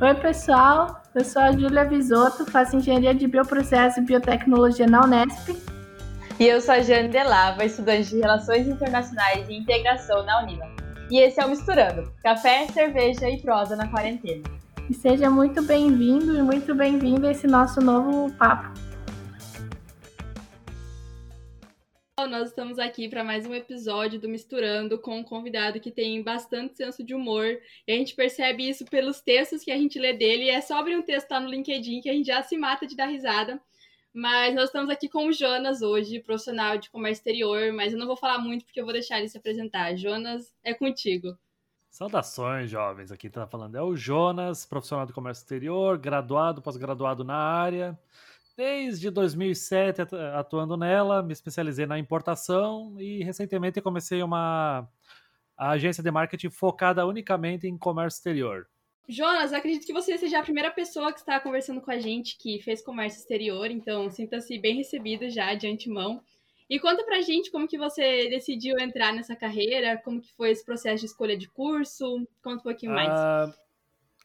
Oi, 0.00 0.14
pessoal. 0.14 1.02
Eu 1.12 1.24
sou 1.24 1.42
a 1.42 1.50
Júlia 1.50 1.84
Visotto, 1.84 2.48
faço 2.48 2.76
engenharia 2.76 3.12
de 3.12 3.26
bioprocesso 3.26 3.98
e 3.98 4.04
biotecnologia 4.04 4.86
na 4.86 5.02
Unesp. 5.02 5.56
E 6.38 6.46
eu 6.46 6.60
sou 6.60 6.74
a 6.74 6.80
Jane 6.80 7.08
Delava, 7.08 7.64
estudante 7.64 8.10
de 8.10 8.20
Relações 8.20 8.68
Internacionais 8.68 9.48
e 9.48 9.56
Integração 9.56 10.24
na 10.24 10.40
Unila. 10.44 10.66
E 11.10 11.18
esse 11.18 11.40
é 11.40 11.44
o 11.44 11.48
Misturando, 11.50 12.12
café, 12.22 12.68
cerveja 12.68 13.28
e 13.28 13.42
prosa 13.42 13.74
na 13.74 13.88
quarentena. 13.88 14.44
E 14.88 14.94
seja 14.94 15.28
muito 15.28 15.60
bem-vindo 15.64 16.38
e 16.38 16.42
muito 16.42 16.76
bem-vindo 16.76 17.26
a 17.26 17.32
esse 17.32 17.48
nosso 17.48 17.80
novo 17.80 18.32
papo. 18.34 18.70
Nós 22.26 22.48
estamos 22.48 22.80
aqui 22.80 23.08
para 23.08 23.22
mais 23.22 23.46
um 23.46 23.54
episódio 23.54 24.18
do 24.18 24.28
Misturando 24.28 24.98
com 24.98 25.18
um 25.18 25.22
convidado 25.22 25.78
que 25.78 25.90
tem 25.90 26.20
bastante 26.20 26.76
senso 26.76 27.04
de 27.04 27.14
humor. 27.14 27.46
E 27.86 27.92
a 27.92 27.94
gente 27.94 28.16
percebe 28.16 28.68
isso 28.68 28.84
pelos 28.86 29.20
textos 29.20 29.62
que 29.62 29.70
a 29.70 29.76
gente 29.76 30.00
lê 30.00 30.12
dele. 30.12 30.50
É 30.50 30.60
só 30.60 30.78
abrir 30.78 30.96
um 30.96 31.02
texto 31.02 31.30
lá 31.30 31.38
no 31.38 31.48
LinkedIn 31.48 32.00
que 32.00 32.10
a 32.10 32.12
gente 32.12 32.26
já 32.26 32.42
se 32.42 32.58
mata 32.58 32.88
de 32.88 32.96
dar 32.96 33.06
risada. 33.06 33.60
Mas 34.12 34.52
nós 34.52 34.64
estamos 34.64 34.90
aqui 34.90 35.08
com 35.08 35.28
o 35.28 35.32
Jonas 35.32 35.80
hoje, 35.80 36.18
profissional 36.18 36.76
de 36.76 36.90
comércio 36.90 37.20
exterior. 37.20 37.72
Mas 37.72 37.92
eu 37.92 37.98
não 38.00 38.06
vou 38.06 38.16
falar 38.16 38.38
muito 38.38 38.64
porque 38.64 38.80
eu 38.80 38.84
vou 38.84 38.92
deixar 38.92 39.20
ele 39.20 39.28
se 39.28 39.38
apresentar. 39.38 39.94
Jonas, 39.96 40.52
é 40.64 40.74
contigo. 40.74 41.38
Saudações, 41.88 42.68
jovens. 42.68 43.12
Aqui 43.12 43.28
está 43.28 43.46
falando 43.46 43.76
é 43.76 43.82
o 43.82 43.94
Jonas, 43.94 44.66
profissional 44.66 45.06
de 45.06 45.12
comércio 45.12 45.42
exterior, 45.42 45.96
graduado, 45.96 46.60
pós-graduado 46.60 47.22
na 47.22 47.36
área 47.36 47.96
desde 48.58 49.08
2007 49.08 50.02
atuando 50.34 50.76
nela, 50.76 51.22
me 51.22 51.32
especializei 51.32 51.86
na 51.86 51.96
importação 51.96 52.96
e 52.98 53.22
recentemente 53.22 53.80
comecei 53.80 54.20
uma 54.20 54.84
agência 55.56 56.02
de 56.02 56.10
marketing 56.10 56.50
focada 56.50 57.06
unicamente 57.06 57.68
em 57.68 57.78
comércio 57.78 58.18
exterior. 58.18 58.66
Jonas, 59.08 59.52
acredito 59.52 59.86
que 59.86 59.92
você 59.92 60.18
seja 60.18 60.40
a 60.40 60.42
primeira 60.42 60.72
pessoa 60.72 61.12
que 61.12 61.20
está 61.20 61.38
conversando 61.38 61.80
com 61.80 61.92
a 61.92 62.00
gente 62.00 62.36
que 62.36 62.60
fez 62.60 62.82
comércio 62.82 63.20
exterior, 63.20 63.70
então 63.70 64.10
sinta-se 64.10 64.58
bem 64.58 64.78
recebido 64.78 65.30
já 65.30 65.54
de 65.54 65.68
antemão. 65.68 66.20
E 66.68 66.80
conta 66.80 67.04
pra 67.04 67.20
gente 67.20 67.52
como 67.52 67.68
que 67.68 67.78
você 67.78 68.28
decidiu 68.28 68.76
entrar 68.80 69.12
nessa 69.12 69.36
carreira, 69.36 70.02
como 70.04 70.20
que 70.20 70.34
foi 70.34 70.50
esse 70.50 70.64
processo 70.64 70.98
de 70.98 71.06
escolha 71.06 71.38
de 71.38 71.48
curso, 71.48 72.26
conta 72.42 72.58
um 72.58 72.62
pouquinho 72.62 72.92
mais. 72.92 73.08
Uh, 73.08 73.67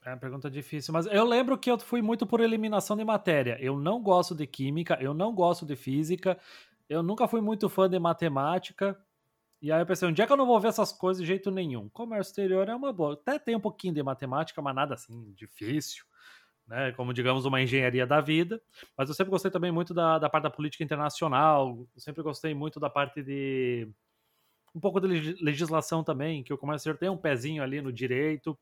é 0.06 0.10
uma 0.10 0.18
pergunta 0.18 0.50
difícil, 0.50 0.94
mas 0.94 1.06
eu 1.06 1.24
lembro 1.24 1.58
que 1.58 1.72
eu 1.72 1.80
fui 1.80 2.02
muito 2.02 2.26
por 2.26 2.42
eliminação 2.42 2.98
de 2.98 3.06
matéria. 3.06 3.58
Eu 3.62 3.80
não 3.80 4.02
gosto 4.02 4.36
de 4.36 4.46
química, 4.46 4.98
eu 5.00 5.14
não 5.14 5.34
gosto 5.34 5.66
de 5.66 5.76
física, 5.76 6.38
eu 6.90 7.02
nunca 7.02 7.28
fui 7.28 7.42
muito 7.42 7.70
fã 7.70 7.90
de 7.90 7.98
matemática. 8.00 8.98
E 9.62 9.72
aí 9.72 9.82
eu 9.82 9.86
pensei, 9.86 10.08
um 10.08 10.12
dia 10.12 10.28
que 10.28 10.34
eu 10.34 10.38
não 10.38 10.46
vou 10.46 10.60
ver 10.60 10.70
essas 10.70 10.92
coisas 10.92 11.22
de 11.22 11.28
jeito 11.28 11.50
nenhum. 11.50 11.88
Comércio 11.90 12.32
exterior 12.32 12.68
é 12.68 12.76
uma 12.76 12.92
boa. 12.92 13.14
Até 13.14 13.40
tem 13.40 13.56
um 13.56 13.62
pouquinho 13.62 13.94
de 13.94 14.04
matemática, 14.04 14.62
mas 14.62 14.76
nada 14.76 14.94
assim 14.96 15.32
difícil, 15.34 16.04
né? 16.68 16.92
Como 16.92 17.14
digamos 17.14 17.46
uma 17.46 17.62
engenharia 17.62 18.06
da 18.06 18.20
vida. 18.20 18.62
Mas 18.98 19.08
eu 19.08 19.16
sempre 19.16 19.32
gostei 19.32 19.50
também 19.50 19.72
muito 19.72 19.94
da, 19.94 20.20
da 20.20 20.30
parte 20.30 20.44
da 20.44 20.50
política 20.50 20.84
internacional. 20.84 21.88
Eu 21.96 22.02
sempre 22.02 22.22
gostei 22.22 22.54
muito 22.54 22.78
da 22.78 22.90
parte 22.90 23.24
de 23.24 23.88
um 24.76 24.80
pouco 24.82 25.00
de 25.00 25.08
legislação 25.42 26.04
também, 26.04 26.44
que 26.44 26.54
o 26.54 26.58
comércio 26.58 26.82
exterior 26.82 26.98
tem 27.00 27.10
um 27.10 27.18
pezinho 27.18 27.64
ali 27.64 27.82
no 27.82 27.94
direito 27.94 28.58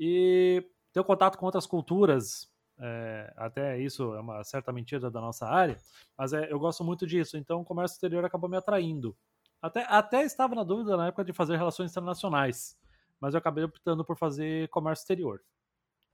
e 0.00 0.66
ter 0.94 1.04
contato 1.04 1.36
com 1.36 1.44
outras 1.44 1.66
culturas. 1.66 2.48
É, 2.82 3.30
até 3.36 3.78
isso 3.78 4.14
é 4.14 4.20
uma 4.20 4.42
certa 4.42 4.72
mentira 4.72 5.10
da 5.10 5.20
nossa 5.20 5.46
área, 5.46 5.76
mas 6.16 6.32
é, 6.32 6.50
eu 6.50 6.58
gosto 6.58 6.82
muito 6.82 7.06
disso. 7.06 7.36
Então, 7.36 7.60
o 7.60 7.64
comércio 7.64 7.94
exterior 7.96 8.24
acabou 8.24 8.48
me 8.48 8.56
atraindo. 8.56 9.14
Até, 9.60 9.84
até 9.86 10.22
estava 10.22 10.54
na 10.54 10.64
dúvida 10.64 10.96
na 10.96 11.08
época 11.08 11.22
de 11.22 11.34
fazer 11.34 11.56
relações 11.56 11.90
internacionais, 11.90 12.78
mas 13.20 13.34
eu 13.34 13.38
acabei 13.38 13.64
optando 13.64 14.02
por 14.02 14.16
fazer 14.16 14.66
comércio 14.70 15.02
exterior. 15.02 15.42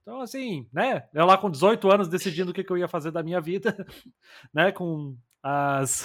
Então, 0.01 0.19
assim, 0.19 0.67
né? 0.73 1.07
Eu 1.13 1.25
lá 1.25 1.37
com 1.37 1.49
18 1.49 1.89
anos 1.89 2.07
decidindo 2.09 2.51
o 2.51 2.53
que, 2.53 2.63
que 2.63 2.71
eu 2.71 2.77
ia 2.77 2.87
fazer 2.87 3.11
da 3.11 3.23
minha 3.23 3.39
vida, 3.39 3.73
né? 4.53 4.73
Com 4.73 5.17
as 5.41 6.03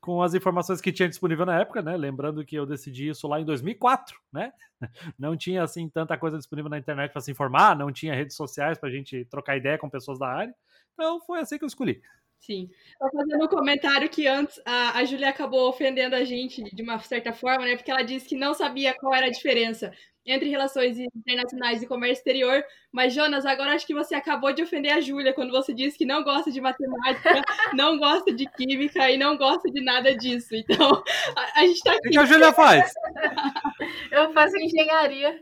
com 0.00 0.22
as 0.22 0.34
informações 0.34 0.80
que 0.80 0.92
tinha 0.92 1.08
disponível 1.08 1.44
na 1.44 1.60
época, 1.60 1.82
né? 1.82 1.96
Lembrando 1.96 2.44
que 2.44 2.56
eu 2.56 2.64
decidi 2.64 3.08
isso 3.08 3.28
lá 3.28 3.40
em 3.40 3.44
2004, 3.44 4.18
né? 4.32 4.52
Não 5.18 5.36
tinha 5.36 5.62
assim 5.62 5.88
tanta 5.88 6.16
coisa 6.16 6.38
disponível 6.38 6.70
na 6.70 6.78
internet 6.78 7.12
para 7.12 7.20
se 7.20 7.30
informar, 7.30 7.76
não 7.76 7.92
tinha 7.92 8.14
redes 8.14 8.34
sociais 8.34 8.78
para 8.78 8.88
a 8.88 8.92
gente 8.92 9.26
trocar 9.26 9.58
ideia 9.58 9.76
com 9.76 9.90
pessoas 9.90 10.18
da 10.18 10.26
área. 10.26 10.54
Então 10.94 11.20
foi 11.20 11.40
assim 11.40 11.58
que 11.58 11.64
eu 11.64 11.68
escolhi. 11.68 12.00
Sim. 12.40 12.70
Só 12.96 13.10
fazendo 13.10 13.44
um 13.44 13.48
comentário 13.48 14.08
que 14.08 14.26
antes 14.26 14.60
a, 14.64 14.98
a 14.98 15.04
Julia 15.04 15.28
acabou 15.28 15.68
ofendendo 15.68 16.16
a 16.16 16.24
gente 16.24 16.64
de 16.74 16.82
uma 16.82 16.98
certa 16.98 17.34
forma, 17.34 17.66
né? 17.66 17.76
Porque 17.76 17.90
ela 17.90 18.02
disse 18.02 18.26
que 18.26 18.34
não 18.34 18.54
sabia 18.54 18.94
qual 18.94 19.14
era 19.14 19.26
a 19.26 19.30
diferença 19.30 19.92
entre 20.24 20.48
relações 20.48 20.98
internacionais 20.98 21.82
e 21.82 21.86
comércio 21.86 22.20
exterior. 22.20 22.64
Mas, 22.90 23.12
Jonas, 23.12 23.44
agora 23.44 23.74
acho 23.74 23.86
que 23.86 23.94
você 23.94 24.14
acabou 24.14 24.54
de 24.54 24.62
ofender 24.62 24.92
a 24.92 25.00
Júlia 25.00 25.34
quando 25.34 25.50
você 25.50 25.74
disse 25.74 25.98
que 25.98 26.06
não 26.06 26.24
gosta 26.24 26.50
de 26.50 26.62
matemática, 26.62 27.42
não 27.74 27.98
gosta 27.98 28.32
de 28.32 28.46
química 28.52 29.10
e 29.10 29.18
não 29.18 29.36
gosta 29.36 29.70
de 29.70 29.84
nada 29.84 30.16
disso. 30.16 30.54
Então, 30.54 31.02
a, 31.36 31.60
a 31.60 31.66
gente 31.66 31.82
tá 31.82 31.92
aqui. 31.92 32.08
O 32.08 32.10
que 32.12 32.18
a 32.18 32.24
Júlia 32.24 32.52
faz? 32.54 32.90
Eu 34.10 34.32
faço 34.32 34.56
engenharia. 34.56 35.38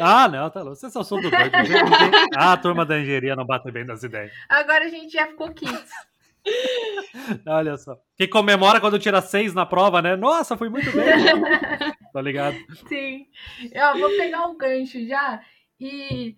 Ah, 0.00 0.28
não, 0.28 0.48
tá 0.48 0.62
louco. 0.62 0.76
Vocês 0.76 0.92
são 0.92 1.02
do 1.02 1.28
doido. 1.28 1.34
Ah, 2.36 2.52
a 2.52 2.56
turma 2.56 2.86
da 2.86 3.00
engenharia 3.00 3.34
não 3.34 3.46
bate 3.46 3.70
bem 3.72 3.84
das 3.84 4.02
ideias. 4.02 4.32
Agora 4.48 4.84
a 4.84 4.88
gente 4.88 5.12
já 5.12 5.26
ficou 5.26 5.52
quinto. 5.52 6.09
Olha 7.46 7.76
só. 7.76 7.98
Quem 8.16 8.28
comemora 8.28 8.80
quando 8.80 8.98
tira 8.98 9.20
seis 9.20 9.54
na 9.54 9.66
prova, 9.66 10.00
né? 10.00 10.16
Nossa, 10.16 10.56
foi 10.56 10.68
muito 10.68 10.90
bem. 10.92 11.04
tá 12.12 12.20
ligado? 12.20 12.56
Sim. 12.88 13.26
Eu 13.72 13.98
vou 13.98 14.10
pegar 14.10 14.46
um 14.46 14.56
gancho 14.56 15.06
já. 15.06 15.42
E 15.78 16.36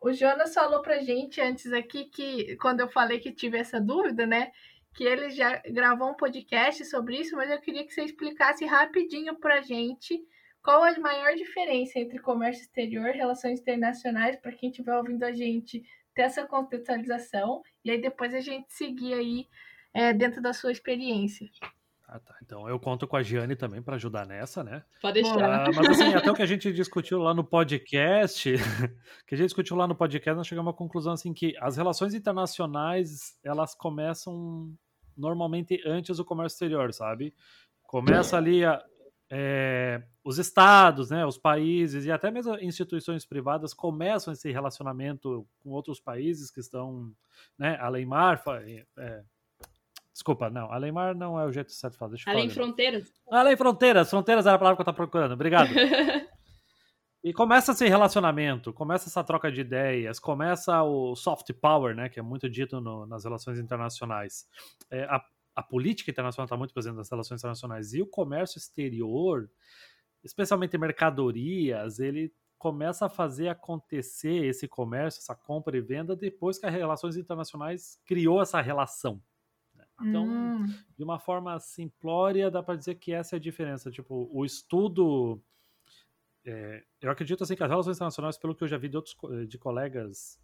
o 0.00 0.12
Jonas 0.12 0.54
falou 0.54 0.82
pra 0.82 1.00
gente 1.00 1.40
antes 1.40 1.72
aqui 1.72 2.04
que, 2.04 2.56
quando 2.56 2.80
eu 2.80 2.88
falei 2.88 3.18
que 3.18 3.32
tive 3.32 3.58
essa 3.58 3.80
dúvida, 3.80 4.26
né? 4.26 4.52
Que 4.94 5.04
ele 5.04 5.30
já 5.30 5.60
gravou 5.70 6.10
um 6.10 6.14
podcast 6.14 6.84
sobre 6.84 7.16
isso, 7.16 7.34
mas 7.36 7.50
eu 7.50 7.60
queria 7.60 7.84
que 7.84 7.92
você 7.92 8.04
explicasse 8.04 8.64
rapidinho 8.64 9.34
pra 9.36 9.60
gente 9.60 10.22
qual 10.62 10.82
a 10.82 10.98
maior 10.98 11.34
diferença 11.34 11.98
entre 11.98 12.18
comércio 12.18 12.62
exterior 12.62 13.10
e 13.10 13.18
relações 13.18 13.60
internacionais, 13.60 14.36
para 14.36 14.52
quem 14.52 14.70
estiver 14.70 14.96
ouvindo 14.96 15.22
a 15.22 15.32
gente 15.32 15.84
ter 16.14 16.22
essa 16.22 16.46
contextualização 16.46 17.62
e 17.84 17.90
aí 17.90 18.00
depois 18.00 18.34
a 18.34 18.40
gente 18.40 18.72
seguir 18.72 19.14
aí 19.14 19.48
é, 19.92 20.12
dentro 20.12 20.40
da 20.40 20.52
sua 20.52 20.72
experiência. 20.72 21.48
Ah, 22.06 22.18
tá. 22.18 22.36
Então 22.42 22.68
eu 22.68 22.78
conto 22.78 23.06
com 23.08 23.16
a 23.16 23.22
Giane 23.22 23.56
também 23.56 23.82
para 23.82 23.96
ajudar 23.96 24.26
nessa, 24.26 24.62
né? 24.62 24.84
Pode 25.00 25.22
deixar. 25.22 25.66
Ah, 25.66 25.70
mas 25.74 25.88
assim, 25.88 26.14
até 26.14 26.30
o 26.30 26.34
que 26.34 26.42
a 26.42 26.46
gente 26.46 26.72
discutiu 26.72 27.18
lá 27.18 27.32
no 27.32 27.42
podcast, 27.42 28.52
que 29.26 29.34
a 29.34 29.38
gente 29.38 29.46
discutiu 29.46 29.76
lá 29.76 29.86
no 29.86 29.94
podcast, 29.94 30.36
nós 30.36 30.46
chegamos 30.46 30.72
à 30.72 30.76
conclusão 30.76 31.14
assim 31.14 31.32
que 31.32 31.56
as 31.58 31.76
relações 31.76 32.14
internacionais, 32.14 33.36
elas 33.42 33.74
começam 33.74 34.72
normalmente 35.16 35.80
antes 35.86 36.18
do 36.18 36.24
comércio 36.24 36.56
exterior, 36.56 36.92
sabe? 36.92 37.34
Começa 37.84 38.36
ali 38.36 38.64
a, 38.64 38.82
é, 39.36 40.00
os 40.22 40.38
estados, 40.38 41.10
né, 41.10 41.26
os 41.26 41.36
países 41.36 42.04
e 42.06 42.12
até 42.12 42.30
mesmo 42.30 42.54
instituições 42.60 43.26
privadas 43.26 43.74
começam 43.74 44.32
esse 44.32 44.52
relacionamento 44.52 45.44
com 45.58 45.70
outros 45.70 45.98
países 45.98 46.52
que 46.52 46.60
estão, 46.60 47.10
né, 47.58 47.76
além 47.80 48.06
mar, 48.06 48.40
é, 48.96 49.24
desculpa, 50.12 50.48
não, 50.48 50.70
além 50.70 50.92
mar 50.92 51.16
não 51.16 51.38
é 51.38 51.44
o 51.44 51.50
jeito 51.50 51.72
certo 51.72 51.94
de 51.94 51.98
falar. 51.98 52.10
Deixa 52.10 52.30
além 52.30 52.48
fronteiras. 52.48 53.12
Além 53.28 53.56
fronteiras, 53.56 54.08
fronteiras 54.08 54.46
era 54.46 54.54
a 54.54 54.58
palavra 54.58 54.76
que 54.76 54.82
eu 54.82 54.84
estava 54.84 54.96
procurando. 54.96 55.32
Obrigado. 55.32 55.68
E 57.24 57.32
começa 57.32 57.72
esse 57.72 57.88
relacionamento, 57.88 58.70
começa 58.70 59.08
essa 59.08 59.24
troca 59.24 59.50
de 59.50 59.62
ideias, 59.62 60.18
começa 60.18 60.82
o 60.82 61.16
soft 61.16 61.50
power, 61.54 61.96
né, 61.96 62.10
que 62.10 62.20
é 62.20 62.22
muito 62.22 62.50
dito 62.50 62.82
no, 62.82 63.06
nas 63.06 63.24
relações 63.24 63.58
internacionais. 63.58 64.46
É, 64.90 65.04
a, 65.04 65.24
a 65.54 65.62
política 65.62 66.10
internacional 66.10 66.46
está 66.46 66.56
muito 66.56 66.74
presente 66.74 66.96
nas 66.96 67.10
relações 67.10 67.40
internacionais 67.40 67.94
e 67.94 68.02
o 68.02 68.06
comércio 68.06 68.58
exterior, 68.58 69.48
especialmente 70.22 70.76
mercadorias, 70.76 72.00
ele 72.00 72.32
começa 72.58 73.06
a 73.06 73.10
fazer 73.10 73.48
acontecer 73.48 74.46
esse 74.46 74.66
comércio, 74.66 75.20
essa 75.20 75.34
compra 75.34 75.76
e 75.76 75.80
venda 75.80 76.16
depois 76.16 76.58
que 76.58 76.66
as 76.66 76.72
relações 76.72 77.16
internacionais 77.16 78.00
criou 78.06 78.40
essa 78.40 78.60
relação. 78.60 79.22
Né? 79.74 79.84
Então, 80.00 80.26
hum. 80.26 80.66
de 80.96 81.04
uma 81.04 81.18
forma 81.18 81.60
simplória, 81.60 82.50
dá 82.50 82.62
para 82.62 82.76
dizer 82.76 82.94
que 82.94 83.12
essa 83.12 83.36
é 83.36 83.38
a 83.38 83.40
diferença. 83.40 83.90
Tipo, 83.90 84.30
o 84.32 84.44
estudo, 84.44 85.42
é, 86.44 86.82
eu 87.02 87.10
acredito 87.10 87.44
assim 87.44 87.54
que 87.54 87.62
as 87.62 87.68
relações 87.68 87.96
internacionais, 87.96 88.38
pelo 88.38 88.54
que 88.54 88.64
eu 88.64 88.68
já 88.68 88.78
vi 88.78 88.88
de 88.88 88.96
outros 88.96 89.14
de 89.46 89.58
colegas 89.58 90.40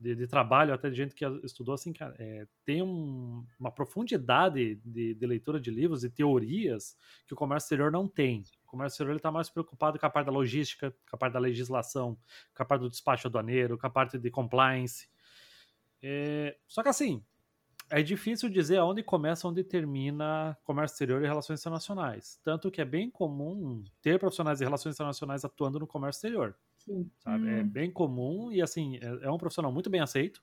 de, 0.00 0.14
de, 0.14 0.26
trabalho, 0.26 0.72
até 0.72 0.88
de 0.88 0.96
gente 0.96 1.14
que 1.14 1.24
estudou, 1.44 1.74
assim, 1.74 1.92
cara, 1.92 2.14
é, 2.18 2.46
tem 2.64 2.82
um, 2.82 3.44
uma 3.58 3.70
profundidade 3.70 4.76
de, 4.76 5.14
de, 5.14 5.26
leitura 5.26 5.60
de 5.60 5.70
livros 5.70 6.02
e 6.02 6.10
teorias 6.10 6.96
que 7.26 7.34
o 7.34 7.36
comércio 7.36 7.66
exterior 7.66 7.92
não 7.92 8.08
tem. 8.08 8.42
O 8.64 8.66
comércio 8.66 8.94
exterior 8.94 9.16
está 9.16 9.30
mais 9.30 9.50
preocupado 9.50 9.98
com 9.98 10.06
a 10.06 10.10
parte 10.10 10.26
da 10.26 10.32
logística, 10.32 10.90
com 10.90 11.16
a 11.16 11.18
parte 11.18 11.34
da 11.34 11.38
legislação, 11.38 12.16
com 12.56 12.62
a 12.62 12.66
parte 12.66 12.80
do 12.80 12.88
despacho 12.88 13.28
aduaneiro, 13.28 13.76
com 13.76 13.86
a 13.86 13.90
parte 13.90 14.18
de 14.18 14.30
compliance. 14.30 15.06
É, 16.02 16.56
só 16.66 16.82
que 16.82 16.88
assim, 16.88 17.22
é 17.90 18.02
difícil 18.02 18.48
dizer 18.48 18.78
aonde 18.78 19.02
começa, 19.02 19.46
onde 19.46 19.62
termina 19.62 20.56
comércio 20.64 20.94
exterior 20.94 21.22
e 21.22 21.26
relações 21.26 21.60
internacionais. 21.60 22.40
Tanto 22.42 22.70
que 22.70 22.80
é 22.80 22.84
bem 22.86 23.10
comum 23.10 23.84
ter 24.00 24.18
profissionais 24.18 24.60
de 24.60 24.64
relações 24.64 24.94
internacionais 24.94 25.44
atuando 25.44 25.78
no 25.78 25.86
comércio 25.86 26.18
exterior. 26.18 26.56
Sim. 26.84 27.10
Sabe? 27.18 27.44
Hum. 27.44 27.58
É 27.58 27.62
bem 27.62 27.90
comum 27.90 28.50
e, 28.52 28.60
assim, 28.62 28.96
é, 28.96 29.26
é 29.26 29.30
um 29.30 29.38
profissional 29.38 29.72
muito 29.72 29.90
bem 29.90 30.00
aceito. 30.00 30.42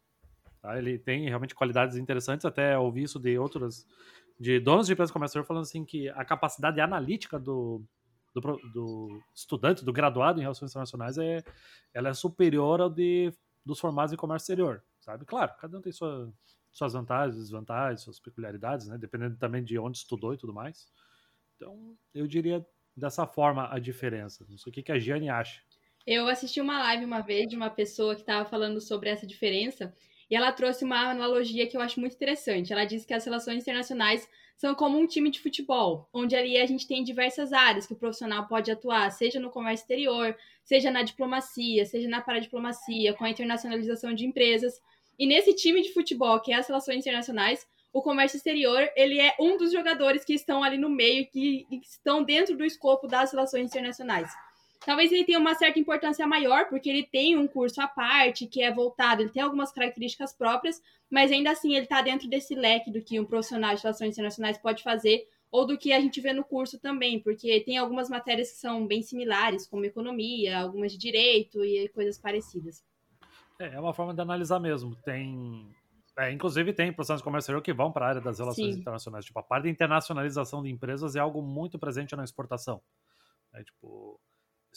Tá? 0.61 0.77
Ele 0.77 0.97
tem 0.97 1.27
realmente 1.27 1.55
qualidades 1.55 1.97
interessantes, 1.97 2.45
até 2.45 2.77
ouvi 2.77 3.03
isso 3.03 3.19
de 3.19 3.37
outras, 3.37 3.85
de 4.39 4.59
donos 4.59 4.87
de 4.87 4.93
empresas 4.93 5.11
comércio 5.11 5.43
falando 5.43 5.63
assim 5.63 5.83
que 5.83 6.09
a 6.09 6.23
capacidade 6.23 6.79
analítica 6.79 7.39
do, 7.39 7.83
do, 8.33 8.41
do, 8.73 9.23
estudante, 9.33 9.83
do 9.83 9.93
graduado 9.93 10.39
em 10.39 10.43
relações 10.43 10.71
internacionais, 10.71 11.17
é, 11.17 11.43
ela 11.93 12.09
é 12.09 12.13
superior 12.13 12.81
ao 12.81 12.89
de, 12.89 13.31
dos 13.65 13.79
formados 13.79 14.13
em 14.13 14.17
comércio 14.17 14.45
exterior, 14.45 14.83
sabe? 14.99 15.25
Claro, 15.25 15.53
cada 15.59 15.77
um 15.77 15.81
tem 15.81 15.91
sua, 15.91 16.31
suas 16.71 16.93
vantagens, 16.93 17.37
desvantagens, 17.37 18.01
suas 18.01 18.19
peculiaridades, 18.19 18.87
né? 18.87 18.97
Dependendo 18.97 19.37
também 19.37 19.63
de 19.63 19.77
onde 19.79 19.97
estudou 19.97 20.33
e 20.33 20.37
tudo 20.37 20.53
mais. 20.53 20.87
Então, 21.55 21.97
eu 22.13 22.27
diria 22.27 22.65
dessa 22.95 23.25
forma 23.25 23.67
a 23.71 23.79
diferença. 23.79 24.45
Não 24.49 24.57
sei 24.57 24.69
o 24.69 24.73
que, 24.73 24.83
que 24.83 24.91
a 24.91 24.99
Giane 24.99 25.29
acha. 25.29 25.61
Eu 26.07 26.29
assisti 26.29 26.61
uma 26.61 26.79
live 26.79 27.03
uma 27.03 27.19
vez 27.19 27.49
de 27.49 27.57
uma 27.57 27.69
pessoa 27.69 28.15
que 28.15 28.21
estava 28.21 28.49
falando 28.49 28.79
sobre 28.79 29.09
essa 29.09 29.27
diferença 29.27 29.93
e 30.29 30.37
ela 30.37 30.53
trouxe 30.53 30.85
uma 30.85 31.11
analogia 31.11 31.67
que 31.67 31.75
eu 31.75 31.81
acho 31.81 31.99
muito 31.99 32.15
interessante. 32.15 32.71
Ela 32.71 32.85
disse 32.85 33.05
que 33.05 33.13
as 33.13 33.25
relações 33.25 33.61
internacionais 33.61 34.25
são 34.55 34.73
como 34.73 34.97
um 34.97 35.05
time 35.05 35.29
de 35.29 35.41
futebol, 35.41 36.07
onde 36.13 36.33
ali 36.33 36.55
a 36.57 36.65
gente 36.65 36.87
tem 36.87 37.03
diversas 37.03 37.51
áreas 37.51 37.85
que 37.85 37.91
o 37.91 37.97
profissional 37.97 38.47
pode 38.47 38.71
atuar, 38.71 39.11
seja 39.11 39.37
no 39.37 39.49
comércio 39.49 39.83
exterior, 39.83 40.33
seja 40.63 40.89
na 40.89 41.03
diplomacia, 41.03 41.85
seja 41.85 42.07
na 42.07 42.21
paradiplomacia, 42.21 43.13
com 43.13 43.25
a 43.25 43.29
internacionalização 43.29 44.13
de 44.13 44.25
empresas. 44.25 44.79
E 45.19 45.27
nesse 45.27 45.53
time 45.53 45.81
de 45.81 45.91
futebol, 45.91 46.39
que 46.39 46.53
é 46.53 46.55
as 46.55 46.67
relações 46.69 46.99
internacionais, 46.99 47.67
o 47.91 48.01
comércio 48.01 48.37
exterior, 48.37 48.89
ele 48.95 49.19
é 49.19 49.35
um 49.41 49.57
dos 49.57 49.73
jogadores 49.73 50.23
que 50.23 50.33
estão 50.33 50.63
ali 50.63 50.77
no 50.77 50.89
meio, 50.89 51.27
que, 51.29 51.65
que 51.69 51.81
estão 51.83 52.23
dentro 52.23 52.55
do 52.55 52.63
escopo 52.63 53.07
das 53.07 53.33
relações 53.33 53.65
internacionais. 53.65 54.31
Talvez 54.85 55.11
ele 55.11 55.25
tenha 55.25 55.39
uma 55.39 55.55
certa 55.55 55.79
importância 55.79 56.25
maior, 56.25 56.69
porque 56.69 56.89
ele 56.89 57.03
tem 57.03 57.37
um 57.37 57.47
curso 57.47 57.81
à 57.81 57.87
parte, 57.87 58.47
que 58.47 58.61
é 58.61 58.73
voltado, 58.73 59.21
ele 59.21 59.29
tem 59.29 59.41
algumas 59.41 59.71
características 59.71 60.33
próprias, 60.33 60.81
mas 61.09 61.31
ainda 61.31 61.51
assim 61.51 61.73
ele 61.73 61.83
está 61.83 62.01
dentro 62.01 62.27
desse 62.29 62.55
leque 62.55 62.91
do 62.91 63.01
que 63.01 63.19
um 63.19 63.25
profissional 63.25 63.75
de 63.75 63.81
relações 63.81 64.13
internacionais 64.13 64.57
pode 64.57 64.83
fazer, 64.83 65.27
ou 65.51 65.65
do 65.65 65.77
que 65.77 65.93
a 65.93 65.99
gente 65.99 66.19
vê 66.19 66.33
no 66.33 66.43
curso 66.43 66.79
também, 66.79 67.19
porque 67.19 67.61
tem 67.61 67.77
algumas 67.77 68.09
matérias 68.09 68.51
que 68.51 68.57
são 68.57 68.85
bem 68.85 69.01
similares, 69.01 69.67
como 69.67 69.85
economia, 69.85 70.59
algumas 70.59 70.91
de 70.91 70.97
direito 70.97 71.63
e 71.63 71.87
coisas 71.89 72.17
parecidas. 72.17 72.83
É, 73.59 73.75
é 73.75 73.79
uma 73.79 73.93
forma 73.93 74.13
de 74.13 74.21
analisar 74.21 74.59
mesmo. 74.59 74.95
Tem. 74.97 75.67
É, 76.17 76.31
inclusive 76.31 76.73
tem 76.73 76.91
profissionais 76.91 77.21
de 77.21 77.23
comércio 77.23 77.61
que 77.61 77.73
vão 77.73 77.91
para 77.91 78.05
a 78.05 78.09
área 78.09 78.21
das 78.21 78.39
relações 78.39 78.73
Sim. 78.73 78.81
internacionais. 78.81 79.25
Tipo, 79.25 79.39
a 79.39 79.43
parte 79.43 79.63
de 79.63 79.69
internacionalização 79.69 80.63
de 80.63 80.69
empresas 80.69 81.15
é 81.15 81.19
algo 81.19 81.41
muito 81.41 81.77
presente 81.77 82.15
na 82.15 82.23
exportação. 82.23 82.81
É, 83.53 83.63
tipo, 83.63 84.19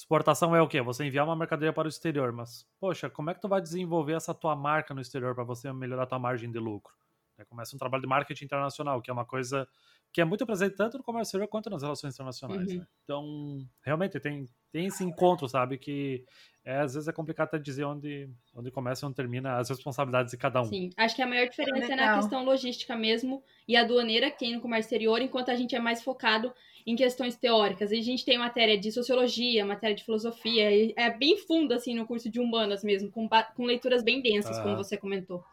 Exportação 0.00 0.56
é 0.56 0.62
o 0.62 0.66
quê? 0.66 0.80
Você 0.80 1.04
enviar 1.04 1.26
uma 1.26 1.36
mercadoria 1.36 1.74
para 1.74 1.84
o 1.84 1.88
exterior, 1.90 2.32
mas, 2.32 2.66
poxa, 2.80 3.10
como 3.10 3.28
é 3.28 3.34
que 3.34 3.40
tu 3.40 3.48
vai 3.48 3.60
desenvolver 3.60 4.14
essa 4.14 4.32
tua 4.32 4.56
marca 4.56 4.94
no 4.94 5.00
exterior 5.02 5.34
para 5.34 5.44
você 5.44 5.70
melhorar 5.74 6.04
a 6.04 6.06
tua 6.06 6.18
margem 6.18 6.50
de 6.50 6.58
lucro? 6.58 6.94
Aí 7.38 7.44
começa 7.44 7.76
um 7.76 7.78
trabalho 7.78 8.00
de 8.00 8.08
marketing 8.08 8.46
internacional, 8.46 9.02
que 9.02 9.10
é 9.10 9.12
uma 9.12 9.26
coisa 9.26 9.68
que 10.10 10.22
é 10.22 10.24
muito 10.24 10.46
presente 10.46 10.74
tanto 10.74 10.96
no 10.96 11.04
comércio 11.04 11.28
exterior 11.28 11.48
quanto 11.48 11.68
nas 11.68 11.82
relações 11.82 12.14
internacionais. 12.14 12.72
Uhum. 12.72 12.78
Né? 12.78 12.86
Então, 13.04 13.58
realmente, 13.82 14.18
tem, 14.18 14.46
tem 14.72 14.86
esse 14.86 15.04
encontro, 15.04 15.46
sabe, 15.46 15.76
que 15.76 16.24
é, 16.64 16.78
às 16.78 16.94
vezes 16.94 17.06
é 17.06 17.12
complicado 17.12 17.48
até 17.48 17.58
dizer 17.58 17.84
onde, 17.84 18.26
onde 18.54 18.70
começa 18.70 19.04
e 19.04 19.06
onde 19.06 19.16
termina 19.16 19.58
as 19.58 19.68
responsabilidades 19.68 20.30
de 20.30 20.38
cada 20.38 20.62
um. 20.62 20.64
Sim, 20.64 20.88
acho 20.96 21.14
que 21.14 21.20
a 21.20 21.26
maior 21.26 21.46
diferença 21.46 21.92
é 21.92 21.96
na 21.96 22.16
questão 22.16 22.42
logística 22.42 22.96
mesmo 22.96 23.44
e 23.68 23.76
aduaneira, 23.76 24.30
que 24.30 24.38
tem 24.38 24.54
no 24.54 24.62
comércio 24.62 24.86
exterior, 24.86 25.20
enquanto 25.20 25.50
a 25.50 25.54
gente 25.54 25.76
é 25.76 25.78
mais 25.78 26.02
focado 26.02 26.52
em 26.90 26.96
questões 26.96 27.36
teóricas. 27.36 27.92
E 27.92 27.98
a 27.98 28.02
gente 28.02 28.24
tem 28.24 28.36
matéria 28.36 28.78
de 28.78 28.90
sociologia, 28.90 29.64
matéria 29.64 29.94
de 29.94 30.04
filosofia, 30.04 30.92
é 30.96 31.10
bem 31.16 31.36
fundo, 31.38 31.72
assim, 31.72 31.94
no 31.94 32.06
curso 32.06 32.28
de 32.28 32.40
humanas 32.40 32.82
mesmo, 32.82 33.10
com, 33.10 33.28
com 33.54 33.64
leituras 33.64 34.02
bem 34.02 34.20
densas, 34.20 34.58
ah. 34.58 34.62
como 34.62 34.76
você 34.76 34.96
comentou. 34.96 35.44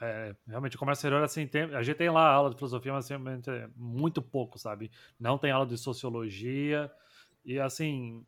É, 0.00 0.34
realmente, 0.46 0.76
o 0.76 0.78
comércio 0.78 1.00
exterior, 1.00 1.22
assim, 1.22 1.46
tem, 1.46 1.62
a 1.74 1.82
gente 1.82 1.96
tem 1.96 2.08
lá 2.08 2.26
aula 2.30 2.50
de 2.50 2.56
filosofia, 2.56 2.92
mas 2.92 3.04
assim, 3.04 3.14
é 3.50 3.68
muito 3.76 4.22
pouco, 4.22 4.58
sabe? 4.58 4.90
Não 5.18 5.36
tem 5.36 5.50
aula 5.50 5.66
de 5.66 5.76
sociologia, 5.76 6.90
e 7.44 7.58
assim, 7.58 8.24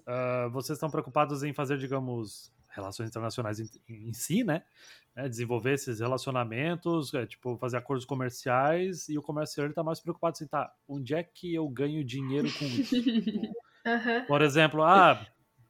uh, 0.00 0.50
vocês 0.50 0.76
estão 0.76 0.90
preocupados 0.90 1.42
em 1.42 1.52
fazer, 1.52 1.78
digamos, 1.78 2.52
relações 2.68 3.08
internacionais 3.08 3.58
em, 3.60 3.68
em 3.88 4.12
si, 4.12 4.44
né? 4.44 4.62
É, 5.16 5.28
desenvolver 5.28 5.72
esses 5.72 5.98
relacionamentos, 5.98 7.12
é, 7.14 7.26
tipo, 7.26 7.56
fazer 7.58 7.76
acordos 7.76 8.04
comerciais, 8.04 9.08
e 9.08 9.18
o 9.18 9.22
comercial 9.22 9.66
está 9.66 9.82
mais 9.82 9.98
preocupado 9.98 10.32
assim, 10.36 10.46
tá, 10.46 10.72
onde 10.88 11.14
é 11.14 11.22
que 11.22 11.52
eu 11.52 11.68
ganho 11.68 12.04
dinheiro 12.04 12.48
com 12.56 12.64
isso? 12.64 12.94
uhum. 12.96 14.26
Por 14.28 14.40
exemplo, 14.40 14.84
ah, 14.84 15.20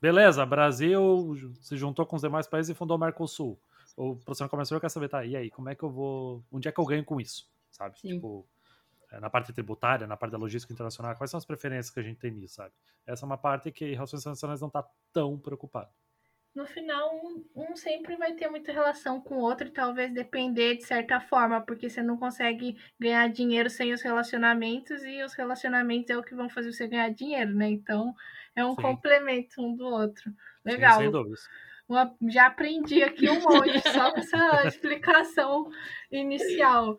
beleza, 0.01 0.45
Brasil 0.45 1.35
se 1.63 1.77
juntou 1.77 2.05
com 2.05 2.17
os 2.17 2.23
demais 2.23 2.47
países 2.47 2.71
e 2.71 2.75
fundou 2.75 2.99
o 2.99 3.01
Mercosul. 3.01 3.59
O 3.97 4.15
profissional 4.17 4.51
comercial 4.51 4.79
quer 4.79 4.91
saber, 4.91 5.09
tá, 5.09 5.25
e 5.25 5.35
aí, 5.35 5.51
como 5.51 5.71
é 5.71 5.75
que 5.75 5.83
eu 5.83 5.91
vou, 5.91 6.45
onde 6.53 6.69
é 6.69 6.73
que 6.73 6.79
eu 6.79 6.85
ganho 6.85 7.05
com 7.05 7.19
isso? 7.19 7.49
Sabe? 7.71 7.99
Sim. 7.99 8.15
Tipo, 8.15 8.47
é, 9.11 9.19
na 9.21 9.31
parte 9.31 9.55
tributária, 9.55 10.07
na 10.07 10.19
parte 10.19 10.33
da 10.33 10.39
logística 10.39 10.73
internacional, 10.73 11.17
quais 11.17 11.31
são 11.31 11.39
as 11.39 11.47
preferências 11.47 11.93
que 11.93 11.99
a 11.99 12.03
gente 12.03 12.19
tem 12.19 12.31
nisso, 12.31 12.57
sabe? 12.57 12.75
Essa 13.07 13.25
é 13.25 13.27
uma 13.27 13.39
parte 13.39 13.73
que 13.73 13.95
relações 13.95 14.21
internacionais 14.21 14.61
não 14.61 14.69
está 14.69 14.87
tão 15.13 15.39
preocupado 15.39 15.91
no 16.55 16.67
final 16.67 17.15
um, 17.15 17.45
um, 17.55 17.77
sempre 17.77 18.17
vai 18.17 18.33
ter 18.33 18.49
muita 18.49 18.73
relação 18.73 19.21
com 19.21 19.37
o 19.37 19.41
outro 19.41 19.69
e 19.69 19.71
talvez 19.71 20.13
depender 20.13 20.77
de 20.77 20.83
certa 20.83 21.21
forma, 21.21 21.61
porque 21.61 21.89
você 21.89 22.03
não 22.03 22.17
consegue 22.17 22.77
ganhar 22.99 23.29
dinheiro 23.29 23.71
sem 23.71 23.93
os 23.93 24.03
relacionamentos 24.03 25.05
e 25.05 25.23
os 25.23 25.35
relacionamentos 25.35 26.11
é 26.11 26.19
o 26.19 26.23
que 26.23 26.35
vão 26.35 26.49
fazer 26.49 26.73
você 26.73 26.89
ganhar 26.89 27.11
dinheiro, 27.11 27.55
né? 27.55 27.69
Então 27.69 28.15
é 28.57 28.65
um 28.65 28.75
Sim. 28.75 28.83
complemento 28.83 29.63
um 29.63 29.77
do 29.77 29.87
outro. 29.87 30.33
Legal. 30.65 30.99
Sim, 30.99 31.03
sem 31.05 31.11
dúvidas. 31.11 31.49
Uma, 31.89 32.15
já 32.29 32.47
aprendi 32.47 33.03
aqui 33.03 33.29
um 33.29 33.41
monte 33.41 33.81
só 33.93 34.13
com 34.13 34.21
essa 34.21 34.67
explicação 34.67 35.71
inicial. 36.11 36.99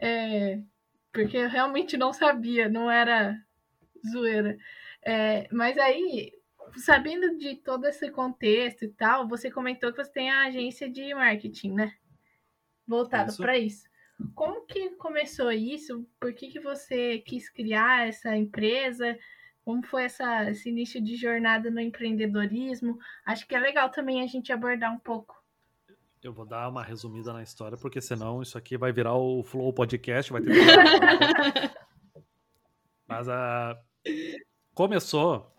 É, 0.00 0.60
porque 1.12 1.36
eu 1.36 1.48
realmente 1.48 1.96
não 1.96 2.12
sabia, 2.12 2.68
não 2.68 2.90
era 2.90 3.40
zoeira. 4.10 4.56
É, 5.02 5.46
mas 5.52 5.78
aí 5.78 6.32
sabendo 6.76 7.36
de 7.36 7.56
todo 7.56 7.86
esse 7.86 8.10
contexto 8.10 8.84
e 8.84 8.88
tal, 8.88 9.28
você 9.28 9.50
comentou 9.50 9.92
que 9.92 10.02
você 10.02 10.12
tem 10.12 10.30
a 10.30 10.46
agência 10.46 10.90
de 10.90 11.14
marketing, 11.14 11.72
né? 11.72 11.94
Voltada 12.86 13.32
para 13.36 13.58
isso. 13.58 13.88
Como 14.34 14.66
que 14.66 14.90
começou 14.90 15.50
isso? 15.50 16.06
Por 16.20 16.32
que, 16.32 16.48
que 16.48 16.60
você 16.60 17.18
quis 17.18 17.48
criar 17.48 18.08
essa 18.08 18.36
empresa? 18.36 19.18
Como 19.64 19.84
foi 19.84 20.04
essa, 20.04 20.50
esse 20.50 20.68
início 20.68 21.02
de 21.02 21.16
jornada 21.16 21.70
no 21.70 21.80
empreendedorismo? 21.80 22.98
Acho 23.24 23.46
que 23.46 23.54
é 23.54 23.58
legal 23.58 23.90
também 23.90 24.22
a 24.22 24.26
gente 24.26 24.52
abordar 24.52 24.92
um 24.92 24.98
pouco. 24.98 25.42
Eu 26.22 26.32
vou 26.32 26.46
dar 26.46 26.68
uma 26.68 26.82
resumida 26.82 27.32
na 27.32 27.42
história, 27.42 27.76
porque 27.76 28.00
senão 28.00 28.40
isso 28.40 28.56
aqui 28.56 28.78
vai 28.78 28.92
virar 28.92 29.14
o 29.14 29.42
Flow 29.42 29.72
Podcast, 29.72 30.32
vai 30.32 30.40
ter. 30.40 30.52
Mas 33.06 33.28
a. 33.28 33.78
Uh, 34.06 34.44
começou 34.74 35.53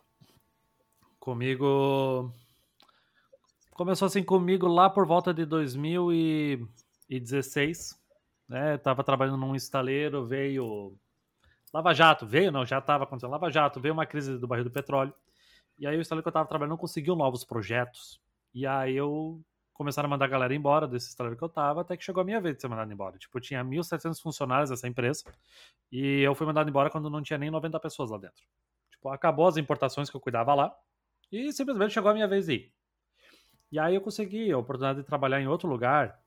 Comigo. 1.25 2.31
Começou 3.71 4.05
assim 4.05 4.23
comigo 4.23 4.67
lá 4.67 4.91
por 4.91 5.07
volta 5.07 5.33
de 5.33 5.43
2016. 5.43 7.99
Né? 8.47 8.77
Tava 8.77 9.03
trabalhando 9.03 9.37
num 9.37 9.55
estaleiro, 9.55 10.23
veio. 10.23 10.95
Lava 11.73 11.95
Jato, 11.95 12.27
veio, 12.27 12.51
não, 12.51 12.63
já 12.63 12.77
estava 12.77 13.05
acontecendo. 13.05 13.31
Lava 13.31 13.49
Jato, 13.49 13.79
veio 13.79 13.95
uma 13.95 14.05
crise 14.05 14.37
do 14.37 14.45
barril 14.45 14.65
do 14.65 14.69
petróleo. 14.69 15.15
E 15.79 15.87
aí 15.87 15.97
o 15.97 16.01
estaleiro 16.01 16.21
que 16.21 16.27
eu 16.27 16.29
estava 16.29 16.47
trabalhando 16.47 16.73
não 16.73 16.77
conseguiu 16.77 17.15
novos 17.15 17.43
projetos. 17.43 18.21
E 18.53 18.67
aí 18.67 18.95
eu 18.95 19.41
começaram 19.73 20.05
a 20.05 20.09
mandar 20.11 20.25
a 20.25 20.27
galera 20.27 20.53
embora 20.53 20.87
desse 20.87 21.09
estaleiro 21.09 21.35
que 21.35 21.43
eu 21.43 21.49
tava, 21.49 21.81
até 21.81 21.97
que 21.97 22.03
chegou 22.03 22.21
a 22.21 22.23
minha 22.23 22.39
vez 22.39 22.55
de 22.55 22.61
ser 22.61 22.67
mandado 22.67 22.93
embora. 22.93 23.17
Tipo, 23.17 23.39
tinha 23.39 23.65
1.700 23.65 24.21
funcionários 24.21 24.69
dessa 24.69 24.87
empresa, 24.87 25.23
e 25.91 26.21
eu 26.21 26.35
fui 26.35 26.45
mandado 26.45 26.69
embora 26.69 26.91
quando 26.91 27.09
não 27.09 27.23
tinha 27.23 27.39
nem 27.39 27.49
90 27.49 27.79
pessoas 27.79 28.11
lá 28.11 28.19
dentro. 28.19 28.43
Tipo, 28.91 29.09
acabou 29.09 29.47
as 29.47 29.57
importações 29.57 30.07
que 30.07 30.15
eu 30.15 30.21
cuidava 30.21 30.53
lá, 30.53 30.71
e 31.31 31.51
simplesmente 31.51 31.93
chegou 31.93 32.11
a 32.11 32.13
minha 32.13 32.27
vez 32.27 32.45
de 32.45 32.53
ir. 32.53 32.73
E 33.71 33.79
aí 33.79 33.95
eu 33.95 34.01
consegui 34.01 34.51
a 34.51 34.57
oportunidade 34.57 34.99
de 34.99 35.05
trabalhar 35.05 35.41
em 35.41 35.47
outro 35.47 35.67
lugar. 35.67 36.19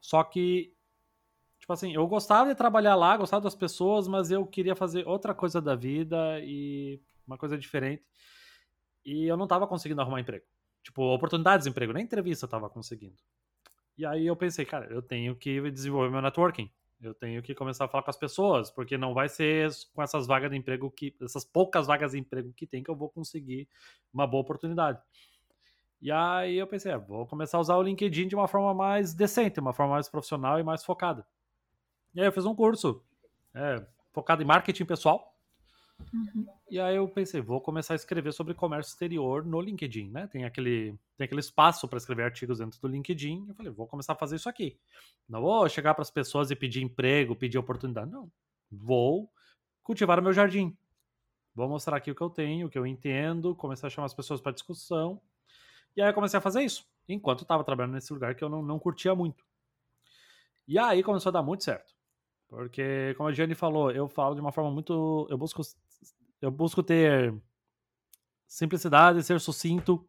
Só 0.00 0.22
que, 0.22 0.72
tipo 1.58 1.72
assim, 1.72 1.92
eu 1.92 2.06
gostava 2.06 2.48
de 2.48 2.54
trabalhar 2.54 2.94
lá, 2.94 3.16
gostava 3.16 3.42
das 3.42 3.54
pessoas, 3.54 4.06
mas 4.06 4.30
eu 4.30 4.46
queria 4.46 4.76
fazer 4.76 5.06
outra 5.06 5.34
coisa 5.34 5.60
da 5.60 5.74
vida 5.74 6.38
e 6.40 7.00
uma 7.26 7.36
coisa 7.36 7.58
diferente. 7.58 8.04
E 9.04 9.26
eu 9.26 9.36
não 9.36 9.44
estava 9.44 9.66
conseguindo 9.66 10.00
arrumar 10.00 10.20
emprego. 10.20 10.44
Tipo, 10.82 11.02
oportunidades 11.02 11.64
de 11.64 11.70
emprego, 11.70 11.92
nem 11.92 12.04
entrevista 12.04 12.44
eu 12.44 12.48
estava 12.48 12.70
conseguindo. 12.70 13.16
E 13.96 14.06
aí 14.06 14.26
eu 14.26 14.36
pensei, 14.36 14.64
cara, 14.64 14.86
eu 14.92 15.02
tenho 15.02 15.36
que 15.36 15.70
desenvolver 15.70 16.10
meu 16.10 16.22
networking. 16.22 16.70
Eu 17.00 17.14
tenho 17.14 17.42
que 17.42 17.54
começar 17.54 17.86
a 17.86 17.88
falar 17.88 18.02
com 18.02 18.10
as 18.10 18.16
pessoas, 18.16 18.70
porque 18.70 18.98
não 18.98 19.14
vai 19.14 19.28
ser 19.28 19.70
com 19.94 20.02
essas 20.02 20.26
vagas 20.26 20.50
de 20.50 20.56
emprego 20.56 20.90
que, 20.90 21.14
essas 21.22 21.44
poucas 21.44 21.86
vagas 21.86 22.12
de 22.12 22.18
emprego 22.18 22.52
que 22.52 22.66
tem 22.66 22.82
que 22.82 22.90
eu 22.90 22.94
vou 22.94 23.08
conseguir 23.08 23.66
uma 24.12 24.26
boa 24.26 24.42
oportunidade. 24.42 25.00
E 26.02 26.10
aí 26.10 26.56
eu 26.56 26.66
pensei, 26.66 26.92
é, 26.92 26.98
vou 26.98 27.26
começar 27.26 27.56
a 27.58 27.60
usar 27.60 27.76
o 27.76 27.82
LinkedIn 27.82 28.28
de 28.28 28.34
uma 28.34 28.48
forma 28.48 28.74
mais 28.74 29.14
decente, 29.14 29.60
uma 29.60 29.72
forma 29.72 29.94
mais 29.94 30.08
profissional 30.08 30.58
e 30.58 30.62
mais 30.62 30.84
focada. 30.84 31.26
E 32.14 32.20
aí 32.20 32.26
eu 32.26 32.32
fiz 32.32 32.44
um 32.44 32.54
curso 32.54 33.02
é, 33.54 33.86
focado 34.12 34.42
em 34.42 34.46
marketing 34.46 34.84
pessoal. 34.84 35.29
Uhum. 36.12 36.46
E 36.70 36.78
aí 36.78 36.96
eu 36.96 37.08
pensei, 37.08 37.40
vou 37.40 37.60
começar 37.60 37.94
a 37.94 37.96
escrever 37.96 38.32
sobre 38.32 38.54
comércio 38.54 38.90
exterior 38.90 39.44
no 39.44 39.60
LinkedIn, 39.60 40.10
né? 40.10 40.26
Tem 40.26 40.44
aquele, 40.44 40.98
tem 41.16 41.24
aquele 41.24 41.40
espaço 41.40 41.88
para 41.88 41.98
escrever 41.98 42.24
artigos 42.24 42.58
dentro 42.58 42.80
do 42.80 42.88
LinkedIn. 42.88 43.46
Eu 43.48 43.54
falei, 43.54 43.72
vou 43.72 43.86
começar 43.86 44.12
a 44.12 44.16
fazer 44.16 44.36
isso 44.36 44.48
aqui. 44.48 44.78
Não 45.28 45.40
vou 45.40 45.68
chegar 45.68 45.94
para 45.94 46.02
as 46.02 46.10
pessoas 46.10 46.50
e 46.50 46.56
pedir 46.56 46.82
emprego, 46.82 47.36
pedir 47.36 47.58
oportunidade. 47.58 48.10
Não. 48.10 48.30
Vou 48.70 49.30
cultivar 49.82 50.18
o 50.18 50.22
meu 50.22 50.32
jardim. 50.32 50.76
Vou 51.54 51.68
mostrar 51.68 51.96
aqui 51.96 52.10
o 52.10 52.14
que 52.14 52.22
eu 52.22 52.30
tenho, 52.30 52.66
o 52.66 52.70
que 52.70 52.78
eu 52.78 52.86
entendo, 52.86 53.54
começar 53.54 53.88
a 53.88 53.90
chamar 53.90 54.06
as 54.06 54.14
pessoas 54.14 54.40
para 54.40 54.52
discussão. 54.52 55.20
E 55.96 56.00
aí 56.00 56.08
eu 56.08 56.14
comecei 56.14 56.38
a 56.38 56.40
fazer 56.40 56.62
isso, 56.62 56.86
enquanto 57.08 57.40
eu 57.40 57.44
estava 57.44 57.64
trabalhando 57.64 57.94
nesse 57.94 58.12
lugar 58.12 58.34
que 58.34 58.44
eu 58.44 58.48
não, 58.48 58.62
não 58.62 58.78
curtia 58.78 59.14
muito. 59.14 59.44
E 60.66 60.78
aí 60.78 61.02
começou 61.02 61.30
a 61.30 61.32
dar 61.32 61.42
muito 61.42 61.64
certo. 61.64 61.92
Porque, 62.48 63.14
como 63.16 63.28
a 63.28 63.32
Jenny 63.32 63.54
falou, 63.54 63.90
eu 63.92 64.08
falo 64.08 64.34
de 64.34 64.40
uma 64.40 64.50
forma 64.50 64.70
muito. 64.70 65.26
Eu 65.30 65.38
busco, 65.38 65.62
eu 66.40 66.50
busco 66.50 66.82
ter 66.82 67.34
simplicidade, 68.46 69.22
ser 69.22 69.40
sucinto, 69.40 70.06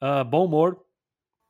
uh, 0.00 0.24
bom 0.24 0.44
humor. 0.44 0.84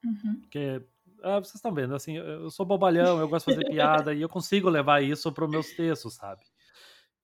Uhum. 0.05 0.41
Porque 0.41 0.83
uh, 1.19 1.41
vocês 1.43 1.57
estão 1.57 1.73
vendo, 1.73 1.95
assim, 1.95 2.17
eu 2.17 2.51
sou 2.51 2.65
bobalhão, 2.65 3.19
eu 3.19 3.29
gosto 3.29 3.49
de 3.49 3.57
fazer 3.57 3.69
piada 3.71 4.15
e 4.15 4.23
eu 4.23 4.29
consigo 4.29 4.69
levar 4.69 5.03
isso 5.03 5.31
para 5.33 5.45
os 5.45 5.51
meus 5.51 5.73
textos, 5.73 6.15
sabe? 6.15 6.43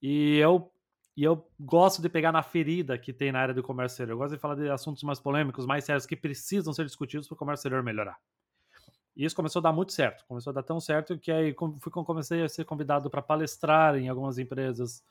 E 0.01 0.37
eu, 0.37 0.71
e 1.17 1.25
eu 1.25 1.49
gosto 1.59 2.01
de 2.01 2.09
pegar 2.09 2.33
na 2.33 2.43
ferida 2.43 2.99
que 2.99 3.13
tem 3.13 3.33
na 3.33 3.41
área 3.41 3.55
do 3.55 3.63
comércio 3.63 3.95
exterior. 3.95 4.15
Eu 4.15 4.19
gosto 4.19 4.35
de 4.35 4.41
falar 4.41 4.55
de 4.55 4.69
assuntos 4.69 5.03
mais 5.03 5.19
polêmicos, 5.19 5.67
mais 5.67 5.85
sérios, 5.85 6.07
que 6.07 6.17
precisam 6.17 6.73
ser 6.73 6.85
discutidos 6.85 7.27
para 7.27 7.35
o 7.35 7.39
comércio 7.39 7.63
exterior 7.63 7.83
melhorar. 7.83 8.19
E 9.17 9.25
isso 9.25 9.35
começou 9.35 9.59
a 9.59 9.65
dar 9.65 9.73
muito 9.73 9.93
certo. 9.93 10.25
Começou 10.29 10.53
a 10.53 10.55
dar 10.55 10.63
tão 10.63 10.79
certo 10.79 11.19
que 11.19 11.33
aí 11.33 11.53
fui, 11.81 11.91
comecei 11.91 12.45
a 12.45 12.49
ser 12.49 12.65
convidado 12.65 13.11
para 13.11 13.21
palestrar 13.21 13.97
em 13.97 14.09
algumas 14.09 14.39
empresas. 14.39 15.03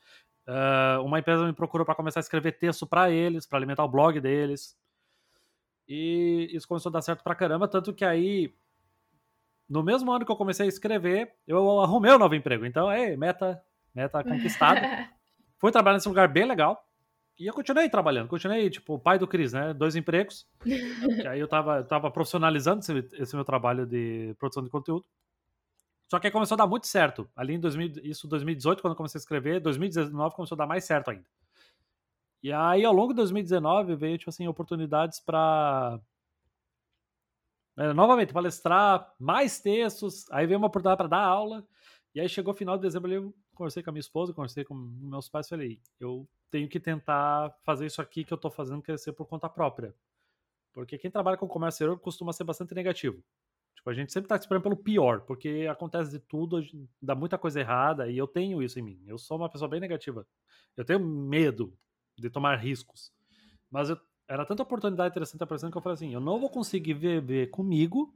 Uh, 0.48 1.04
uma 1.04 1.18
empresa 1.18 1.46
me 1.46 1.52
procurou 1.52 1.84
para 1.84 1.94
começar 1.94 2.20
a 2.20 2.22
escrever 2.22 2.52
texto 2.52 2.86
para 2.86 3.10
eles, 3.10 3.46
para 3.46 3.58
alimentar 3.58 3.84
o 3.84 3.88
blog 3.88 4.18
deles. 4.18 4.74
E 5.86 6.48
isso 6.52 6.66
começou 6.66 6.88
a 6.88 6.94
dar 6.94 7.02
certo 7.02 7.22
pra 7.22 7.34
caramba, 7.34 7.68
tanto 7.68 7.92
que 7.92 8.04
aí 8.04 8.54
no 9.68 9.82
mesmo 9.82 10.10
ano 10.10 10.24
que 10.24 10.32
eu 10.32 10.36
comecei 10.36 10.64
a 10.64 10.68
escrever, 10.68 11.34
eu 11.46 11.80
arrumei 11.80 12.12
um 12.12 12.18
novo 12.18 12.34
emprego. 12.34 12.64
Então, 12.64 12.90
é, 12.90 13.14
meta, 13.16 13.62
meta 13.94 14.24
conquistada. 14.24 14.80
Fui 15.58 15.70
trabalhar 15.70 15.96
nesse 15.96 16.08
lugar 16.08 16.28
bem 16.28 16.46
legal. 16.46 16.82
E 17.38 17.46
eu 17.46 17.54
continuei 17.54 17.88
trabalhando, 17.88 18.28
continuei, 18.28 18.68
tipo, 18.68 18.98
pai 18.98 19.18
do 19.18 19.28
Cris, 19.28 19.52
né? 19.52 19.72
Dois 19.72 19.94
empregos. 19.94 20.46
aí 21.30 21.38
eu 21.38 21.46
tava, 21.46 21.84
tava 21.84 22.10
profissionalizando 22.10 22.80
esse, 22.80 23.08
esse, 23.12 23.34
meu 23.36 23.44
trabalho 23.44 23.86
de 23.86 24.34
produção 24.38 24.64
de 24.64 24.70
conteúdo. 24.70 25.04
Só 26.08 26.18
que 26.18 26.26
aí 26.26 26.32
começou 26.32 26.54
a 26.54 26.58
dar 26.58 26.66
muito 26.66 26.86
certo. 26.86 27.30
Ali 27.36 27.54
em 27.54 27.60
2000, 27.60 28.04
isso 28.04 28.26
2018, 28.26 28.80
quando 28.80 28.92
eu 28.92 28.96
comecei 28.96 29.18
a 29.18 29.20
escrever, 29.20 29.60
2019 29.60 30.34
começou 30.34 30.56
a 30.56 30.58
dar 30.58 30.66
mais 30.66 30.84
certo 30.84 31.10
ainda. 31.10 31.26
E 32.42 32.52
aí, 32.52 32.84
ao 32.84 32.92
longo 32.92 33.12
de 33.12 33.16
2019, 33.16 33.96
veio, 33.96 34.16
tipo 34.16 34.30
assim, 34.30 34.46
oportunidades 34.46 35.20
para 35.20 36.00
é, 37.76 37.92
novamente 37.92 38.32
palestrar, 38.32 39.12
mais 39.18 39.60
textos. 39.60 40.30
Aí 40.30 40.46
veio 40.46 40.58
uma 40.58 40.68
oportunidade 40.68 40.98
para 40.98 41.08
dar 41.08 41.22
aula. 41.22 41.66
E 42.14 42.20
aí 42.20 42.28
chegou 42.28 42.54
o 42.54 42.56
final 42.56 42.76
de 42.76 42.82
dezembro, 42.82 43.12
eu 43.12 43.34
conversei 43.54 43.82
com 43.82 43.90
a 43.90 43.92
minha 43.92 44.00
esposa, 44.00 44.32
conversei 44.32 44.64
com 44.64 44.74
meus 44.74 45.28
pais, 45.28 45.48
falei, 45.48 45.80
eu 46.00 46.26
tenho 46.50 46.68
que 46.68 46.80
tentar 46.80 47.54
fazer 47.64 47.86
isso 47.86 48.00
aqui 48.00 48.24
que 48.24 48.32
eu 48.32 48.38
tô 48.38 48.50
fazendo 48.50 48.82
crescer 48.82 49.12
por 49.12 49.26
conta 49.26 49.48
própria. 49.48 49.94
Porque 50.72 50.96
quem 50.96 51.10
trabalha 51.10 51.36
com 51.36 51.46
comércio 51.46 51.76
exterior 51.76 51.98
costuma 51.98 52.32
ser 52.32 52.44
bastante 52.44 52.74
negativo. 52.74 53.22
Tipo, 53.78 53.90
a 53.90 53.94
gente 53.94 54.12
sempre 54.12 54.28
tá 54.28 54.34
esperando 54.34 54.62
pelo 54.62 54.76
pior, 54.76 55.20
porque 55.20 55.68
acontece 55.70 56.10
de 56.10 56.18
tudo, 56.18 56.60
dá 57.00 57.14
muita 57.14 57.38
coisa 57.38 57.60
errada, 57.60 58.10
e 58.10 58.18
eu 58.18 58.26
tenho 58.26 58.60
isso 58.60 58.76
em 58.78 58.82
mim. 58.82 59.00
Eu 59.06 59.16
sou 59.16 59.36
uma 59.36 59.48
pessoa 59.48 59.68
bem 59.68 59.78
negativa. 59.78 60.26
Eu 60.76 60.84
tenho 60.84 60.98
medo 60.98 61.72
de 62.18 62.28
tomar 62.28 62.56
riscos. 62.56 63.12
Mas 63.70 63.88
eu, 63.88 63.96
era 64.26 64.44
tanta 64.44 64.64
oportunidade 64.64 65.12
interessante 65.12 65.44
aparecendo 65.44 65.70
que 65.70 65.78
eu 65.78 65.82
falei 65.82 65.94
assim, 65.94 66.12
eu 66.12 66.20
não 66.20 66.40
vou 66.40 66.50
conseguir 66.50 66.94
viver 66.94 67.50
comigo 67.50 68.12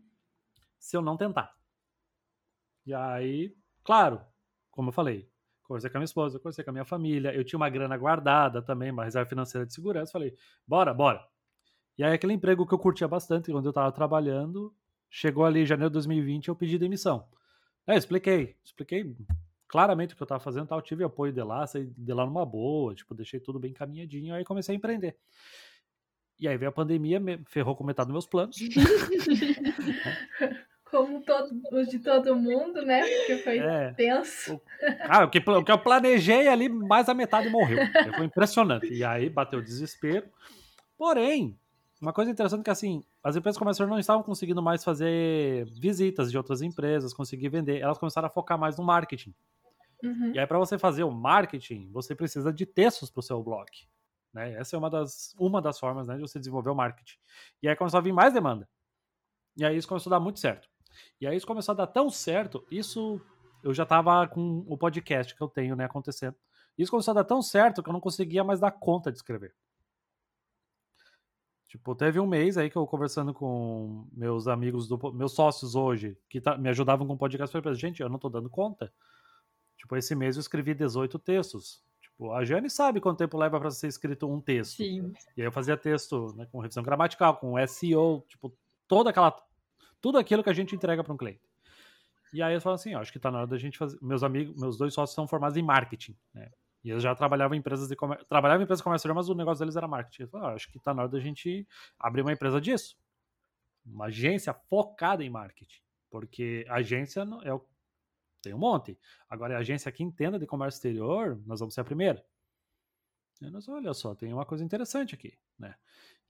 se 0.80 0.96
eu 0.96 1.02
não 1.02 1.16
tentar. 1.16 1.54
E 2.84 2.92
aí, 2.92 3.54
claro, 3.84 4.20
como 4.68 4.88
eu 4.88 4.92
falei, 4.92 5.30
conversei 5.62 5.90
com 5.90 5.98
a 5.98 6.00
minha 6.00 6.06
esposa, 6.06 6.40
conversei 6.40 6.64
com 6.64 6.70
a 6.70 6.72
minha 6.72 6.84
família, 6.84 7.32
eu 7.32 7.44
tinha 7.44 7.56
uma 7.56 7.70
grana 7.70 7.96
guardada 7.96 8.60
também, 8.60 8.90
uma 8.90 9.04
reserva 9.04 9.28
financeira 9.28 9.64
de 9.64 9.72
segurança, 9.72 10.10
falei, 10.10 10.36
bora, 10.66 10.92
bora. 10.92 11.24
E 11.96 12.02
aí 12.02 12.12
aquele 12.12 12.32
emprego 12.32 12.66
que 12.66 12.74
eu 12.74 12.78
curtia 12.80 13.06
bastante 13.06 13.52
quando 13.52 13.66
eu 13.66 13.70
estava 13.70 13.92
trabalhando, 13.92 14.74
chegou 15.12 15.44
ali 15.44 15.60
em 15.60 15.66
janeiro 15.66 15.90
de 15.90 15.94
2020, 15.94 16.48
eu 16.48 16.56
pedi 16.56 16.78
demissão. 16.78 17.28
Eu 17.86 17.94
expliquei, 17.94 18.56
expliquei 18.64 19.14
claramente 19.68 20.14
o 20.14 20.16
que 20.16 20.22
eu 20.22 20.24
estava 20.24 20.42
fazendo, 20.42 20.66
tal, 20.66 20.80
tive 20.80 21.04
apoio 21.04 21.32
de 21.32 21.42
lá, 21.42 21.66
saí 21.66 21.86
de 21.86 22.12
lá 22.14 22.24
numa 22.24 22.46
boa, 22.46 22.94
tipo, 22.94 23.14
deixei 23.14 23.38
tudo 23.38 23.60
bem 23.60 23.74
caminhadinho, 23.74 24.34
aí 24.34 24.42
comecei 24.42 24.74
a 24.74 24.76
empreender. 24.76 25.14
E 26.40 26.48
aí 26.48 26.56
veio 26.56 26.70
a 26.70 26.72
pandemia, 26.72 27.20
me 27.20 27.38
ferrou 27.46 27.76
com 27.76 27.84
metade 27.84 28.06
dos 28.06 28.14
meus 28.14 28.26
planos. 28.26 28.56
como 30.90 31.22
todo, 31.22 31.50
os 31.72 31.88
de 31.88 31.98
todo 31.98 32.34
mundo, 32.34 32.82
né? 32.82 33.02
Porque 33.02 33.36
foi 33.38 33.58
é, 33.58 33.92
tenso. 33.92 34.54
O, 34.54 34.60
cara, 35.06 35.26
o 35.26 35.30
que, 35.30 35.38
o 35.38 35.64
que 35.64 35.72
eu 35.72 35.78
planejei 35.78 36.48
ali, 36.48 36.68
mais 36.68 37.08
a 37.08 37.14
metade 37.14 37.50
morreu. 37.50 37.78
Foi 38.16 38.26
impressionante. 38.26 38.92
E 38.92 39.04
aí 39.04 39.28
bateu 39.28 39.58
o 39.58 39.64
desespero. 39.64 40.28
Porém, 40.98 41.58
uma 42.02 42.12
coisa 42.12 42.32
interessante 42.32 42.62
é 42.62 42.64
que 42.64 42.70
assim, 42.70 43.04
as 43.22 43.36
empresas 43.36 43.56
comerciais 43.56 43.88
não 43.88 43.96
estavam 43.96 44.24
conseguindo 44.24 44.60
mais 44.60 44.82
fazer 44.82 45.64
visitas 45.66 46.32
de 46.32 46.36
outras 46.36 46.60
empresas, 46.60 47.14
conseguir 47.14 47.48
vender. 47.48 47.78
Elas 47.78 47.96
começaram 47.96 48.26
a 48.26 48.30
focar 48.30 48.58
mais 48.58 48.76
no 48.76 48.82
marketing. 48.82 49.32
Uhum. 50.02 50.32
E 50.34 50.38
aí, 50.40 50.44
para 50.44 50.58
você 50.58 50.76
fazer 50.76 51.04
o 51.04 51.12
marketing, 51.12 51.88
você 51.92 52.12
precisa 52.12 52.52
de 52.52 52.66
textos 52.66 53.08
para 53.08 53.20
o 53.20 53.22
seu 53.22 53.40
blog. 53.40 53.68
Né? 54.34 54.54
Essa 54.54 54.74
é 54.74 54.78
uma 54.80 54.90
das, 54.90 55.32
uma 55.38 55.62
das 55.62 55.78
formas 55.78 56.08
né, 56.08 56.16
de 56.16 56.22
você 56.22 56.40
desenvolver 56.40 56.70
o 56.70 56.74
marketing. 56.74 57.16
E 57.62 57.68
aí 57.68 57.76
começou 57.76 57.98
a 57.98 58.02
vir 58.02 58.12
mais 58.12 58.34
demanda. 58.34 58.68
E 59.56 59.64
aí 59.64 59.76
isso 59.76 59.86
começou 59.86 60.10
a 60.12 60.18
dar 60.18 60.20
muito 60.20 60.40
certo. 60.40 60.68
E 61.20 61.26
aí 61.26 61.36
isso 61.36 61.46
começou 61.46 61.72
a 61.72 61.76
dar 61.76 61.86
tão 61.86 62.10
certo, 62.10 62.66
isso 62.68 63.20
eu 63.62 63.72
já 63.72 63.86
tava 63.86 64.26
com 64.26 64.64
o 64.66 64.76
podcast 64.76 65.36
que 65.36 65.40
eu 65.40 65.48
tenho, 65.48 65.76
né, 65.76 65.84
acontecendo. 65.84 66.34
Isso 66.76 66.90
começou 66.90 67.12
a 67.12 67.14
dar 67.14 67.24
tão 67.24 67.40
certo 67.40 67.80
que 67.80 67.88
eu 67.88 67.92
não 67.92 68.00
conseguia 68.00 68.42
mais 68.42 68.58
dar 68.58 68.72
conta 68.72 69.12
de 69.12 69.18
escrever. 69.18 69.54
Tipo, 71.72 71.94
teve 71.94 72.20
um 72.20 72.26
mês 72.26 72.58
aí 72.58 72.68
que 72.68 72.76
eu 72.76 72.86
conversando 72.86 73.32
com 73.32 74.06
meus 74.12 74.46
amigos, 74.46 74.86
do, 74.86 75.10
meus 75.10 75.32
sócios 75.32 75.74
hoje, 75.74 76.18
que 76.28 76.38
tá, 76.38 76.54
me 76.54 76.68
ajudavam 76.68 77.06
com 77.06 77.14
o 77.14 77.16
podcast, 77.16 77.56
eu 77.56 77.62
falei, 77.62 77.78
gente, 77.78 78.02
eu 78.02 78.10
não 78.10 78.18
tô 78.18 78.28
dando 78.28 78.50
conta. 78.50 78.92
Tipo, 79.78 79.96
esse 79.96 80.14
mês 80.14 80.36
eu 80.36 80.40
escrevi 80.40 80.74
18 80.74 81.18
textos. 81.18 81.82
Tipo, 82.02 82.30
a 82.32 82.44
Jane 82.44 82.68
sabe 82.68 83.00
quanto 83.00 83.16
tempo 83.16 83.38
leva 83.38 83.58
para 83.58 83.70
ser 83.70 83.86
escrito 83.86 84.30
um 84.30 84.38
texto. 84.38 84.76
Sim. 84.76 85.14
E 85.34 85.40
aí 85.40 85.46
eu 85.46 85.50
fazia 85.50 85.74
texto 85.74 86.34
né, 86.36 86.46
com 86.52 86.60
revisão 86.60 86.82
gramatical, 86.82 87.38
com 87.38 87.54
SEO, 87.66 88.22
tipo, 88.28 88.54
toda 88.86 89.08
aquela 89.08 89.34
tudo 89.98 90.18
aquilo 90.18 90.44
que 90.44 90.50
a 90.50 90.54
gente 90.54 90.76
entrega 90.76 91.02
para 91.02 91.14
um 91.14 91.16
cliente. 91.16 91.40
E 92.34 92.42
aí 92.42 92.52
eu 92.52 92.60
falo 92.60 92.74
assim, 92.74 92.94
ó, 92.94 93.00
acho 93.00 93.12
que 93.12 93.18
está 93.18 93.30
na 93.30 93.38
hora 93.38 93.46
da 93.46 93.56
gente 93.56 93.78
fazer. 93.78 93.98
Meus 94.02 94.22
amigos, 94.22 94.60
meus 94.60 94.76
dois 94.76 94.92
sócios 94.92 95.14
são 95.14 95.26
formados 95.26 95.56
em 95.56 95.62
marketing, 95.62 96.14
né? 96.34 96.50
E 96.84 96.90
eles 96.90 97.02
já 97.02 97.14
trabalhavam 97.14 97.54
em 97.54 97.58
empresas 97.58 97.88
de 97.88 97.94
comércio, 97.94 98.26
trabalhavam 98.26 98.62
em 98.62 98.64
empresas 98.64 98.82
comércio, 98.82 99.14
mas 99.14 99.28
o 99.28 99.34
negócio 99.34 99.60
deles 99.60 99.76
era 99.76 99.86
marketing. 99.86 100.22
Eu 100.22 100.28
falo, 100.28 100.46
ah, 100.46 100.54
acho 100.54 100.70
que 100.70 100.78
está 100.78 100.92
na 100.92 101.02
hora 101.02 101.10
da 101.10 101.20
gente 101.20 101.66
abrir 101.98 102.22
uma 102.22 102.32
empresa 102.32 102.60
disso. 102.60 102.96
Uma 103.84 104.06
agência 104.06 104.52
focada 104.52 105.24
em 105.24 105.30
marketing. 105.30 105.80
Porque 106.10 106.64
agência 106.68 107.26
é 107.44 107.52
o 107.52 107.64
tem 108.42 108.52
um 108.52 108.58
monte. 108.58 108.98
Agora, 109.30 109.56
a 109.56 109.60
agência 109.60 109.90
que 109.92 110.02
entenda 110.02 110.36
de 110.36 110.48
comércio 110.48 110.78
exterior, 110.78 111.40
nós 111.46 111.60
vamos 111.60 111.74
ser 111.74 111.80
a 111.82 111.84
primeira. 111.84 112.24
E 113.40 113.48
nós, 113.48 113.68
olha 113.68 113.94
só, 113.94 114.16
tem 114.16 114.32
uma 114.32 114.44
coisa 114.44 114.64
interessante 114.64 115.14
aqui, 115.14 115.38
né? 115.56 115.76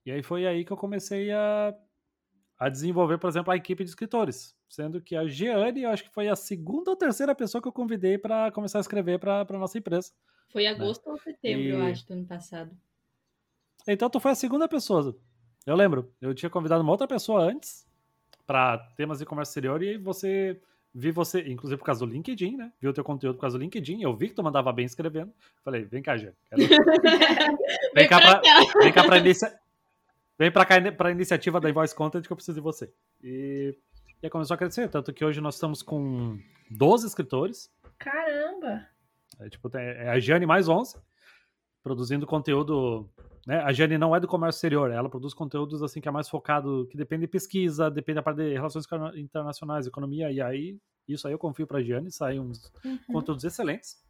E 0.04 0.12
aí 0.12 0.22
foi 0.22 0.46
aí 0.46 0.62
que 0.62 0.70
eu 0.72 0.76
comecei 0.76 1.32
a 1.32 1.74
a 2.58 2.68
desenvolver, 2.68 3.18
por 3.18 3.28
exemplo, 3.28 3.52
a 3.52 3.56
equipe 3.56 3.82
de 3.82 3.90
escritores. 3.90 4.54
Sendo 4.68 5.00
que 5.00 5.16
a 5.16 5.26
Jeane, 5.26 5.82
eu 5.82 5.90
acho 5.90 6.04
que 6.04 6.14
foi 6.14 6.28
a 6.28 6.36
segunda 6.36 6.90
ou 6.90 6.96
terceira 6.96 7.34
pessoa 7.34 7.60
que 7.60 7.66
eu 7.66 7.72
convidei 7.72 8.16
para 8.16 8.52
começar 8.52 8.78
a 8.78 8.80
escrever 8.80 9.18
para 9.18 9.40
a 9.40 9.58
nossa 9.58 9.78
empresa. 9.78 10.12
Foi 10.50 10.64
né? 10.64 10.70
agosto 10.70 11.06
né? 11.06 11.12
ou 11.12 11.18
setembro, 11.18 11.62
e... 11.62 11.70
eu 11.70 11.82
acho, 11.82 12.06
do 12.06 12.14
ano 12.14 12.26
passado. 12.26 12.70
Então, 13.86 14.08
tu 14.08 14.20
foi 14.20 14.32
a 14.32 14.36
segunda 14.36 14.68
pessoa. 14.68 15.16
Eu 15.66 15.76
lembro, 15.76 16.12
eu 16.20 16.34
tinha 16.34 16.50
convidado 16.50 16.82
uma 16.82 16.92
outra 16.92 17.06
pessoa 17.06 17.42
antes 17.42 17.86
para 18.46 18.78
temas 18.96 19.18
de 19.18 19.26
comércio 19.26 19.52
exterior 19.52 19.82
e 19.82 19.96
você 19.96 20.60
vi 20.94 21.10
você, 21.10 21.40
inclusive 21.48 21.78
por 21.78 21.86
causa 21.86 22.04
do 22.04 22.12
LinkedIn, 22.12 22.56
né? 22.56 22.72
Vi 22.80 22.86
o 22.86 22.92
teu 22.92 23.02
conteúdo 23.02 23.36
por 23.36 23.42
causa 23.42 23.56
do 23.56 23.62
LinkedIn, 23.62 24.02
eu 24.02 24.14
vi 24.14 24.28
que 24.28 24.34
tu 24.34 24.42
mandava 24.42 24.72
bem 24.72 24.84
escrevendo. 24.84 25.32
Falei, 25.64 25.84
vem 25.84 26.02
cá, 26.02 26.16
Jeane. 26.16 26.36
Quero... 26.48 26.62
vem, 27.94 28.08
cá 28.08 28.20
pra, 28.20 28.42
vem 28.82 28.92
cá 28.92 29.04
pra 29.04 29.18
inicia... 29.18 29.58
Vem 30.38 30.50
pra 30.50 30.64
cá 30.64 30.92
pra 30.92 31.10
iniciativa 31.10 31.60
da 31.60 31.72
Voice 31.72 31.94
Content 31.94 32.26
que 32.26 32.32
eu 32.32 32.36
preciso 32.36 32.56
de 32.56 32.60
você. 32.60 32.92
E, 33.22 33.74
e 34.22 34.26
aí 34.26 34.30
começou 34.30 34.54
a 34.54 34.58
crescer, 34.58 34.88
tanto 34.88 35.12
que 35.12 35.24
hoje 35.24 35.40
nós 35.40 35.54
estamos 35.54 35.82
com 35.82 36.38
12 36.70 37.06
escritores. 37.06 37.70
Caramba! 37.98 38.86
É, 39.40 39.48
tipo, 39.48 39.74
é 39.76 40.08
a 40.08 40.18
Jane 40.20 40.46
mais 40.46 40.68
11, 40.68 40.96
produzindo 41.82 42.26
conteúdo. 42.26 43.08
Né? 43.46 43.58
A 43.58 43.72
Jane 43.72 43.98
não 43.98 44.14
é 44.14 44.20
do 44.20 44.28
comércio 44.28 44.58
exterior, 44.58 44.90
ela 44.90 45.08
produz 45.08 45.34
conteúdos 45.34 45.82
assim 45.82 46.00
que 46.00 46.08
é 46.08 46.12
mais 46.12 46.28
focado, 46.28 46.86
que 46.90 46.96
depende 46.96 47.22
de 47.22 47.28
pesquisa, 47.28 47.90
depende 47.90 48.16
da 48.16 48.22
parte 48.22 48.38
de 48.38 48.52
relações 48.54 48.86
internacionais, 49.16 49.86
economia, 49.86 50.30
e 50.30 50.40
aí 50.40 50.78
isso 51.08 51.26
aí 51.26 51.34
eu 51.34 51.38
confio 51.38 51.66
pra 51.66 51.82
Jane, 51.82 52.10
saem 52.10 52.40
uns 52.40 52.72
uhum. 52.84 52.98
conteúdos 53.12 53.44
excelentes. 53.44 54.02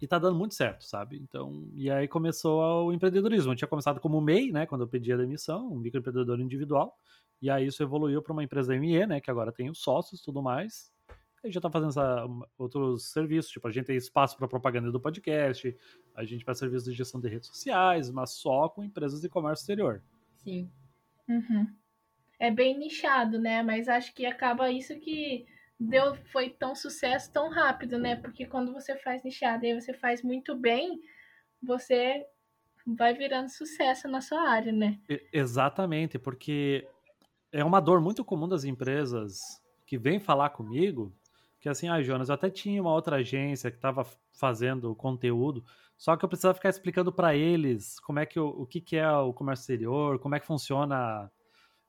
e 0.00 0.06
tá 0.06 0.18
dando 0.18 0.36
muito 0.36 0.54
certo, 0.54 0.84
sabe? 0.84 1.18
Então, 1.18 1.68
e 1.72 1.90
aí 1.90 2.08
começou 2.08 2.88
o 2.88 2.92
empreendedorismo. 2.92 3.52
Eu 3.52 3.56
tinha 3.56 3.68
começado 3.68 4.00
como 4.00 4.20
MEI, 4.20 4.50
né, 4.50 4.66
quando 4.66 4.82
eu 4.82 4.88
pedi 4.88 5.12
a 5.12 5.16
demissão, 5.16 5.72
um 5.72 5.78
microempreendedor 5.78 6.40
individual, 6.40 6.98
e 7.40 7.48
aí 7.48 7.66
isso 7.66 7.82
evoluiu 7.82 8.20
para 8.20 8.32
uma 8.32 8.42
empresa 8.42 8.76
ME, 8.76 9.06
né, 9.06 9.20
que 9.20 9.30
agora 9.30 9.52
tem 9.52 9.70
os 9.70 9.78
sócios 9.78 10.20
e 10.20 10.24
tudo 10.24 10.42
mais. 10.42 10.92
A 11.44 11.46
gente 11.46 11.54
já 11.54 11.60
tá 11.60 11.70
fazendo 11.70 11.90
essa, 11.90 12.26
outros 12.56 13.12
serviços, 13.12 13.52
tipo, 13.52 13.68
a 13.68 13.70
gente 13.70 13.84
tem 13.84 13.96
espaço 13.96 14.34
para 14.36 14.48
propaganda 14.48 14.90
do 14.90 14.98
podcast, 14.98 15.76
a 16.14 16.24
gente 16.24 16.42
faz 16.42 16.58
serviço 16.58 16.86
de 16.86 16.96
gestão 16.96 17.20
de 17.20 17.28
redes 17.28 17.48
sociais, 17.48 18.10
mas 18.10 18.30
só 18.30 18.66
com 18.66 18.82
empresas 18.82 19.20
de 19.20 19.28
comércio 19.28 19.62
exterior. 19.62 20.02
Sim. 20.42 20.70
Uhum. 21.28 21.66
É 22.40 22.50
bem 22.50 22.78
nichado, 22.78 23.38
né? 23.38 23.62
Mas 23.62 23.88
acho 23.88 24.14
que 24.14 24.24
acaba 24.24 24.70
isso 24.70 24.98
que 24.98 25.46
deu 25.78 26.14
foi 26.32 26.48
tão 26.48 26.74
sucesso 26.74 27.30
tão 27.30 27.50
rápido, 27.50 27.98
né? 27.98 28.16
Porque 28.16 28.46
quando 28.46 28.72
você 28.72 28.96
faz 28.96 29.22
nichado 29.22 29.66
e 29.66 29.78
você 29.78 29.92
faz 29.92 30.22
muito 30.22 30.56
bem, 30.56 30.98
você 31.62 32.26
vai 32.86 33.12
virando 33.12 33.50
sucesso 33.50 34.08
na 34.08 34.22
sua 34.22 34.48
área, 34.48 34.72
né? 34.72 34.98
Exatamente, 35.30 36.18
porque 36.18 36.88
é 37.52 37.62
uma 37.62 37.80
dor 37.80 38.00
muito 38.00 38.24
comum 38.24 38.48
das 38.48 38.64
empresas 38.64 39.62
que 39.86 39.98
vêm 39.98 40.18
falar 40.18 40.50
comigo, 40.50 41.14
que 41.64 41.68
assim, 41.70 41.88
ah, 41.88 42.02
Jonas, 42.02 42.28
eu 42.28 42.34
até 42.34 42.50
tinha 42.50 42.78
uma 42.78 42.92
outra 42.92 43.16
agência 43.16 43.70
que 43.70 43.78
estava 43.78 44.06
fazendo 44.34 44.94
conteúdo, 44.94 45.64
só 45.96 46.14
que 46.14 46.22
eu 46.22 46.28
precisava 46.28 46.52
ficar 46.52 46.68
explicando 46.68 47.10
para 47.10 47.34
eles 47.34 47.98
como 48.00 48.18
é 48.18 48.26
que 48.26 48.38
o, 48.38 48.48
o 48.48 48.66
que, 48.66 48.82
que 48.82 48.96
é 48.96 49.10
o 49.10 49.32
comércio 49.32 49.62
exterior, 49.62 50.18
como 50.18 50.34
é 50.34 50.40
que 50.40 50.46
funciona 50.46 51.24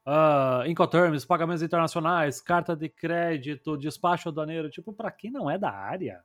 uh, 0.08 0.65
Incoterms, 0.65 1.25
pagamentos 1.25 1.62
internacionais, 1.62 2.39
carta 2.39 2.74
de 2.74 2.88
crédito, 2.88 3.75
despacho 3.75 4.29
aduaneiro, 4.29 4.70
tipo, 4.70 4.94
para 4.94 5.12
quem 5.12 5.29
não 5.29 5.51
é 5.51 5.58
da 5.58 5.72
área, 5.72 6.24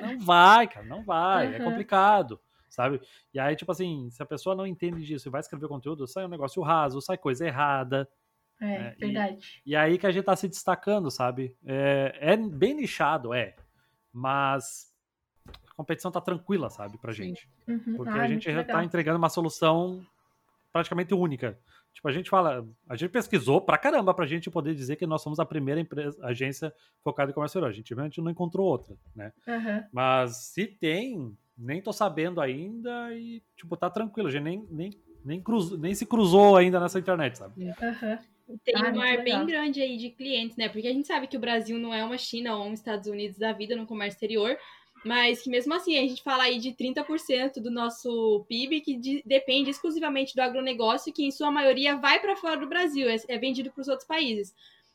não 0.00 0.18
vai, 0.18 0.66
cara, 0.66 0.86
não 0.86 1.04
vai, 1.04 1.48
uhum. 1.48 1.54
é 1.56 1.60
complicado, 1.60 2.40
sabe? 2.70 3.02
E 3.34 3.38
aí, 3.38 3.54
tipo 3.54 3.70
assim, 3.70 4.08
se 4.08 4.22
a 4.22 4.26
pessoa 4.26 4.56
não 4.56 4.66
entende 4.66 5.04
disso 5.04 5.28
e 5.28 5.30
vai 5.30 5.42
escrever 5.42 5.68
conteúdo, 5.68 6.06
sai 6.06 6.24
um 6.24 6.28
negócio 6.28 6.62
raso, 6.62 7.02
sai 7.02 7.18
coisa 7.18 7.46
errada. 7.46 8.08
É, 8.60 8.66
né? 8.66 8.96
verdade. 8.98 9.62
E, 9.64 9.70
e, 9.70 9.76
aí 9.76 9.98
que 9.98 10.06
a 10.06 10.10
gente 10.10 10.24
tá 10.24 10.34
se 10.34 10.48
destacando, 10.48 11.10
sabe? 11.10 11.56
É, 11.64 12.18
é 12.20 12.36
bem 12.36 12.74
nichado, 12.74 13.32
é, 13.32 13.54
mas 14.12 14.92
a 15.68 15.74
competição 15.74 16.10
tá 16.10 16.20
tranquila, 16.20 16.68
sabe, 16.68 16.98
pra 16.98 17.12
gente. 17.12 17.48
Uhum. 17.66 17.96
Porque 17.96 18.18
ah, 18.18 18.22
a 18.22 18.28
gente 18.28 18.50
já 18.50 18.64
tá 18.64 18.84
entregando 18.84 19.18
uma 19.18 19.28
solução 19.28 20.04
praticamente 20.72 21.14
única. 21.14 21.58
Tipo, 21.92 22.08
a 22.08 22.12
gente 22.12 22.30
fala, 22.30 22.64
a 22.88 22.94
gente 22.94 23.10
pesquisou 23.10 23.60
pra 23.60 23.78
caramba 23.78 24.14
pra 24.14 24.26
gente 24.26 24.50
poder 24.50 24.74
dizer 24.74 24.96
que 24.96 25.06
nós 25.06 25.20
somos 25.22 25.40
a 25.40 25.44
primeira 25.44 25.80
empresa, 25.80 26.16
agência 26.24 26.72
focada 27.02 27.30
em 27.30 27.34
comércio 27.34 27.58
exterior. 27.58 27.70
A 27.70 27.72
gente, 27.72 27.92
a 27.92 28.04
gente 28.04 28.20
não 28.20 28.30
encontrou 28.30 28.66
outra, 28.66 28.94
né? 29.16 29.32
Uhum. 29.46 29.84
Mas 29.92 30.36
se 30.36 30.66
tem, 30.66 31.36
nem 31.56 31.82
tô 31.82 31.92
sabendo 31.92 32.40
ainda 32.40 33.12
e, 33.14 33.42
tipo, 33.56 33.76
tá 33.76 33.90
tranquilo. 33.90 34.28
A 34.28 34.30
gente 34.30 34.44
nem, 34.44 34.66
nem, 34.70 34.90
nem, 35.24 35.42
cruz, 35.42 35.76
nem 35.78 35.92
se 35.92 36.06
cruzou 36.06 36.56
ainda 36.56 36.78
nessa 36.78 37.00
internet, 37.00 37.38
sabe? 37.38 37.64
Uhum. 37.64 38.18
Tem 38.64 38.74
ah, 38.76 38.90
um 38.90 39.00
ar 39.00 39.22
bem 39.22 39.44
grande 39.44 39.82
aí 39.82 39.96
de 39.96 40.10
clientes, 40.10 40.56
né? 40.56 40.68
Porque 40.68 40.88
a 40.88 40.92
gente 40.92 41.06
sabe 41.06 41.26
que 41.26 41.36
o 41.36 41.40
Brasil 41.40 41.78
não 41.78 41.92
é 41.92 42.02
uma 42.02 42.16
China 42.16 42.56
ou 42.56 42.64
um 42.64 42.72
Estados 42.72 43.06
Unidos 43.06 43.36
da 43.36 43.52
vida 43.52 43.76
no 43.76 43.86
comércio 43.86 44.16
exterior, 44.16 44.56
mas 45.04 45.42
que 45.42 45.50
mesmo 45.50 45.74
assim 45.74 45.96
a 45.98 46.00
gente 46.00 46.22
fala 46.22 46.44
aí 46.44 46.58
de 46.58 46.72
30% 46.72 47.60
do 47.60 47.70
nosso 47.70 48.44
PIB 48.48 48.80
que 48.80 48.96
de, 48.96 49.22
depende 49.24 49.70
exclusivamente 49.70 50.34
do 50.34 50.40
agronegócio, 50.40 51.12
que 51.12 51.24
em 51.24 51.30
sua 51.30 51.50
maioria 51.50 51.96
vai 51.96 52.20
para 52.20 52.36
fora 52.36 52.56
do 52.56 52.66
Brasil, 52.66 53.08
é, 53.08 53.16
é 53.28 53.38
vendido 53.38 53.70
para 53.70 53.82
os 53.82 53.88
outros 53.88 54.08
países. 54.08 54.54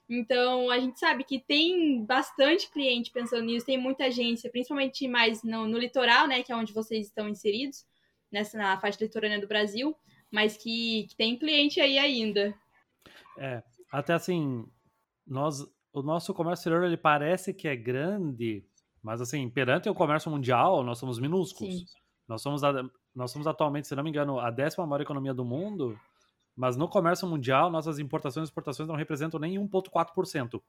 Então 0.09 0.69
a 0.69 0.79
gente 0.79 0.99
sabe 0.99 1.23
que 1.23 1.39
tem 1.39 2.03
bastante 2.03 2.69
cliente 2.69 3.11
pensando 3.11 3.45
nisso, 3.45 3.65
tem 3.65 3.77
muita 3.77 4.05
agência, 4.05 4.49
principalmente 4.49 5.07
mais 5.07 5.43
no, 5.43 5.67
no 5.67 5.77
litoral, 5.77 6.27
né, 6.27 6.43
que 6.43 6.51
é 6.51 6.55
onde 6.55 6.73
vocês 6.73 7.07
estão 7.07 7.29
inseridos, 7.29 7.85
nessa 8.31 8.57
na 8.57 8.79
faixa 8.79 8.97
litorânea 9.01 9.39
do 9.39 9.47
Brasil, 9.47 9.95
mas 10.29 10.57
que, 10.57 11.05
que 11.09 11.15
tem 11.15 11.37
cliente 11.37 11.79
aí 11.79 11.97
ainda. 11.97 12.53
É, 13.37 13.63
até 13.91 14.13
assim, 14.13 14.65
nós, 15.25 15.65
o 15.91 16.01
nosso 16.01 16.33
comércio 16.33 16.61
exterior 16.61 16.83
ele 16.85 16.97
parece 16.97 17.53
que 17.53 17.67
é 17.67 17.75
grande, 17.75 18.65
mas, 19.01 19.19
assim, 19.19 19.49
perante 19.49 19.89
o 19.89 19.93
comércio 19.93 20.31
mundial, 20.31 20.83
nós 20.83 20.97
somos 20.97 21.19
minúsculos. 21.19 21.79
Sim. 21.79 21.85
Nós 22.27 22.41
somos, 22.41 22.63
a, 22.63 22.71
nós 23.13 23.31
somos 23.31 23.45
atualmente, 23.45 23.87
se 23.87 23.95
não 23.95 24.03
me 24.03 24.09
engano, 24.09 24.39
a 24.39 24.49
décima 24.49 24.87
maior 24.87 25.01
economia 25.01 25.33
do 25.33 25.43
mundo, 25.43 25.99
mas 26.55 26.77
no 26.77 26.87
comércio 26.87 27.27
mundial, 27.27 27.69
nossas 27.69 27.99
importações 27.99 28.47
e 28.47 28.49
exportações 28.49 28.87
não 28.87 28.95
representam 28.95 29.39
nem 29.39 29.57
1,4%. 29.57 30.61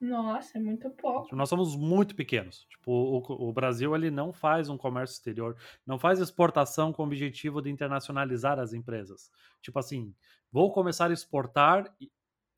Nossa, 0.00 0.58
é 0.58 0.60
muito 0.60 0.90
pouco. 0.90 1.34
Nós 1.34 1.48
somos 1.48 1.76
muito 1.76 2.14
pequenos. 2.14 2.66
Tipo, 2.68 2.92
o, 2.92 3.48
o, 3.48 3.52
Brasil 3.52 3.94
ele 3.94 4.10
não 4.10 4.32
faz 4.32 4.68
um 4.68 4.76
comércio 4.76 5.14
exterior, 5.14 5.56
não 5.86 5.98
faz 5.98 6.18
exportação 6.18 6.92
com 6.92 7.02
o 7.02 7.06
objetivo 7.06 7.62
de 7.62 7.70
internacionalizar 7.70 8.58
as 8.58 8.72
empresas. 8.72 9.30
Tipo 9.62 9.78
assim, 9.78 10.14
vou 10.52 10.72
começar 10.72 11.10
a 11.10 11.12
exportar 11.12 11.94
e, 12.00 12.10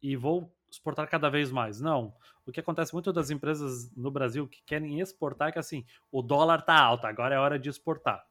e 0.02 0.16
vou 0.16 0.52
exportar 0.70 1.08
cada 1.08 1.28
vez 1.28 1.52
mais. 1.52 1.80
Não. 1.80 2.14
O 2.46 2.52
que 2.52 2.60
acontece 2.60 2.92
muito 2.92 3.12
das 3.12 3.30
empresas 3.30 3.94
no 3.96 4.10
Brasil 4.10 4.46
que 4.48 4.62
querem 4.64 5.00
exportar 5.00 5.48
é 5.48 5.52
que 5.52 5.58
assim, 5.58 5.84
o 6.10 6.22
dólar 6.22 6.62
tá 6.62 6.78
alto, 6.78 7.06
agora 7.06 7.34
é 7.34 7.38
hora 7.38 7.58
de 7.58 7.68
exportar. 7.68 8.24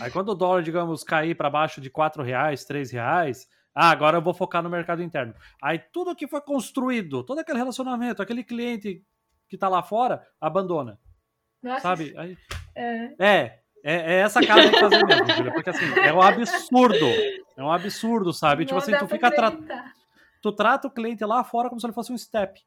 Aí 0.00 0.10
quando 0.10 0.30
o 0.30 0.34
dólar, 0.34 0.62
digamos, 0.62 1.04
cair 1.04 1.34
para 1.34 1.48
baixo 1.48 1.80
de 1.80 1.90
quatro 1.90 2.22
reais, 2.22 2.64
três 2.64 2.90
reais, 2.90 3.48
ah, 3.80 3.90
agora 3.90 4.18
eu 4.18 4.22
vou 4.22 4.34
focar 4.34 4.62
no 4.62 4.70
mercado 4.70 5.02
interno. 5.02 5.34
Aí 5.62 5.78
tudo 5.78 6.14
que 6.14 6.26
foi 6.26 6.40
construído, 6.40 7.22
todo 7.22 7.38
aquele 7.38 7.58
relacionamento, 7.58 8.22
aquele 8.22 8.44
cliente 8.44 9.02
que 9.48 9.56
tá 9.58 9.68
lá 9.68 9.82
fora, 9.82 10.26
abandona. 10.40 10.98
Nossa, 11.62 11.80
sabe? 11.80 12.14
Aí, 12.16 12.36
é. 12.74 13.14
é. 13.18 13.60
É, 13.82 13.94
é 13.94 14.14
essa 14.16 14.46
cara 14.46 14.68
que 14.68 14.78
fazer 14.78 15.02
mesmo, 15.06 15.26
Julia, 15.30 15.52
porque 15.54 15.70
assim, 15.70 15.86
é 16.00 16.12
um 16.12 16.20
absurdo. 16.20 17.06
É 17.56 17.62
um 17.62 17.72
absurdo, 17.72 18.30
sabe? 18.30 18.64
Não 18.64 18.66
tipo 18.66 18.78
assim, 18.78 18.92
tu 18.98 19.08
fica 19.08 19.30
tratando 19.30 19.66
tu 20.40 20.52
trata 20.52 20.88
o 20.88 20.90
cliente 20.90 21.24
lá 21.24 21.44
fora 21.44 21.68
como 21.68 21.80
se 21.80 21.86
ele 21.86 21.92
fosse 21.92 22.12
um 22.12 22.18
step, 22.18 22.60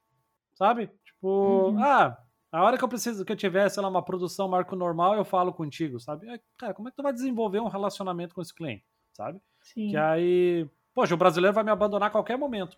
sabe? 0.54 0.90
Tipo, 1.04 1.70
uhum. 1.70 1.84
ah, 1.84 2.18
a 2.52 2.64
hora 2.64 2.78
que 2.78 2.84
eu 2.84 2.90
preciso 2.90 3.26
que 3.26 3.32
eu 3.32 3.36
tiver, 3.36 3.68
sei 3.70 3.82
lá, 3.82 3.90
uma 3.90 4.04
produção 4.04 4.48
marco 4.48 4.76
normal, 4.76 5.16
eu 5.16 5.26
falo 5.26 5.54
contigo, 5.54 6.00
sabe? 6.00 6.28
Cara, 6.58 6.74
como 6.74 6.88
é 6.88 6.92
que 6.92 6.98
tu 6.98 7.04
vai 7.04 7.14
desenvolver 7.14 7.60
um 7.60 7.68
relacionamento 7.68 8.36
com 8.36 8.42
esse 8.42 8.54
cliente, 8.54 8.86
sabe? 9.12 9.40
Sim. 9.62 9.90
Que 9.90 9.98
aí, 9.98 10.70
poxa, 10.94 11.14
o 11.14 11.18
brasileiro 11.18 11.54
vai 11.54 11.64
me 11.64 11.72
abandonar 11.72 12.10
a 12.10 12.12
qualquer 12.12 12.38
momento. 12.38 12.78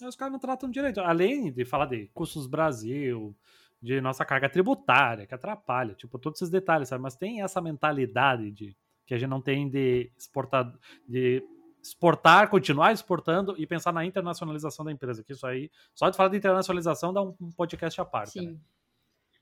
Aí 0.00 0.08
os 0.08 0.16
caras 0.16 0.32
não 0.32 0.40
tratam 0.40 0.70
direito. 0.70 1.00
Além 1.00 1.52
de 1.52 1.64
falar 1.64 1.86
de 1.86 2.08
custos 2.08 2.46
Brasil, 2.46 3.36
de 3.80 4.00
nossa 4.00 4.24
carga 4.24 4.48
tributária, 4.48 5.26
que 5.26 5.34
atrapalha, 5.34 5.94
tipo, 5.94 6.18
todos 6.18 6.40
esses 6.40 6.50
detalhes, 6.50 6.88
sabe? 6.88 7.02
Mas 7.02 7.16
tem 7.16 7.42
essa 7.42 7.60
mentalidade 7.60 8.50
de 8.50 8.76
que 9.06 9.14
a 9.14 9.18
gente 9.18 9.28
não 9.28 9.40
tem 9.40 9.68
de 9.68 10.10
exportar, 10.16 10.72
de 11.06 11.42
exportar, 11.82 12.48
continuar 12.48 12.92
exportando 12.92 13.54
e 13.58 13.66
pensar 13.66 13.92
na 13.92 14.04
internacionalização 14.04 14.84
da 14.84 14.92
empresa. 14.92 15.24
Que 15.24 15.32
isso 15.32 15.46
aí, 15.46 15.70
só 15.94 16.08
de 16.08 16.16
falar 16.16 16.28
de 16.28 16.36
internacionalização 16.36 17.12
dá 17.12 17.22
um, 17.22 17.34
um 17.40 17.50
podcast 17.50 18.00
à 18.00 18.04
parte. 18.04 18.32
Sim. 18.32 18.52
Né? 18.52 18.58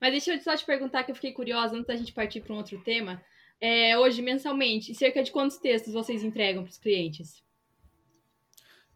Mas 0.01 0.13
deixa 0.13 0.35
eu 0.35 0.41
só 0.41 0.57
te 0.57 0.65
perguntar 0.65 1.05
que 1.05 1.11
eu 1.11 1.15
fiquei 1.15 1.33
curiosa 1.33 1.75
antes 1.75 1.87
da 1.87 1.97
gente 1.97 2.13
partir 2.13 2.41
para 2.41 2.55
um 2.55 2.57
outro 2.57 2.83
tema. 2.83 3.23
É, 3.61 3.99
hoje, 3.99 4.23
mensalmente, 4.23 4.95
cerca 4.95 5.23
de 5.23 5.31
quantos 5.31 5.59
textos 5.59 5.93
vocês 5.93 6.25
entregam 6.25 6.63
para 6.63 6.71
os 6.71 6.79
clientes? 6.79 7.45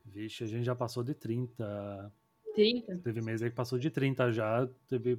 Vixe, 0.05 0.45
a 0.45 0.47
gente 0.47 0.65
já 0.65 0.75
passou 0.75 1.03
de 1.03 1.13
30. 1.13 2.13
30? 2.55 2.99
Teve 2.99 3.21
mês 3.21 3.43
aí 3.43 3.51
que 3.51 3.57
passou 3.57 3.79
de 3.79 3.91
30 3.91 4.33
já, 4.33 4.67
teve, 4.89 5.19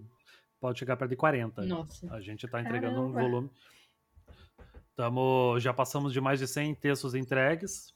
pode 0.60 0.80
chegar 0.80 0.98
perto 0.98 1.12
de 1.12 1.18
40. 1.18 1.64
Nossa. 1.66 2.12
A 2.14 2.22
gente 2.22 2.46
está 2.46 2.60
entregando 2.60 2.96
Caramba. 2.96 3.20
um 3.20 3.22
volume. 3.22 3.50
Tamo, 4.96 5.60
já 5.60 5.74
passamos 5.74 6.14
de 6.14 6.22
mais 6.22 6.40
de 6.40 6.48
100 6.48 6.76
textos 6.76 7.14
entregues. 7.14 7.94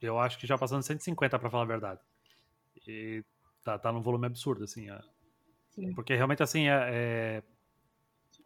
Eu 0.00 0.18
acho 0.18 0.38
que 0.38 0.46
já 0.46 0.56
passando 0.56 0.82
150 0.82 1.38
para 1.38 1.50
falar 1.50 1.62
a 1.62 1.66
verdade. 1.66 2.00
E 2.86 3.24
tá, 3.64 3.78
tá 3.78 3.90
num 3.90 4.02
volume 4.02 4.26
absurdo, 4.26 4.64
assim. 4.64 4.90
É... 4.90 5.00
Porque 5.94 6.14
realmente, 6.14 6.42
assim, 6.42 6.68
é, 6.68 6.88
é, 6.90 7.42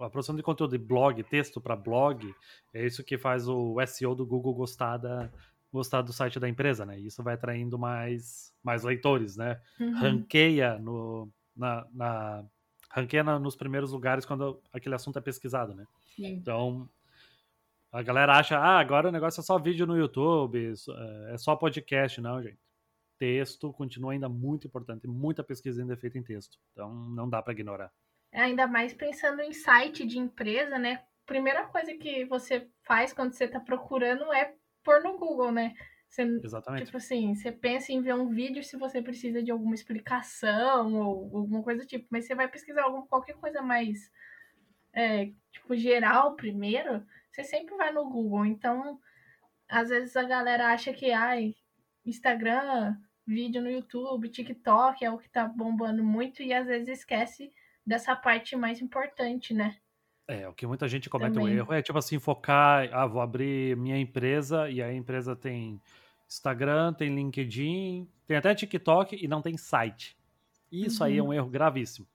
a 0.02 0.10
produção 0.10 0.34
de 0.34 0.42
conteúdo 0.42 0.76
de 0.76 0.84
blog, 0.84 1.22
texto 1.24 1.60
para 1.60 1.76
blog, 1.76 2.34
é 2.74 2.84
isso 2.84 3.04
que 3.04 3.16
faz 3.16 3.48
o 3.48 3.76
SEO 3.86 4.14
do 4.14 4.26
Google 4.26 4.54
gostar, 4.54 4.96
da, 4.96 5.30
gostar 5.72 6.02
do 6.02 6.12
site 6.12 6.38
da 6.38 6.48
empresa, 6.48 6.84
né? 6.84 6.98
E 6.98 7.06
isso 7.06 7.22
vai 7.22 7.34
atraindo 7.34 7.78
mais, 7.78 8.52
mais 8.62 8.82
leitores, 8.82 9.36
né? 9.36 9.60
Uhum. 9.80 9.98
Ranqueia 9.98 10.78
no, 10.78 11.30
na, 11.56 11.86
na 11.92 12.44
ranqueia 12.90 13.22
nos 13.38 13.56
primeiros 13.56 13.92
lugares 13.92 14.26
quando 14.26 14.60
aquele 14.72 14.94
assunto 14.94 15.18
é 15.18 15.22
pesquisado, 15.22 15.74
né? 15.74 15.86
Sim. 16.14 16.26
Então, 16.26 16.88
a 17.90 18.02
galera 18.02 18.36
acha, 18.36 18.58
ah, 18.58 18.78
agora 18.78 19.08
o 19.08 19.12
negócio 19.12 19.40
é 19.40 19.44
só 19.44 19.58
vídeo 19.58 19.86
no 19.86 19.96
YouTube, 19.96 20.74
é 21.28 21.38
só 21.38 21.56
podcast. 21.56 22.20
Não, 22.20 22.42
gente. 22.42 22.58
Texto 23.18 23.72
continua 23.72 24.12
ainda 24.12 24.28
muito 24.28 24.66
importante, 24.66 25.06
muita 25.06 25.44
pesquisa 25.44 25.80
ainda 25.80 25.92
é 25.92 25.96
feita 25.96 26.18
em 26.18 26.22
texto. 26.22 26.58
Então 26.72 26.92
não 26.92 27.28
dá 27.28 27.40
para 27.40 27.52
ignorar. 27.52 27.92
Ainda 28.32 28.66
mais 28.66 28.94
pensando 28.94 29.40
em 29.40 29.52
site 29.52 30.06
de 30.06 30.18
empresa, 30.18 30.78
né? 30.78 31.02
Primeira 31.26 31.66
coisa 31.66 31.92
que 31.94 32.24
você 32.24 32.66
faz 32.82 33.12
quando 33.12 33.32
você 33.32 33.44
está 33.44 33.60
procurando 33.60 34.32
é 34.32 34.54
pôr 34.82 35.02
no 35.02 35.18
Google, 35.18 35.52
né? 35.52 35.74
Você, 36.08 36.22
Exatamente. 36.22 36.86
Tipo 36.86 36.96
assim, 36.98 37.34
você 37.34 37.50
pensa 37.50 37.92
em 37.92 38.02
ver 38.02 38.14
um 38.14 38.28
vídeo 38.28 38.62
se 38.62 38.76
você 38.76 39.00
precisa 39.00 39.42
de 39.42 39.50
alguma 39.50 39.74
explicação 39.74 40.94
ou 40.94 41.38
alguma 41.38 41.62
coisa 41.62 41.82
do 41.82 41.86
tipo, 41.86 42.06
mas 42.10 42.26
você 42.26 42.34
vai 42.34 42.48
pesquisar 42.48 42.82
alguma, 42.82 43.06
qualquer 43.06 43.34
coisa 43.36 43.62
mais 43.62 44.10
é, 44.92 45.30
tipo, 45.50 45.74
geral 45.74 46.36
primeiro, 46.36 47.02
você 47.30 47.42
sempre 47.44 47.74
vai 47.76 47.92
no 47.92 48.08
Google. 48.10 48.44
Então, 48.44 49.00
às 49.68 49.88
vezes 49.88 50.14
a 50.16 50.22
galera 50.22 50.68
acha 50.72 50.92
que, 50.92 51.12
ai, 51.12 51.54
Instagram, 52.04 52.94
vídeo 53.26 53.62
no 53.62 53.70
YouTube, 53.70 54.28
TikTok 54.28 55.04
é 55.04 55.10
o 55.10 55.18
que 55.18 55.30
tá 55.30 55.46
bombando 55.46 56.04
muito 56.04 56.42
e 56.42 56.52
às 56.52 56.66
vezes 56.66 56.98
esquece 57.00 57.50
dessa 57.86 58.14
parte 58.14 58.56
mais 58.56 58.80
importante, 58.80 59.52
né? 59.52 59.76
É, 60.28 60.48
o 60.48 60.52
que 60.52 60.66
muita 60.66 60.88
gente 60.88 61.10
comete 61.10 61.38
o 61.38 61.42
um 61.42 61.48
erro 61.48 61.72
é 61.72 61.82
tipo 61.82 61.98
assim, 61.98 62.18
focar, 62.18 62.88
ah, 62.92 63.06
vou 63.06 63.20
abrir 63.20 63.76
minha 63.76 63.98
empresa 63.98 64.70
e 64.70 64.80
a 64.80 64.92
empresa 64.92 65.34
tem 65.34 65.80
Instagram, 66.28 66.94
tem 66.94 67.14
LinkedIn, 67.14 68.08
tem 68.26 68.36
até 68.36 68.54
TikTok 68.54 69.18
e 69.22 69.28
não 69.28 69.42
tem 69.42 69.56
site. 69.56 70.16
Isso 70.70 71.02
uhum. 71.02 71.06
aí 71.06 71.18
é 71.18 71.22
uhum. 71.22 71.28
um 71.28 71.32
erro 71.34 71.48
gravíssimo. 71.48 72.06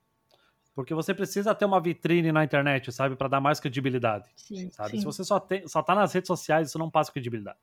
Porque 0.73 0.93
você 0.93 1.13
precisa 1.13 1.53
ter 1.53 1.65
uma 1.65 1.81
vitrine 1.81 2.31
na 2.31 2.43
internet, 2.43 2.91
sabe, 2.91 3.15
para 3.15 3.27
dar 3.27 3.41
mais 3.41 3.59
credibilidade. 3.59 4.29
Sim, 4.35 4.69
sabe? 4.69 4.91
Sim. 4.91 4.99
Se 4.99 5.05
você 5.05 5.23
só, 5.23 5.39
tem, 5.39 5.67
só 5.67 5.81
tá 5.81 5.95
nas 5.95 6.13
redes 6.13 6.27
sociais, 6.27 6.69
isso 6.69 6.79
não 6.79 6.89
passa 6.89 7.11
credibilidade. 7.11 7.57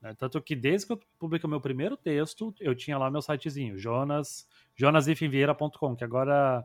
Né? 0.00 0.14
Tanto 0.18 0.40
que 0.40 0.54
desde 0.54 0.86
que 0.86 0.92
eu 0.92 1.00
publiquei 1.18 1.46
o 1.46 1.50
meu 1.50 1.60
primeiro 1.60 1.96
texto, 1.96 2.54
eu 2.60 2.74
tinha 2.74 2.98
lá 2.98 3.10
meu 3.10 3.22
sitezinho, 3.22 3.78
Jonas, 3.78 4.46
jonasifenvieira.com, 4.74 5.96
que 5.96 6.04
agora 6.04 6.62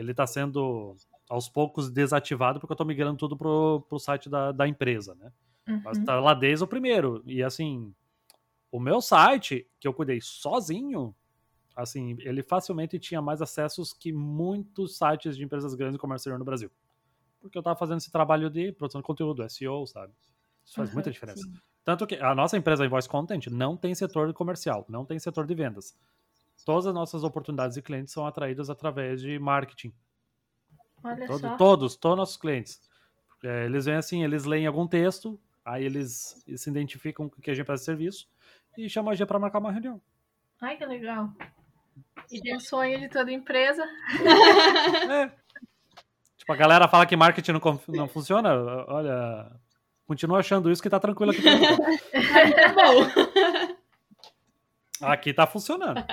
ele 0.00 0.12
está 0.12 0.26
sendo 0.26 0.96
aos 1.28 1.48
poucos 1.48 1.90
desativado 1.90 2.58
porque 2.58 2.72
eu 2.72 2.74
estou 2.74 2.86
migrando 2.86 3.16
tudo 3.16 3.36
pro, 3.36 3.84
pro 3.88 3.98
site 3.98 4.28
da, 4.28 4.50
da 4.50 4.66
empresa, 4.66 5.14
né? 5.14 5.32
Uhum. 5.68 5.80
Mas 5.84 5.98
tá 5.98 6.18
lá 6.18 6.34
desde 6.34 6.64
o 6.64 6.66
primeiro. 6.66 7.22
E 7.26 7.42
assim, 7.42 7.94
o 8.72 8.80
meu 8.80 9.00
site, 9.00 9.68
que 9.78 9.86
eu 9.86 9.92
cuidei 9.92 10.20
sozinho, 10.20 11.14
assim, 11.76 12.16
ele 12.20 12.42
facilmente 12.42 12.98
tinha 12.98 13.20
mais 13.20 13.42
acessos 13.42 13.92
que 13.92 14.12
muitos 14.12 14.96
sites 14.96 15.36
de 15.36 15.44
empresas 15.44 15.74
grandes 15.74 15.94
de 15.94 16.00
comércio 16.00 16.36
no 16.36 16.44
Brasil. 16.44 16.70
Porque 17.40 17.56
eu 17.56 17.60
estava 17.60 17.78
fazendo 17.78 17.98
esse 17.98 18.10
trabalho 18.10 18.50
de 18.50 18.72
produção 18.72 19.00
de 19.00 19.06
conteúdo, 19.06 19.48
SEO, 19.48 19.86
sabe? 19.86 20.12
Isso 20.64 20.74
faz 20.74 20.88
uhum, 20.88 20.94
muita 20.94 21.10
diferença. 21.10 21.42
Sim. 21.42 21.52
Tanto 21.84 22.06
que 22.06 22.16
a 22.16 22.34
nossa 22.34 22.56
empresa 22.56 22.84
Invoice 22.84 23.08
Content 23.08 23.46
não 23.46 23.76
tem 23.76 23.94
setor 23.94 24.32
comercial, 24.32 24.84
não 24.88 25.04
tem 25.04 25.18
setor 25.18 25.46
de 25.46 25.54
vendas. 25.54 25.96
Todas 26.64 26.86
as 26.86 26.94
nossas 26.94 27.24
oportunidades 27.24 27.74
de 27.74 27.82
clientes 27.82 28.12
são 28.12 28.26
atraídas 28.26 28.70
através 28.70 29.20
de 29.20 29.38
marketing. 29.38 29.92
Olha 31.02 31.26
Todo, 31.26 31.40
só. 31.40 31.56
Todos, 31.56 31.96
todos 31.96 32.18
nossos 32.18 32.36
clientes. 32.36 32.80
É, 33.42 33.64
eles 33.64 33.86
vêm 33.86 33.94
assim, 33.94 34.22
eles 34.22 34.44
leem 34.44 34.66
algum 34.66 34.86
texto, 34.86 35.40
aí 35.64 35.84
eles, 35.84 36.42
eles 36.46 36.60
se 36.60 36.68
identificam 36.68 37.28
com 37.28 37.40
que 37.40 37.50
a 37.50 37.54
gente 37.54 37.66
faz 37.66 37.82
serviço 37.82 38.28
e 38.76 38.88
chamam 38.88 39.10
a 39.10 39.14
gente 39.14 39.26
para 39.26 39.38
marcar 39.38 39.58
uma 39.58 39.72
reunião. 39.72 40.00
Ai, 40.60 40.76
que 40.76 40.84
legal. 40.84 41.32
E 42.30 42.40
tem 42.40 42.54
o 42.54 42.60
sonho 42.60 43.00
de 43.00 43.08
toda 43.08 43.32
empresa. 43.32 43.82
é. 45.10 45.32
Tipo, 46.36 46.52
a 46.52 46.56
galera 46.56 46.86
fala 46.86 47.06
que 47.06 47.16
marketing 47.16 47.52
não, 47.52 47.80
não 47.88 48.08
funciona. 48.08 48.54
Olha, 48.86 49.50
Continua 50.10 50.40
achando 50.40 50.72
isso 50.72 50.82
que 50.82 50.90
tá 50.90 50.98
tranquilo 50.98 51.30
aqui. 51.30 51.40
tá 51.46 52.74
bom. 52.74 53.06
Aqui 55.02 55.32
tá 55.32 55.46
funcionando. 55.46 56.04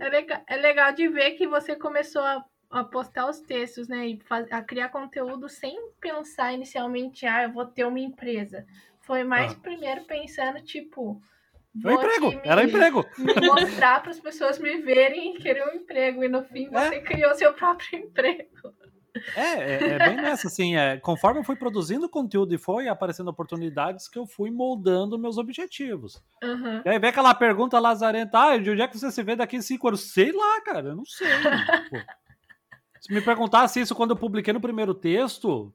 É 0.00 0.08
legal, 0.08 0.42
é 0.46 0.56
legal 0.56 0.92
de 0.92 1.08
ver 1.08 1.32
que 1.32 1.46
você 1.46 1.76
começou 1.76 2.22
a, 2.22 2.44
a 2.70 2.84
postar 2.84 3.28
os 3.28 3.40
textos, 3.40 3.88
né? 3.88 4.06
E 4.08 4.20
faz, 4.20 4.50
a 4.52 4.62
criar 4.62 4.88
conteúdo 4.88 5.48
sem 5.48 5.90
pensar 6.00 6.52
inicialmente, 6.52 7.26
ah, 7.26 7.44
eu 7.44 7.52
vou 7.52 7.66
ter 7.66 7.84
uma 7.84 8.00
empresa. 8.00 8.66
Foi 9.00 9.24
mais 9.24 9.52
ah. 9.52 9.58
primeiro 9.62 10.04
pensando, 10.04 10.60
tipo. 10.62 11.20
Foi 11.80 11.94
emprego, 11.94 12.30
me, 12.30 12.40
era 12.44 12.64
emprego. 12.64 13.06
Me 13.18 13.34
mostrar 13.46 14.02
para 14.02 14.10
as 14.10 14.18
pessoas 14.18 14.58
me 14.58 14.78
verem 14.78 15.36
e 15.36 15.38
querer 15.38 15.64
um 15.64 15.76
emprego. 15.76 16.24
E 16.24 16.28
no 16.28 16.42
fim 16.42 16.68
você 16.68 16.96
é. 16.96 17.00
criou 17.00 17.34
seu 17.34 17.52
próprio 17.54 18.00
emprego. 18.00 18.74
É, 19.34 19.40
é, 19.40 19.84
é, 19.84 19.98
bem 19.98 20.16
nessa, 20.16 20.48
assim, 20.48 20.76
é, 20.76 20.96
conforme 20.98 21.40
eu 21.40 21.44
fui 21.44 21.56
produzindo 21.56 22.08
conteúdo 22.08 22.54
e 22.54 22.58
foi 22.58 22.88
aparecendo 22.88 23.28
oportunidades 23.28 24.08
que 24.08 24.18
eu 24.18 24.26
fui 24.26 24.50
moldando 24.50 25.18
meus 25.18 25.38
objetivos. 25.38 26.22
Uhum. 26.42 26.82
E 26.84 26.88
aí 26.88 26.98
vem 26.98 27.10
aquela 27.10 27.34
pergunta 27.34 27.78
lazarenta, 27.78 28.38
ah, 28.38 28.58
de 28.58 28.70
onde 28.70 28.82
é 28.82 28.88
que 28.88 28.98
você 28.98 29.10
se 29.10 29.22
vê 29.22 29.36
daqui 29.36 29.60
cinco 29.62 29.88
anos? 29.88 30.12
Sei 30.12 30.32
lá, 30.32 30.60
cara, 30.62 30.88
eu 30.88 30.96
não 30.96 31.04
sei. 31.04 31.28
se 33.00 33.12
me 33.12 33.20
perguntasse 33.20 33.80
isso 33.80 33.94
quando 33.94 34.10
eu 34.10 34.16
publiquei 34.16 34.52
no 34.52 34.60
primeiro 34.60 34.94
texto, 34.94 35.72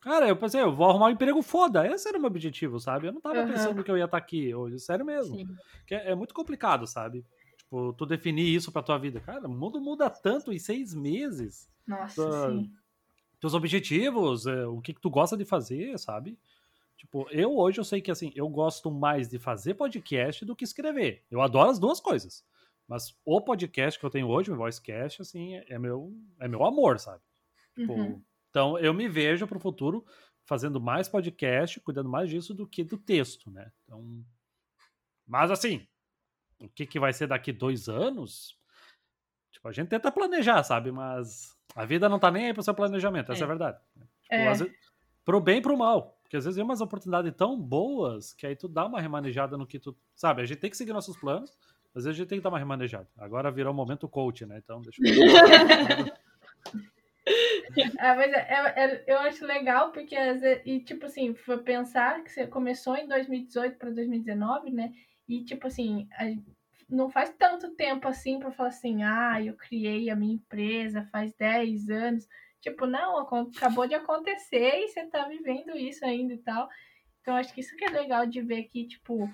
cara, 0.00 0.28
eu 0.28 0.36
pensei, 0.36 0.62
eu 0.62 0.74
vou 0.74 0.88
arrumar 0.88 1.06
um 1.06 1.10
emprego 1.10 1.42
foda, 1.42 1.86
esse 1.86 2.08
era 2.08 2.18
o 2.18 2.20
meu 2.20 2.28
objetivo, 2.28 2.78
sabe? 2.78 3.08
Eu 3.08 3.12
não 3.12 3.20
tava 3.20 3.40
uhum. 3.40 3.48
pensando 3.48 3.84
que 3.84 3.90
eu 3.90 3.98
ia 3.98 4.04
estar 4.04 4.18
tá 4.18 4.24
aqui 4.24 4.54
hoje, 4.54 4.78
sério 4.78 5.04
mesmo. 5.04 5.36
É, 5.90 6.12
é, 6.12 6.14
muito 6.14 6.34
complicado, 6.34 6.86
sabe? 6.86 7.24
Tipo, 7.68 7.92
tu 7.92 8.06
definir 8.06 8.48
isso 8.48 8.72
pra 8.72 8.82
tua 8.82 8.96
vida. 8.96 9.20
Cara, 9.20 9.46
o 9.46 9.50
mundo 9.50 9.78
muda 9.78 10.08
tanto 10.08 10.50
em 10.50 10.58
seis 10.58 10.94
meses. 10.94 11.70
Nossa, 11.86 12.14
tua, 12.14 12.50
sim. 12.50 12.72
Teus 13.38 13.52
objetivos, 13.52 14.46
é, 14.46 14.66
o 14.66 14.80
que, 14.80 14.94
que 14.94 15.00
tu 15.00 15.10
gosta 15.10 15.36
de 15.36 15.44
fazer, 15.44 15.98
sabe? 15.98 16.38
Tipo, 16.96 17.28
eu 17.30 17.56
hoje 17.56 17.78
eu 17.78 17.84
sei 17.84 18.00
que 18.00 18.10
assim, 18.10 18.32
eu 18.34 18.48
gosto 18.48 18.90
mais 18.90 19.28
de 19.28 19.38
fazer 19.38 19.74
podcast 19.74 20.46
do 20.46 20.56
que 20.56 20.64
escrever. 20.64 21.24
Eu 21.30 21.42
adoro 21.42 21.70
as 21.70 21.78
duas 21.78 22.00
coisas. 22.00 22.42
Mas 22.88 23.14
o 23.22 23.38
podcast 23.38 24.00
que 24.00 24.06
eu 24.06 24.10
tenho 24.10 24.28
hoje, 24.28 24.50
o 24.50 24.56
Voicecast, 24.56 25.20
assim, 25.20 25.54
é 25.54 25.78
meu, 25.78 26.10
é 26.40 26.48
meu 26.48 26.64
amor, 26.64 26.98
sabe? 26.98 27.22
Tipo, 27.74 27.92
uhum. 27.92 28.22
Então, 28.48 28.78
eu 28.78 28.94
me 28.94 29.06
vejo 29.06 29.46
para 29.46 29.58
o 29.58 29.60
futuro 29.60 30.06
fazendo 30.46 30.80
mais 30.80 31.06
podcast, 31.06 31.78
cuidando 31.80 32.08
mais 32.08 32.30
disso 32.30 32.54
do 32.54 32.66
que 32.66 32.82
do 32.82 32.96
texto, 32.96 33.50
né? 33.50 33.70
Então, 33.84 34.24
mas 35.26 35.50
assim, 35.50 35.86
o 36.60 36.68
que, 36.68 36.86
que 36.86 37.00
vai 37.00 37.12
ser 37.12 37.26
daqui 37.26 37.52
dois 37.52 37.88
anos? 37.88 38.56
Tipo, 39.52 39.68
a 39.68 39.72
gente 39.72 39.88
tenta 39.88 40.10
planejar, 40.10 40.62
sabe? 40.62 40.90
Mas 40.90 41.56
a 41.74 41.84
vida 41.84 42.08
não 42.08 42.18
tá 42.18 42.30
nem 42.30 42.46
aí 42.46 42.54
pro 42.54 42.62
seu 42.62 42.74
planejamento, 42.74 43.32
essa 43.32 43.42
é, 43.42 43.44
é 43.44 43.44
a 43.44 43.48
verdade. 43.48 43.78
Tipo, 44.22 44.34
é. 44.34 44.48
Vezes, 44.48 44.72
pro 45.24 45.40
bem 45.40 45.58
e 45.58 45.62
pro 45.62 45.76
mal. 45.76 46.18
Porque 46.22 46.36
às 46.36 46.44
vezes 46.44 46.56
vem 46.56 46.64
umas 46.64 46.82
oportunidades 46.82 47.32
tão 47.34 47.58
boas 47.58 48.34
que 48.34 48.46
aí 48.46 48.54
tu 48.54 48.68
dá 48.68 48.84
uma 48.84 49.00
remanejada 49.00 49.56
no 49.56 49.66
que 49.66 49.78
tu. 49.78 49.96
Sabe, 50.14 50.42
a 50.42 50.44
gente 50.44 50.58
tem 50.58 50.68
que 50.70 50.76
seguir 50.76 50.92
nossos 50.92 51.16
planos, 51.16 51.56
às 51.94 52.04
vezes 52.04 52.08
a 52.08 52.12
gente 52.12 52.28
tem 52.28 52.38
que 52.38 52.42
dar 52.42 52.50
uma 52.50 52.58
remanejada. 52.58 53.08
Agora 53.16 53.50
virou 53.50 53.72
o 53.72 53.76
momento 53.76 54.06
coach, 54.08 54.44
né? 54.44 54.60
Então, 54.62 54.82
deixa 54.82 55.00
eu. 55.02 55.08
É, 57.98 58.14
mas 58.14 58.32
é, 58.32 58.36
é, 58.36 58.84
é, 58.84 59.04
eu 59.06 59.18
acho 59.20 59.46
legal 59.46 59.90
porque 59.90 60.14
e 60.64 60.80
tipo 60.80 61.06
assim, 61.06 61.34
foi 61.34 61.58
pensar 61.58 62.22
que 62.22 62.30
você 62.30 62.46
começou 62.46 62.94
em 62.96 63.08
2018 63.08 63.78
para 63.78 63.90
2019, 63.90 64.70
né? 64.70 64.92
E 65.28 65.44
tipo 65.44 65.66
assim, 65.66 66.08
não 66.88 67.10
faz 67.10 67.30
tanto 67.38 67.74
tempo 67.74 68.08
assim 68.08 68.38
para 68.38 68.50
falar 68.50 68.70
assim, 68.70 69.02
ah, 69.02 69.40
eu 69.42 69.54
criei 69.54 70.08
a 70.08 70.16
minha 70.16 70.34
empresa 70.34 71.08
faz 71.12 71.32
10 71.34 71.90
anos. 71.90 72.26
Tipo, 72.60 72.86
não, 72.86 73.18
acabou 73.18 73.86
de 73.86 73.94
acontecer 73.94 74.84
e 74.84 74.88
você 74.88 75.06
tá 75.06 75.28
vivendo 75.28 75.76
isso 75.76 76.04
ainda 76.04 76.34
e 76.34 76.38
tal. 76.38 76.68
Então, 77.20 77.36
acho 77.36 77.52
que 77.52 77.60
isso 77.60 77.76
que 77.76 77.84
é 77.84 77.90
legal 77.90 78.26
de 78.26 78.40
ver 78.40 78.64
que, 78.64 78.86
tipo, 78.88 79.28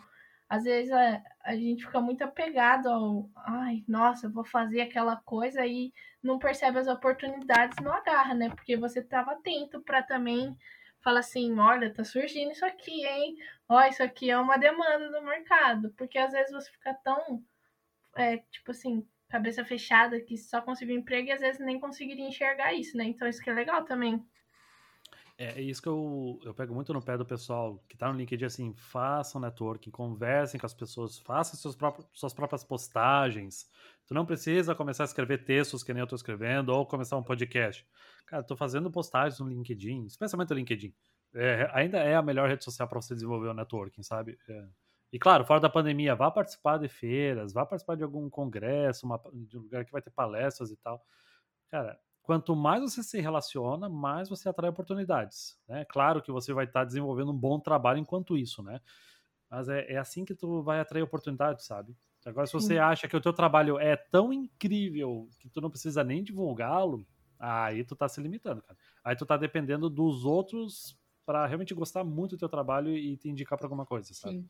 às 0.48 0.64
vezes 0.64 0.92
a, 0.92 1.22
a 1.44 1.54
gente 1.54 1.84
fica 1.84 2.00
muito 2.00 2.22
apegado 2.22 2.88
ao, 2.88 3.30
ai, 3.36 3.84
nossa, 3.88 4.26
eu 4.26 4.32
vou 4.32 4.44
fazer 4.44 4.82
aquela 4.82 5.16
coisa 5.16 5.64
e 5.66 5.92
não 6.22 6.38
percebe 6.38 6.78
as 6.78 6.88
oportunidades, 6.88 7.78
não 7.82 7.92
agarra, 7.92 8.34
né? 8.34 8.50
Porque 8.50 8.76
você 8.76 9.02
tava 9.02 9.32
atento 9.32 9.80
para 9.82 10.02
também 10.02 10.56
fala 11.04 11.20
assim, 11.20 11.58
olha, 11.60 11.92
tá 11.92 12.02
surgindo 12.02 12.52
isso 12.52 12.64
aqui, 12.64 13.06
hein? 13.06 13.36
Ó, 13.68 13.80
isso 13.84 14.02
aqui 14.02 14.30
é 14.30 14.38
uma 14.38 14.56
demanda 14.56 15.10
do 15.10 15.22
mercado. 15.22 15.92
Porque 15.96 16.18
às 16.18 16.32
vezes 16.32 16.52
você 16.52 16.70
fica 16.70 16.94
tão, 17.04 17.44
é, 18.16 18.38
tipo 18.38 18.70
assim, 18.70 19.06
cabeça 19.28 19.64
fechada 19.64 20.20
que 20.20 20.36
só 20.38 20.62
conseguiu 20.62 20.96
emprego 20.96 21.28
e 21.28 21.32
às 21.32 21.40
vezes 21.40 21.60
nem 21.60 21.78
conseguiria 21.78 22.26
enxergar 22.26 22.72
isso, 22.72 22.96
né? 22.96 23.04
Então 23.04 23.28
isso 23.28 23.42
que 23.42 23.50
é 23.50 23.54
legal 23.54 23.84
também. 23.84 24.24
É, 25.36 25.58
é 25.58 25.62
isso 25.62 25.82
que 25.82 25.88
eu, 25.88 26.38
eu 26.44 26.54
pego 26.54 26.74
muito 26.74 26.92
no 26.92 27.02
pé 27.02 27.18
do 27.18 27.26
pessoal 27.26 27.82
que 27.88 27.96
tá 27.96 28.12
no 28.12 28.18
LinkedIn, 28.18 28.44
assim, 28.44 28.74
façam 28.74 29.40
networking, 29.40 29.90
conversem 29.90 30.60
com 30.60 30.66
as 30.66 30.74
pessoas, 30.74 31.18
façam 31.18 31.58
seus 31.58 31.74
próprios, 31.74 32.06
suas 32.12 32.32
próprias 32.32 32.62
postagens. 32.62 33.68
Tu 34.06 34.14
não 34.14 34.24
precisa 34.24 34.74
começar 34.74 35.04
a 35.04 35.06
escrever 35.06 35.44
textos 35.44 35.82
que 35.82 35.92
nem 35.92 36.00
eu 36.00 36.06
tô 36.06 36.14
escrevendo 36.14 36.68
ou 36.70 36.86
começar 36.86 37.16
um 37.16 37.22
podcast. 37.22 37.86
Cara, 38.26 38.42
tô 38.42 38.56
fazendo 38.56 38.90
postagens 38.90 39.40
no 39.40 39.48
LinkedIn, 39.48 40.06
especialmente 40.06 40.50
no 40.50 40.56
LinkedIn. 40.56 40.94
É, 41.34 41.68
ainda 41.72 41.98
é 41.98 42.14
a 42.14 42.22
melhor 42.22 42.48
rede 42.48 42.64
social 42.64 42.88
para 42.88 43.00
você 43.00 43.14
desenvolver 43.14 43.48
o 43.48 43.54
networking, 43.54 44.02
sabe? 44.02 44.38
É. 44.48 44.64
E 45.12 45.18
claro, 45.18 45.44
fora 45.44 45.60
da 45.60 45.68
pandemia, 45.68 46.14
vá 46.14 46.30
participar 46.30 46.78
de 46.78 46.88
feiras, 46.88 47.52
vá 47.52 47.64
participar 47.66 47.96
de 47.96 48.02
algum 48.02 48.28
congresso, 48.30 49.06
uma, 49.06 49.20
de 49.32 49.56
um 49.56 49.62
lugar 49.62 49.84
que 49.84 49.92
vai 49.92 50.02
ter 50.02 50.10
palestras 50.10 50.70
e 50.70 50.76
tal. 50.76 51.04
Cara, 51.70 51.98
quanto 52.24 52.56
mais 52.56 52.82
você 52.82 53.02
se 53.02 53.20
relaciona, 53.20 53.88
mais 53.88 54.28
você 54.28 54.48
atrai 54.48 54.68
oportunidades. 54.68 55.56
Né? 55.68 55.84
Claro 55.84 56.20
que 56.20 56.32
você 56.32 56.52
vai 56.52 56.64
estar 56.64 56.84
desenvolvendo 56.84 57.30
um 57.30 57.38
bom 57.38 57.60
trabalho 57.60 57.98
enquanto 57.98 58.36
isso, 58.36 58.62
né? 58.62 58.80
Mas 59.48 59.68
é, 59.68 59.92
é 59.92 59.98
assim 59.98 60.24
que 60.24 60.34
tu 60.34 60.62
vai 60.62 60.80
atrair 60.80 61.02
oportunidades, 61.02 61.64
sabe? 61.64 61.96
Agora, 62.26 62.46
se 62.46 62.54
você 62.54 62.78
acha 62.78 63.06
que 63.06 63.16
o 63.16 63.20
teu 63.20 63.32
trabalho 63.32 63.78
é 63.78 63.94
tão 63.94 64.32
incrível 64.32 65.28
que 65.38 65.48
tu 65.48 65.60
não 65.60 65.70
precisa 65.70 66.02
nem 66.02 66.24
divulgá-lo, 66.24 67.06
Aí 67.38 67.84
tu 67.84 67.94
tá 67.94 68.08
se 68.08 68.20
limitando, 68.20 68.62
cara. 68.62 68.78
Aí 69.02 69.14
tu 69.14 69.26
tá 69.26 69.36
dependendo 69.36 69.90
dos 69.90 70.24
outros 70.24 70.98
para 71.26 71.46
realmente 71.46 71.74
gostar 71.74 72.04
muito 72.04 72.36
do 72.36 72.38
teu 72.38 72.48
trabalho 72.48 72.96
e 72.96 73.16
te 73.16 73.28
indicar 73.28 73.58
para 73.58 73.66
alguma 73.66 73.84
coisa, 73.84 74.14
sabe? 74.14 74.36
Sim. 74.36 74.48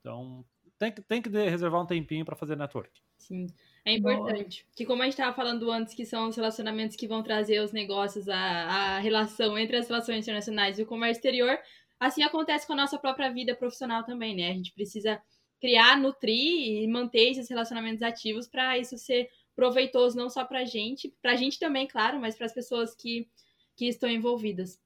Então, 0.00 0.44
tem, 0.78 0.92
que, 0.92 1.02
tem 1.02 1.22
que 1.22 1.28
reservar 1.28 1.82
um 1.82 1.86
tempinho 1.86 2.24
para 2.24 2.36
fazer 2.36 2.56
network. 2.56 3.02
Sim, 3.18 3.48
é 3.86 3.92
importante. 3.92 4.64
Boa. 4.64 4.72
Que 4.74 4.84
como 4.84 5.00
a 5.00 5.04
gente 5.04 5.14
estava 5.14 5.34
falando 5.34 5.70
antes, 5.70 5.94
que 5.94 6.04
são 6.04 6.28
os 6.28 6.34
relacionamentos 6.34 6.96
que 6.96 7.06
vão 7.06 7.22
trazer 7.22 7.60
os 7.60 7.72
negócios, 7.72 8.28
a, 8.28 8.36
a 8.36 8.98
relação 8.98 9.56
entre 9.56 9.76
as 9.76 9.88
relações 9.88 10.24
internacionais 10.24 10.78
e 10.78 10.82
o 10.82 10.86
comércio 10.86 11.20
exterior, 11.20 11.56
assim 11.98 12.24
acontece 12.24 12.66
com 12.66 12.72
a 12.72 12.76
nossa 12.76 12.98
própria 12.98 13.30
vida 13.30 13.54
profissional 13.54 14.02
também, 14.02 14.34
né? 14.34 14.50
A 14.50 14.54
gente 14.54 14.72
precisa 14.72 15.22
criar, 15.60 15.96
nutrir 15.96 16.82
e 16.82 16.86
manter 16.88 17.30
esses 17.30 17.48
relacionamentos 17.48 18.02
ativos 18.02 18.48
para 18.48 18.76
isso 18.76 18.98
ser 18.98 19.30
proveitoso 19.54 20.16
não 20.16 20.28
só 20.28 20.44
para 20.44 20.60
a 20.60 20.64
gente, 20.64 21.14
para 21.22 21.32
a 21.32 21.36
gente 21.36 21.58
também, 21.58 21.86
claro, 21.86 22.20
mas 22.20 22.36
para 22.36 22.46
as 22.46 22.52
pessoas 22.52 22.92
que, 22.94 23.28
que 23.76 23.86
estão 23.86 24.10
envolvidas. 24.10 24.80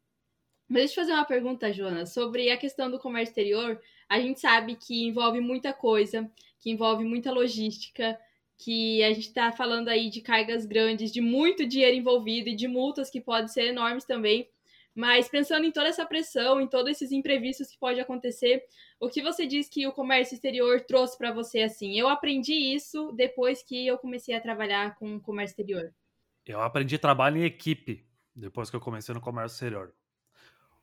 Mas 0.69 0.83
deixa 0.83 1.01
eu 1.01 1.05
fazer 1.05 1.13
uma 1.15 1.25
pergunta, 1.25 1.73
Jonas, 1.73 2.13
sobre 2.13 2.51
a 2.51 2.57
questão 2.57 2.91
do 2.91 2.99
comércio 2.99 3.33
exterior. 3.33 3.81
A 4.09 4.21
gente 4.21 4.41
sabe 4.41 4.77
que 4.77 5.07
envolve 5.07 5.41
muita 5.41 5.73
coisa, 5.73 6.31
que 6.61 6.71
envolve 6.71 7.03
muita 7.03 7.33
logística, 7.33 8.17
que 8.63 9.03
a 9.03 9.13
gente 9.13 9.29
está 9.29 9.51
falando 9.51 9.89
aí 9.89 10.11
de 10.11 10.21
cargas 10.21 10.67
grandes, 10.67 11.11
de 11.11 11.21
muito 11.21 11.67
dinheiro 11.67 11.97
envolvido 11.97 12.51
e 12.51 12.55
de 12.55 12.69
multas 12.69 13.09
que 13.09 13.21
podem 13.21 13.49
ser 13.49 13.69
enormes 13.69 14.05
também. 14.05 14.49
Mas 14.95 15.31
pensando 15.31 15.65
em 15.65 15.71
toda 15.73 15.89
essa 15.89 16.05
pressão, 16.05 16.61
em 16.61 16.67
todos 16.67 16.91
esses 16.91 17.11
imprevistos 17.11 17.71
que 17.71 17.79
pode 17.79 17.99
acontecer, 17.99 18.63
o 18.99 19.09
que 19.09 19.23
você 19.23 19.47
diz 19.47 19.67
que 19.67 19.87
o 19.87 19.93
comércio 19.93 20.35
exterior 20.35 20.83
trouxe 20.83 21.17
para 21.17 21.33
você 21.33 21.63
assim? 21.63 21.99
Eu 21.99 22.07
aprendi 22.09 22.53
isso 22.53 23.13
depois 23.13 23.63
que 23.63 23.87
eu 23.87 23.97
comecei 23.97 24.35
a 24.35 24.41
trabalhar 24.41 24.95
com 24.97 25.17
o 25.17 25.21
comércio 25.21 25.55
exterior. 25.55 25.95
Eu 26.45 26.61
aprendi 26.61 26.99
trabalho 26.99 27.39
em 27.39 27.45
equipe 27.45 28.05
depois 28.37 28.69
que 28.69 28.77
eu 28.77 28.81
comecei 28.81 29.15
no 29.15 29.23
comércio 29.23 29.55
exterior. 29.55 29.95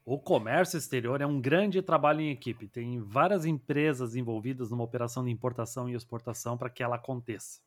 O 0.04 0.18
comércio 0.18 0.78
exterior 0.78 1.22
é 1.22 1.28
um 1.28 1.40
grande 1.40 1.82
trabalho 1.82 2.22
em 2.22 2.32
equipe. 2.32 2.68
Tem 2.68 3.00
várias 3.02 3.46
empresas 3.46 4.16
envolvidas 4.16 4.72
numa 4.72 4.84
operação 4.84 5.24
de 5.24 5.30
importação 5.30 5.88
e 5.88 5.94
exportação 5.94 6.58
para 6.58 6.70
que 6.70 6.82
ela 6.82 6.96
aconteça. 6.96 7.67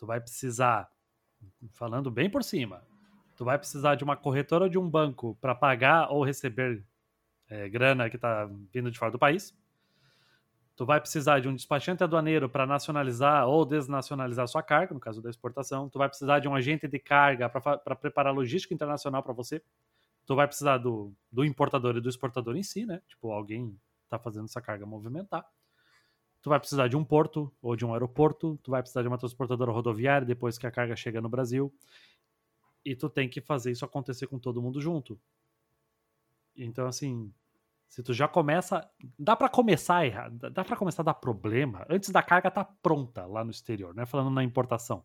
Tu 0.00 0.06
vai 0.06 0.18
precisar, 0.18 0.90
falando 1.72 2.10
bem 2.10 2.30
por 2.30 2.42
cima, 2.42 2.82
tu 3.36 3.44
vai 3.44 3.58
precisar 3.58 3.96
de 3.96 4.02
uma 4.02 4.16
corretora 4.16 4.64
ou 4.64 4.70
de 4.70 4.78
um 4.78 4.88
banco 4.88 5.36
para 5.42 5.54
pagar 5.54 6.10
ou 6.10 6.24
receber 6.24 6.82
é, 7.50 7.68
grana 7.68 8.08
que 8.08 8.16
está 8.16 8.48
vindo 8.72 8.90
de 8.90 8.98
fora 8.98 9.12
do 9.12 9.18
país. 9.18 9.54
Tu 10.74 10.86
vai 10.86 10.98
precisar 10.98 11.38
de 11.40 11.48
um 11.48 11.54
despachante 11.54 12.02
aduaneiro 12.02 12.48
para 12.48 12.66
nacionalizar 12.66 13.46
ou 13.46 13.66
desnacionalizar 13.66 14.48
sua 14.48 14.62
carga, 14.62 14.94
no 14.94 15.00
caso 15.00 15.20
da 15.20 15.28
exportação. 15.28 15.90
Tu 15.90 15.98
vai 15.98 16.08
precisar 16.08 16.38
de 16.38 16.48
um 16.48 16.54
agente 16.54 16.88
de 16.88 16.98
carga 16.98 17.50
para 17.50 17.94
preparar 17.94 18.32
logística 18.32 18.72
internacional 18.72 19.22
para 19.22 19.34
você. 19.34 19.62
Tu 20.24 20.34
vai 20.34 20.46
precisar 20.46 20.78
do, 20.78 21.12
do 21.30 21.44
importador 21.44 21.94
e 21.94 22.00
do 22.00 22.08
exportador 22.08 22.56
em 22.56 22.62
si, 22.62 22.86
né? 22.86 23.02
Tipo, 23.06 23.32
alguém 23.32 23.78
está 24.04 24.18
fazendo 24.18 24.46
essa 24.46 24.62
carga 24.62 24.86
movimentar. 24.86 25.44
Tu 26.42 26.48
vai 26.48 26.58
precisar 26.58 26.88
de 26.88 26.96
um 26.96 27.04
porto 27.04 27.52
ou 27.60 27.76
de 27.76 27.84
um 27.84 27.92
aeroporto. 27.92 28.58
Tu 28.62 28.70
vai 28.70 28.80
precisar 28.80 29.02
de 29.02 29.08
uma 29.08 29.18
transportadora 29.18 29.72
rodoviária 29.72 30.26
depois 30.26 30.56
que 30.56 30.66
a 30.66 30.70
carga 30.70 30.96
chega 30.96 31.20
no 31.20 31.28
Brasil 31.28 31.72
e 32.84 32.96
tu 32.96 33.08
tem 33.08 33.28
que 33.28 33.40
fazer 33.40 33.70
isso 33.70 33.84
acontecer 33.84 34.26
com 34.26 34.38
todo 34.38 34.62
mundo 34.62 34.80
junto. 34.80 35.20
Então, 36.56 36.86
assim, 36.86 37.32
se 37.88 38.02
tu 38.02 38.12
já 38.12 38.26
começa. 38.26 38.88
Dá 39.18 39.36
para 39.36 39.48
começar 39.48 40.06
errado, 40.06 40.50
dá 40.50 40.64
para 40.64 40.76
começar 40.76 41.02
a 41.02 41.06
dar 41.06 41.14
problema 41.14 41.86
antes 41.88 42.10
da 42.10 42.22
carga 42.22 42.50
tá 42.50 42.64
pronta 42.64 43.26
lá 43.26 43.44
no 43.44 43.50
exterior, 43.50 43.94
né? 43.94 44.06
Falando 44.06 44.30
na 44.30 44.42
importação. 44.42 45.04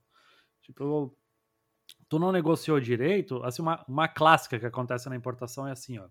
Tipo, 0.61 1.15
tu 2.09 2.19
não 2.19 2.31
negociou 2.31 2.79
direito. 2.79 3.43
Assim, 3.43 3.61
uma, 3.61 3.83
uma 3.87 4.07
clássica 4.07 4.59
que 4.59 4.65
acontece 4.65 5.09
na 5.09 5.15
importação 5.15 5.67
é 5.67 5.71
assim, 5.71 5.97
ó. 5.97 6.07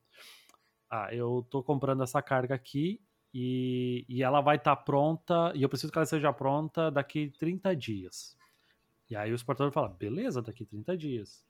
Ah, 0.91 1.13
eu 1.15 1.47
tô 1.51 1.63
comprando 1.63 2.03
essa 2.03 2.23
carga 2.23 2.55
aqui 2.55 3.01
e, 3.35 4.07
e 4.09 4.23
ela 4.23 4.41
vai 4.41 4.55
estar 4.57 4.77
tá 4.77 4.83
pronta, 4.83 5.53
e 5.57 5.63
eu 5.63 5.69
preciso 5.69 5.93
que 5.93 5.99
ela 5.99 6.07
seja 6.07 6.33
pronta 6.33 6.89
daqui 6.89 7.33
30 7.37 7.75
dias. 7.75 8.39
E 9.11 9.17
aí 9.17 9.33
o 9.33 9.35
exportador 9.35 9.73
fala, 9.73 9.89
beleza, 9.89 10.41
daqui 10.41 10.65
30 10.65 10.97
dias. 10.97 11.45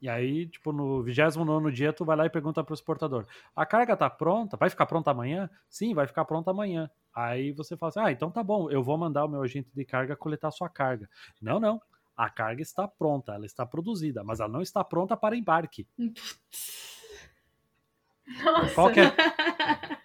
E 0.00 0.08
aí, 0.08 0.46
tipo, 0.46 0.72
no 0.72 1.02
29 1.02 1.72
dia, 1.72 1.92
tu 1.92 2.04
vai 2.04 2.16
lá 2.16 2.26
e 2.26 2.30
pergunta 2.30 2.62
pro 2.62 2.74
exportador: 2.74 3.26
a 3.56 3.64
carga 3.64 3.96
tá 3.96 4.10
pronta? 4.10 4.56
Vai 4.56 4.68
ficar 4.68 4.84
pronta 4.84 5.10
amanhã? 5.10 5.48
Sim, 5.68 5.94
vai 5.94 6.06
ficar 6.06 6.26
pronta 6.26 6.50
amanhã. 6.50 6.90
Aí 7.14 7.52
você 7.52 7.74
fala 7.74 7.88
assim: 7.88 8.00
ah, 8.00 8.12
então 8.12 8.30
tá 8.30 8.42
bom, 8.42 8.70
eu 8.70 8.82
vou 8.82 8.98
mandar 8.98 9.24
o 9.24 9.28
meu 9.28 9.40
agente 9.40 9.70
de 9.74 9.84
carga 9.84 10.14
coletar 10.14 10.50
sua 10.50 10.68
carga. 10.68 11.08
Não, 11.40 11.58
não. 11.58 11.80
A 12.14 12.28
carga 12.28 12.60
está 12.60 12.86
pronta, 12.86 13.32
ela 13.32 13.46
está 13.46 13.64
produzida, 13.64 14.22
mas 14.22 14.40
ela 14.40 14.52
não 14.52 14.60
está 14.60 14.84
pronta 14.84 15.16
para 15.16 15.36
embarque. 15.36 15.86
Nossa. 18.44 18.74
Qual 18.74 18.92
que 18.92 19.00
é? 19.00 19.06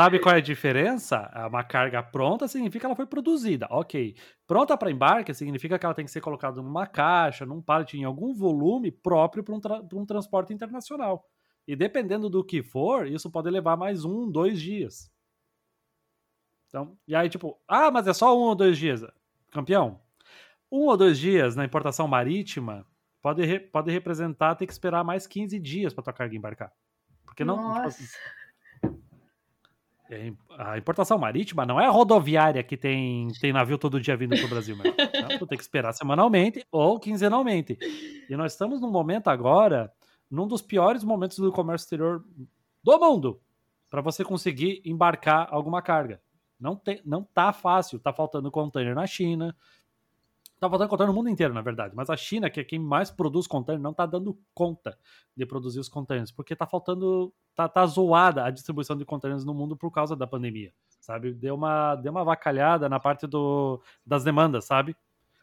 Sabe 0.00 0.18
qual 0.18 0.34
é 0.34 0.38
a 0.38 0.40
diferença? 0.40 1.30
É 1.34 1.44
uma 1.44 1.62
carga 1.62 2.02
pronta 2.02 2.48
significa 2.48 2.80
que 2.80 2.86
ela 2.86 2.96
foi 2.96 3.04
produzida, 3.04 3.66
ok. 3.68 4.16
Pronta 4.46 4.74
para 4.74 4.90
embarque 4.90 5.34
significa 5.34 5.78
que 5.78 5.84
ela 5.84 5.94
tem 5.94 6.06
que 6.06 6.10
ser 6.10 6.22
colocada 6.22 6.62
numa 6.62 6.86
caixa, 6.86 7.44
num 7.44 7.60
pallet, 7.60 7.98
em 7.98 8.04
algum 8.04 8.32
volume 8.32 8.90
próprio 8.90 9.44
para 9.44 9.54
um, 9.54 9.60
tra 9.60 9.82
um 9.92 10.06
transporte 10.06 10.54
internacional. 10.54 11.28
E 11.68 11.76
dependendo 11.76 12.30
do 12.30 12.42
que 12.42 12.62
for, 12.62 13.06
isso 13.06 13.30
pode 13.30 13.50
levar 13.50 13.76
mais 13.76 14.02
um, 14.02 14.30
dois 14.30 14.58
dias. 14.58 15.12
Então, 16.68 16.96
e 17.06 17.14
aí, 17.14 17.28
tipo, 17.28 17.60
ah, 17.68 17.90
mas 17.90 18.06
é 18.06 18.14
só 18.14 18.34
um 18.34 18.44
ou 18.44 18.54
dois 18.54 18.78
dias. 18.78 19.02
Campeão, 19.52 20.00
um 20.72 20.86
ou 20.86 20.96
dois 20.96 21.18
dias 21.18 21.54
na 21.56 21.66
importação 21.66 22.08
marítima 22.08 22.86
pode, 23.20 23.44
re 23.44 23.60
pode 23.60 23.90
representar 23.90 24.54
ter 24.54 24.64
que 24.64 24.72
esperar 24.72 25.04
mais 25.04 25.26
15 25.26 25.58
dias 25.58 25.92
para 25.92 26.04
tua 26.04 26.14
carga 26.14 26.34
embarcar. 26.34 26.72
Porque 27.26 27.44
não. 27.44 27.74
Tipo 27.74 27.86
assim, 27.86 28.04
é, 28.04 28.39
a 30.58 30.78
importação 30.78 31.18
marítima 31.18 31.64
não 31.64 31.80
é 31.80 31.86
a 31.86 31.90
rodoviária 31.90 32.62
que 32.62 32.76
tem, 32.76 33.28
tem 33.40 33.52
navio 33.52 33.78
todo 33.78 34.00
dia 34.00 34.16
vindo 34.16 34.36
para 34.36 34.46
o 34.46 34.48
Brasil. 34.48 34.76
Mas, 34.76 34.86
não, 35.22 35.38
tu 35.38 35.46
tem 35.46 35.56
que 35.56 35.64
esperar 35.64 35.92
semanalmente 35.92 36.64
ou 36.70 36.98
quinzenalmente. 36.98 37.78
E 38.28 38.36
nós 38.36 38.52
estamos 38.52 38.80
num 38.80 38.90
momento 38.90 39.28
agora, 39.28 39.92
num 40.30 40.46
dos 40.46 40.62
piores 40.62 41.04
momentos 41.04 41.38
do 41.38 41.52
comércio 41.52 41.84
exterior 41.84 42.24
do 42.82 42.98
mundo, 42.98 43.40
para 43.88 44.00
você 44.00 44.24
conseguir 44.24 44.82
embarcar 44.84 45.48
alguma 45.50 45.82
carga. 45.82 46.20
Não, 46.58 46.76
tem, 46.76 47.00
não 47.04 47.22
tá 47.22 47.52
fácil. 47.52 47.98
Tá 47.98 48.12
faltando 48.12 48.50
container 48.50 48.94
na 48.94 49.06
China, 49.06 49.56
Tá 50.60 50.68
faltando 50.68 50.90
container 50.90 51.08
no 51.10 51.16
mundo 51.16 51.30
inteiro, 51.30 51.54
na 51.54 51.62
verdade. 51.62 51.96
Mas 51.96 52.10
a 52.10 52.16
China, 52.18 52.50
que 52.50 52.60
é 52.60 52.64
quem 52.64 52.78
mais 52.78 53.10
produz 53.10 53.46
container, 53.46 53.80
não 53.80 53.94
tá 53.94 54.04
dando 54.04 54.38
conta 54.52 54.96
de 55.34 55.46
produzir 55.46 55.80
os 55.80 55.88
containers, 55.88 56.30
porque 56.30 56.54
tá 56.54 56.66
faltando. 56.66 57.32
Tá, 57.60 57.68
tá 57.68 57.86
zoada 57.86 58.44
a 58.44 58.50
distribuição 58.50 58.96
de 58.96 59.04
containers 59.04 59.44
no 59.44 59.52
mundo 59.52 59.76
por 59.76 59.90
causa 59.90 60.16
da 60.16 60.26
pandemia. 60.26 60.72
Sabe? 61.00 61.34
Deu 61.34 61.54
uma, 61.54 61.94
deu 61.96 62.10
uma 62.10 62.24
vacalhada 62.24 62.88
na 62.88 62.98
parte 62.98 63.26
do, 63.26 63.82
das 64.06 64.24
demandas, 64.24 64.64
sabe? 64.64 64.96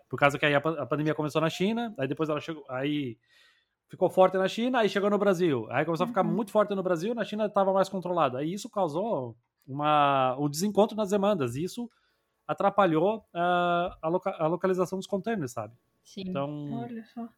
Por 0.09 0.17
causa 0.17 0.39
que 0.39 0.45
aí 0.45 0.55
a, 0.55 0.57
a 0.57 0.85
pandemia 0.85 1.13
começou 1.13 1.41
na 1.41 1.49
China, 1.49 1.93
aí 1.97 2.07
depois 2.07 2.29
ela 2.29 2.39
chegou. 2.39 2.65
Aí 2.69 3.17
ficou 3.87 4.09
forte 4.09 4.35
na 4.37 4.47
China, 4.47 4.79
aí 4.79 4.89
chegou 4.89 5.09
no 5.09 5.17
Brasil. 5.17 5.67
Aí 5.69 5.85
começou 5.85 6.05
a 6.05 6.07
ficar 6.07 6.25
uhum. 6.25 6.31
muito 6.31 6.51
forte 6.51 6.73
no 6.73 6.81
Brasil, 6.81 7.13
na 7.13 7.23
China 7.23 7.45
estava 7.45 7.71
mais 7.71 7.87
controlada. 7.87 8.39
Aí 8.39 8.51
isso 8.51 8.69
causou 8.69 9.37
uma, 9.67 10.35
um 10.39 10.49
desencontro 10.49 10.97
nas 10.97 11.11
demandas. 11.11 11.55
E 11.55 11.63
isso 11.63 11.87
atrapalhou 12.47 13.17
uh, 13.17 13.93
a, 14.01 14.07
loca 14.07 14.31
a, 14.31 14.47
localização 14.47 14.97
dos 14.97 15.07
containers, 15.07 15.51
sabe? 15.51 15.75
Sim. 16.03 16.23
Então, 16.27 16.81
Olha 16.81 17.05
só. 17.13 17.29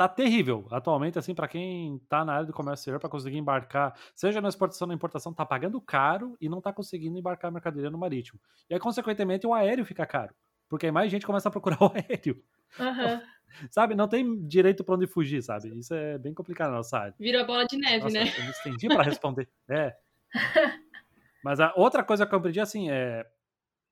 Tá 0.00 0.08
terrível 0.08 0.66
atualmente, 0.70 1.18
assim, 1.18 1.34
para 1.34 1.46
quem 1.46 1.98
tá 2.08 2.24
na 2.24 2.32
área 2.32 2.46
do 2.46 2.54
comércio 2.54 2.80
exterior, 2.80 2.98
para 2.98 3.10
conseguir 3.10 3.36
embarcar, 3.36 3.94
seja 4.14 4.40
na 4.40 4.48
exportação 4.48 4.86
ou 4.86 4.88
na 4.88 4.94
importação, 4.94 5.30
tá 5.30 5.44
pagando 5.44 5.78
caro 5.78 6.38
e 6.40 6.48
não 6.48 6.58
tá 6.58 6.72
conseguindo 6.72 7.18
embarcar 7.18 7.50
a 7.50 7.52
mercadoria 7.52 7.90
no 7.90 7.98
marítimo. 7.98 8.40
E 8.70 8.72
aí, 8.72 8.80
consequentemente, 8.80 9.46
o 9.46 9.52
aéreo 9.52 9.84
fica 9.84 10.06
caro, 10.06 10.34
porque 10.70 10.86
aí 10.86 10.90
mais 10.90 11.10
gente 11.10 11.26
começa 11.26 11.50
a 11.50 11.52
procurar 11.52 11.76
o 11.84 11.92
aéreo. 11.94 12.42
Uhum. 12.78 13.20
sabe? 13.70 13.94
Não 13.94 14.08
tem 14.08 14.42
direito 14.46 14.82
para 14.82 14.94
onde 14.94 15.06
fugir, 15.06 15.42
sabe? 15.42 15.68
Isso 15.78 15.92
é 15.92 16.16
bem 16.16 16.32
complicado 16.32 16.70
na 16.70 16.78
nossa 16.78 16.98
área. 16.98 17.14
Vira 17.20 17.44
bola 17.44 17.66
de 17.66 17.76
neve, 17.76 18.04
nossa, 18.04 18.14
né? 18.14 18.32
Eu 18.38 18.44
me 18.44 18.50
estendi 18.52 18.88
para 18.88 19.02
responder. 19.02 19.50
É. 19.68 19.94
Mas 21.44 21.60
a 21.60 21.74
outra 21.76 22.02
coisa 22.02 22.24
que 22.24 22.34
eu 22.34 22.38
aprendi, 22.38 22.58
assim, 22.58 22.90
é 22.90 23.26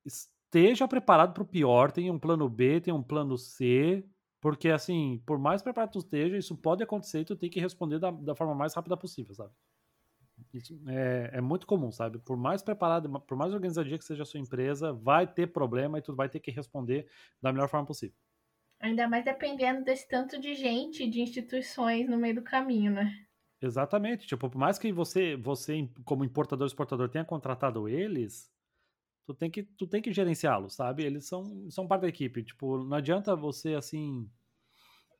esteja 0.06 0.88
preparado 0.88 1.34
para 1.34 1.42
o 1.42 1.46
pior, 1.46 1.92
tem 1.92 2.10
um 2.10 2.18
plano 2.18 2.48
B, 2.48 2.80
tem 2.80 2.94
um 2.94 3.02
plano 3.02 3.36
C, 3.36 4.02
porque 4.48 4.70
assim, 4.70 5.22
por 5.26 5.38
mais 5.38 5.60
preparado 5.60 5.92
tu 5.92 5.98
esteja, 5.98 6.34
isso 6.38 6.56
pode 6.56 6.82
acontecer 6.82 7.20
e 7.20 7.24
tu 7.26 7.36
tem 7.36 7.50
que 7.50 7.60
responder 7.60 7.98
da, 7.98 8.10
da 8.10 8.34
forma 8.34 8.54
mais 8.54 8.72
rápida 8.72 8.96
possível, 8.96 9.34
sabe? 9.34 9.52
É, 10.86 11.32
é 11.34 11.40
muito 11.42 11.66
comum, 11.66 11.92
sabe? 11.92 12.18
Por 12.18 12.34
mais 12.34 12.62
preparado, 12.62 13.10
por 13.20 13.36
mais 13.36 13.52
organizadinha 13.52 13.98
que 13.98 14.04
seja 14.06 14.22
a 14.22 14.26
sua 14.26 14.40
empresa, 14.40 14.90
vai 14.90 15.26
ter 15.26 15.48
problema 15.48 15.98
e 15.98 16.02
tu 16.02 16.14
vai 16.14 16.30
ter 16.30 16.40
que 16.40 16.50
responder 16.50 17.06
da 17.42 17.52
melhor 17.52 17.68
forma 17.68 17.84
possível. 17.84 18.16
Ainda 18.80 19.06
mais 19.06 19.22
dependendo 19.22 19.84
desse 19.84 20.08
tanto 20.08 20.40
de 20.40 20.54
gente, 20.54 21.06
de 21.06 21.20
instituições 21.20 22.08
no 22.08 22.16
meio 22.16 22.36
do 22.36 22.42
caminho, 22.42 22.90
né? 22.90 23.12
Exatamente. 23.60 24.26
Tipo, 24.26 24.48
por 24.48 24.56
mais 24.56 24.78
que 24.78 24.90
você, 24.90 25.36
você 25.36 25.90
como 26.06 26.24
importador 26.24 26.66
exportador 26.66 27.10
tenha 27.10 27.24
contratado 27.24 27.86
eles, 27.86 28.50
tu 29.26 29.34
tem 29.34 29.50
que, 29.50 29.62
tu 29.62 29.86
tem 29.86 30.00
que 30.00 30.10
gerenciá-los, 30.10 30.74
sabe? 30.74 31.04
Eles 31.04 31.26
são, 31.26 31.70
são 31.70 31.86
parte 31.86 32.02
da 32.02 32.08
equipe. 32.08 32.42
Tipo, 32.42 32.82
não 32.82 32.96
adianta 32.96 33.36
você, 33.36 33.74
assim, 33.74 34.26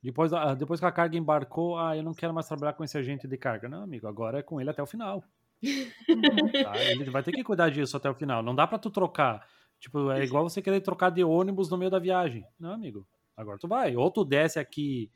depois, 0.03 0.31
depois 0.57 0.79
que 0.79 0.87
a 0.87 0.93
carga 0.93 1.17
embarcou, 1.17 1.79
ah, 1.79 1.97
eu 1.97 2.03
não 2.03 2.15
quero 2.15 2.33
mais 2.33 2.47
trabalhar 2.47 2.73
com 2.75 2.85
esse 2.85 2.97
agente 2.97 3.27
de 3.27 3.37
carga. 3.37 3.69
Não, 3.69 3.83
amigo, 3.83 4.07
agora 4.07 4.39
é 4.39 4.43
com 4.43 4.61
ele 4.61 4.71
até 4.71 4.83
o 4.83 4.87
final. 4.87 5.23
Tá? 6.65 6.79
Ele 6.79 7.11
vai 7.11 7.23
ter 7.23 7.33
que 7.33 7.43
cuidar 7.43 7.69
disso 7.69 7.97
até 7.97 8.09
o 8.09 8.15
final. 8.15 8.43
Não 8.43 8.55
dá 8.55 8.67
para 8.67 8.79
tu 8.79 8.91
trocar. 8.91 9.45
Tipo, 9.81 10.11
é 10.11 10.25
igual 10.25 10.49
você 10.49 10.63
querer 10.63 10.81
trocar 10.81 11.11
de 11.11 11.23
ônibus 11.23 11.69
no 11.69 11.77
meio 11.77 11.91
da 11.91 11.99
viagem. 11.99 12.45
Não, 12.59 12.73
amigo. 12.73 13.07
Agora 13.37 13.59
tu 13.59 13.67
vai. 13.67 13.97
Ou 13.97 14.11
tu 14.11 14.25
desce 14.25 14.59
aqui 14.59 15.11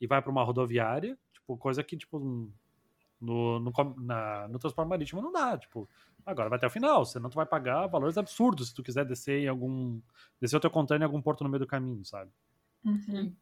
e 0.00 0.06
vai 0.06 0.20
para 0.20 0.30
uma 0.30 0.44
rodoviária, 0.44 1.18
tipo, 1.32 1.56
coisa 1.56 1.82
que, 1.82 1.96
tipo, 1.96 2.18
no, 3.20 3.58
no, 3.60 3.72
na, 3.98 4.48
no 4.48 4.58
transporte 4.58 4.88
marítimo 4.88 5.22
não 5.22 5.32
dá. 5.32 5.56
Tipo, 5.56 5.88
agora 6.24 6.48
vai 6.48 6.58
até 6.58 6.66
o 6.66 6.70
final, 6.70 7.04
senão 7.04 7.30
tu 7.30 7.34
vai 7.34 7.46
pagar 7.46 7.86
valores 7.86 8.18
absurdos 8.18 8.68
se 8.68 8.74
tu 8.74 8.82
quiser 8.82 9.04
descer 9.04 9.42
em 9.42 9.48
algum. 9.48 10.00
descer 10.40 10.56
o 10.56 10.60
teu 10.60 10.70
container 10.70 11.02
em 11.02 11.06
algum 11.06 11.22
porto 11.22 11.44
no 11.44 11.50
meio 11.50 11.60
do 11.60 11.66
caminho, 11.66 12.04
sabe? 12.04 12.30
Uhum. 12.84 13.34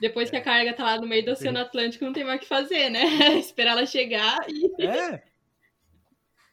Depois 0.00 0.30
que 0.30 0.36
a 0.36 0.42
carga 0.42 0.74
tá 0.74 0.84
lá 0.84 1.00
no 1.00 1.06
meio 1.06 1.24
do 1.24 1.32
Oceano 1.32 1.58
Atlântico, 1.58 2.04
não 2.04 2.12
tem 2.12 2.24
mais 2.24 2.38
o 2.38 2.40
que 2.40 2.48
fazer, 2.48 2.90
né? 2.90 3.02
Esperar 3.38 3.72
ela 3.72 3.86
chegar 3.86 4.38
e. 4.48 4.82
É! 4.82 5.22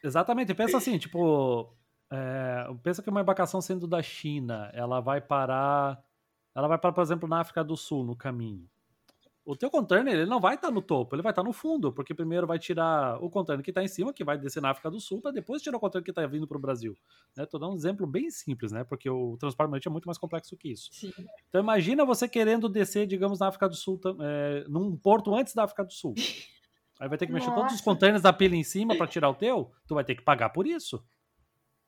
Exatamente. 0.04 0.54
Pensa 0.54 0.78
assim, 0.78 0.98
tipo. 0.98 1.74
É, 2.12 2.68
pensa 2.84 3.02
que 3.02 3.10
uma 3.10 3.22
embarcação 3.22 3.62
sendo 3.62 3.88
da 3.88 4.02
China, 4.02 4.70
ela 4.74 5.00
vai 5.00 5.22
parar. 5.22 6.04
Ela 6.54 6.68
vai 6.68 6.78
parar, 6.78 6.94
por 6.94 7.02
exemplo, 7.02 7.28
na 7.28 7.40
África 7.40 7.64
do 7.64 7.78
Sul, 7.78 8.04
no 8.04 8.16
caminho 8.16 8.70
o 9.44 9.56
teu 9.56 9.70
container 9.70 10.14
ele 10.14 10.26
não 10.26 10.40
vai 10.40 10.56
estar 10.56 10.68
tá 10.68 10.74
no 10.74 10.82
topo, 10.82 11.16
ele 11.16 11.24
vai 11.24 11.32
estar 11.32 11.42
tá 11.42 11.48
no 11.48 11.54
fundo, 11.54 11.92
porque 11.92 12.14
primeiro 12.14 12.46
vai 12.46 12.60
tirar 12.60 13.22
o 13.24 13.30
container 13.30 13.64
que 13.64 13.72
está 13.72 13.84
em 13.84 13.88
cima, 13.88 14.14
que 14.14 14.24
vai 14.24 14.38
descer 14.38 14.62
na 14.62 14.70
África 14.70 14.90
do 14.92 15.00
Sul, 15.00 15.20
para 15.20 15.32
depois 15.32 15.62
tirar 15.62 15.78
o 15.78 15.80
container 15.80 16.04
que 16.04 16.12
está 16.12 16.26
vindo 16.28 16.48
para 16.48 16.58
o 16.58 16.62
Brasil. 16.62 16.96
Estou 17.38 17.60
né? 17.60 17.66
dando 17.66 17.74
um 17.74 17.76
exemplo 17.76 18.06
bem 18.06 18.30
simples, 18.30 18.72
né? 18.72 18.84
Porque 18.84 19.10
o 19.10 19.38
transporte 19.38 19.70
marítimo 19.70 19.92
é 19.92 19.96
muito 19.96 20.06
mais 20.06 20.18
complexo 20.18 20.56
que 20.56 20.72
isso. 20.72 20.90
Sim. 20.94 21.12
Então 21.50 21.60
imagina 21.60 22.06
você 22.06 22.28
querendo 22.28 22.70
descer, 22.70 23.08
digamos, 23.08 23.40
na 23.40 23.48
África 23.48 23.68
do 23.68 23.76
Sul, 23.76 24.00
é, 24.22 24.64
num 24.68 24.96
porto 24.96 25.34
antes 25.34 25.56
da 25.56 25.64
África 25.64 25.84
do 25.84 25.92
Sul. 25.92 26.14
Aí 27.00 27.10
vai 27.10 27.18
ter 27.18 27.26
que 27.26 27.34
mexer 27.34 27.48
Nossa. 27.48 27.62
todos 27.62 27.76
os 27.76 27.82
containers 27.82 28.22
da 28.22 28.32
pilha 28.32 28.56
em 28.56 28.64
cima 28.64 28.96
para 28.96 29.08
tirar 29.08 29.28
o 29.28 29.34
teu, 29.34 29.72
tu 29.88 29.96
vai 29.96 30.04
ter 30.04 30.14
que 30.14 30.22
pagar 30.22 30.50
por 30.50 30.68
isso. 30.68 31.04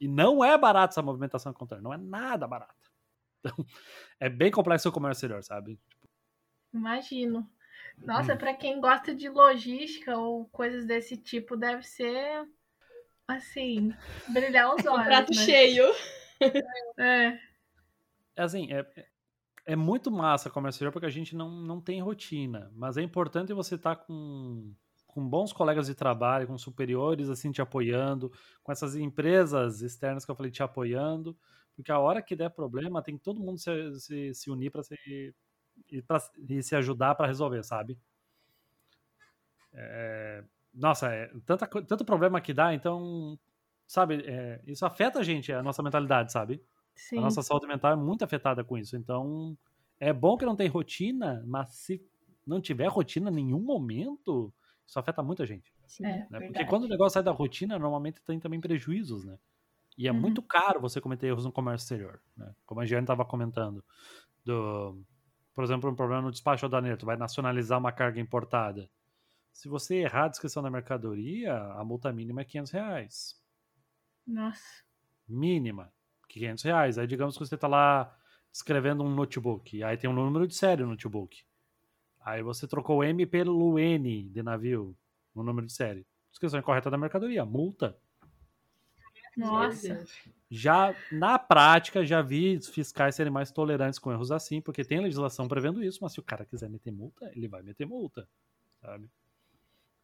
E 0.02 0.08
não 0.08 0.44
é 0.44 0.58
barato 0.58 0.94
essa 0.94 1.04
movimentação 1.04 1.52
de 1.52 1.58
container, 1.58 1.84
não 1.84 1.94
é 1.94 1.98
nada 1.98 2.48
barato. 2.48 2.92
Então, 3.40 3.54
é 4.20 4.28
bem 4.28 4.50
complexo 4.50 4.90
o 4.90 4.92
comércio 4.92 5.20
exterior, 5.20 5.44
sabe? 5.44 5.80
Imagino. 6.74 7.48
Nossa, 7.98 8.34
hum. 8.34 8.38
para 8.38 8.54
quem 8.54 8.82
gosta 8.82 9.14
de 9.14 9.30
logística 9.30 10.18
ou 10.18 10.46
coisas 10.46 10.86
desse 10.86 11.16
tipo, 11.16 11.56
deve 11.56 11.84
ser 11.84 12.48
assim, 13.28 13.94
brilhar 14.30 14.74
os 14.76 14.84
olhos. 14.86 15.06
prato 15.06 15.34
né? 15.34 15.42
cheio. 15.46 15.86
É. 16.98 17.40
é 18.36 18.42
assim, 18.42 18.72
é, 18.74 18.86
é 19.66 19.76
muito 19.76 20.12
massa 20.12 20.52
exterior 20.70 20.92
porque 20.92 21.06
a 21.06 21.12
gente 21.12 21.36
não, 21.36 21.50
não 21.50 21.80
tem 21.80 22.02
rotina, 22.02 22.72
mas 22.76 22.98
é 22.98 23.02
importante 23.02 23.54
você 23.54 23.76
estar 23.76 23.96
tá 23.96 24.04
com, 24.04 24.74
com 25.08 25.28
bons 25.28 25.54
colegas 25.54 25.88
de 25.88 25.96
trabalho, 25.96 26.48
com 26.48 26.58
superiores 26.58 27.30
assim 27.30 27.52
te 27.52 27.62
apoiando, 27.62 28.32
com 28.62 28.72
essas 28.72 28.96
empresas 28.96 29.82
externas 29.82 30.26
que 30.26 30.32
eu 30.32 30.36
falei 30.36 30.52
te 30.52 30.64
apoiando, 30.64 31.38
porque 31.76 31.92
a 31.92 32.00
hora 32.00 32.22
que 32.22 32.36
der 32.36 32.50
problema 32.50 33.02
tem 33.02 33.18
que 33.18 33.24
todo 33.24 33.40
mundo 33.40 33.60
se, 33.60 34.00
se, 34.00 34.34
se 34.34 34.52
unir 34.52 34.70
para 34.70 34.84
se 34.84 35.34
e, 35.92 36.02
pra, 36.02 36.20
e 36.50 36.62
se 36.62 36.76
ajudar 36.76 37.16
para 37.16 37.28
resolver, 37.28 37.64
sabe? 37.64 37.98
É, 39.74 40.44
nossa, 40.74 41.14
é, 41.14 41.32
tanta, 41.46 41.68
tanto 41.68 42.06
problema 42.06 42.42
que 42.42 42.54
dá, 42.54 42.74
então, 42.74 43.38
sabe, 43.88 44.24
é, 44.26 44.62
isso 44.66 44.86
afeta 44.86 45.20
a 45.20 45.24
gente, 45.24 45.52
a 45.52 45.64
nossa 45.64 45.84
mentalidade, 45.84 46.32
sabe? 46.32 46.62
Sim. 46.96 47.18
A 47.20 47.22
nossa 47.22 47.42
saúde 47.42 47.68
mental 47.68 47.94
é 47.94 47.96
muito 47.96 48.24
afetada 48.24 48.64
com 48.64 48.78
isso. 48.78 48.96
Então, 48.96 49.58
é 50.00 50.14
bom 50.14 50.38
que 50.38 50.46
não 50.46 50.56
tem 50.56 50.68
rotina, 50.68 51.44
mas 51.46 51.70
se 51.70 52.04
não 52.46 52.62
tiver 52.62 52.88
rotina 52.88 53.30
em 53.30 53.36
nenhum 53.36 53.62
momento, 53.62 54.54
isso 54.86 55.00
afeta 55.00 55.24
muita 55.24 55.46
gente. 55.46 55.74
Sim, 55.88 56.06
é, 56.06 56.28
né? 56.30 56.40
Porque 56.42 56.66
quando 56.66 56.84
o 56.84 56.88
negócio 56.88 57.14
sai 57.14 57.24
da 57.24 57.32
rotina, 57.32 57.80
normalmente 57.80 58.22
tem 58.22 58.40
também 58.40 58.60
prejuízos, 58.60 59.24
né? 59.24 59.38
E 59.98 60.08
é 60.08 60.12
uhum. 60.12 60.20
muito 60.20 60.42
caro 60.42 60.82
você 60.82 61.00
cometer 61.00 61.28
erros 61.28 61.46
no 61.46 61.52
comércio 61.52 61.86
exterior, 61.86 62.20
né? 62.36 62.54
Como 62.66 62.82
a 62.82 62.86
Giane 62.86 63.04
estava 63.04 63.24
comentando, 63.24 63.84
do, 64.44 65.04
por 65.54 65.64
exemplo, 65.64 65.90
um 65.90 65.96
problema 65.96 66.22
no 66.22 66.32
despacho 66.32 66.66
aduaneiro, 66.66 66.98
tu 66.98 67.06
vai 67.06 67.16
nacionalizar 67.16 67.80
uma 67.80 67.92
carga 67.92 68.20
importada. 68.20 68.90
Se 69.52 69.68
você 69.70 69.98
errar 69.98 70.26
a 70.26 70.30
descrição 70.30 70.64
da 70.64 70.72
mercadoria, 70.72 71.56
a 71.56 71.84
multa 71.84 72.12
mínima 72.12 72.42
é 72.42 72.44
500 72.46 72.72
reais. 72.72 73.42
Nossa. 74.26 74.84
Mínima, 75.28 75.94
500 76.28 76.64
reais. 76.64 76.98
Aí 76.98 77.06
digamos 77.06 77.38
que 77.38 77.46
você 77.46 77.56
está 77.56 77.68
lá 77.68 78.18
escrevendo 78.52 79.04
um 79.04 79.14
notebook, 79.14 79.84
aí 79.84 79.98
tem 79.98 80.10
um 80.10 80.14
número 80.14 80.48
de 80.48 80.56
série 80.56 80.84
no 80.84 80.90
notebook. 80.90 81.44
Aí 82.24 82.42
você 82.42 82.68
trocou 82.68 83.00
o 83.00 83.04
M 83.04 83.26
pelo 83.26 83.78
N 83.78 84.30
de 84.30 84.42
navio, 84.42 84.96
no 85.36 85.44
número 85.44 85.68
de 85.68 85.74
série. 85.74 86.06
Descrição 86.32 86.60
incorreta 86.60 86.90
da 86.90 86.98
mercadoria, 86.98 87.46
multa. 87.46 87.98
Nossa. 89.36 90.06
Já 90.50 90.96
na 91.12 91.40
prática, 91.40 92.06
já 92.06 92.22
vi 92.22 92.60
fiscais 92.62 93.16
serem 93.16 93.32
mais 93.32 93.52
tolerantes 93.52 93.98
com 93.98 94.12
erros 94.12 94.32
assim, 94.32 94.62
porque 94.62 94.84
tem 94.84 95.00
legislação 95.00 95.48
prevendo 95.48 95.84
isso, 95.84 96.00
mas 96.02 96.14
se 96.14 96.20
o 96.20 96.24
cara 96.24 96.46
quiser 96.46 96.70
meter 96.70 96.92
multa, 96.92 97.32
ele 97.36 97.48
vai 97.48 97.64
meter 97.64 97.86
multa, 97.88 98.28
sabe? 98.82 99.10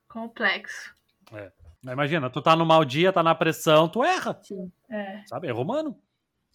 Complexo. 0.08 0.94
É. 1.32 1.52
Imagina, 1.84 2.30
tu 2.30 2.42
tá 2.42 2.56
no 2.56 2.66
mau 2.66 2.84
dia, 2.84 3.14
tá 3.14 3.22
na 3.22 3.36
pressão, 3.36 3.88
tu 3.88 4.04
erra. 4.04 4.40
Sim. 4.42 4.72
É. 4.90 5.24
Sabe? 5.28 5.48
É 5.48 5.52
romano. 5.52 5.96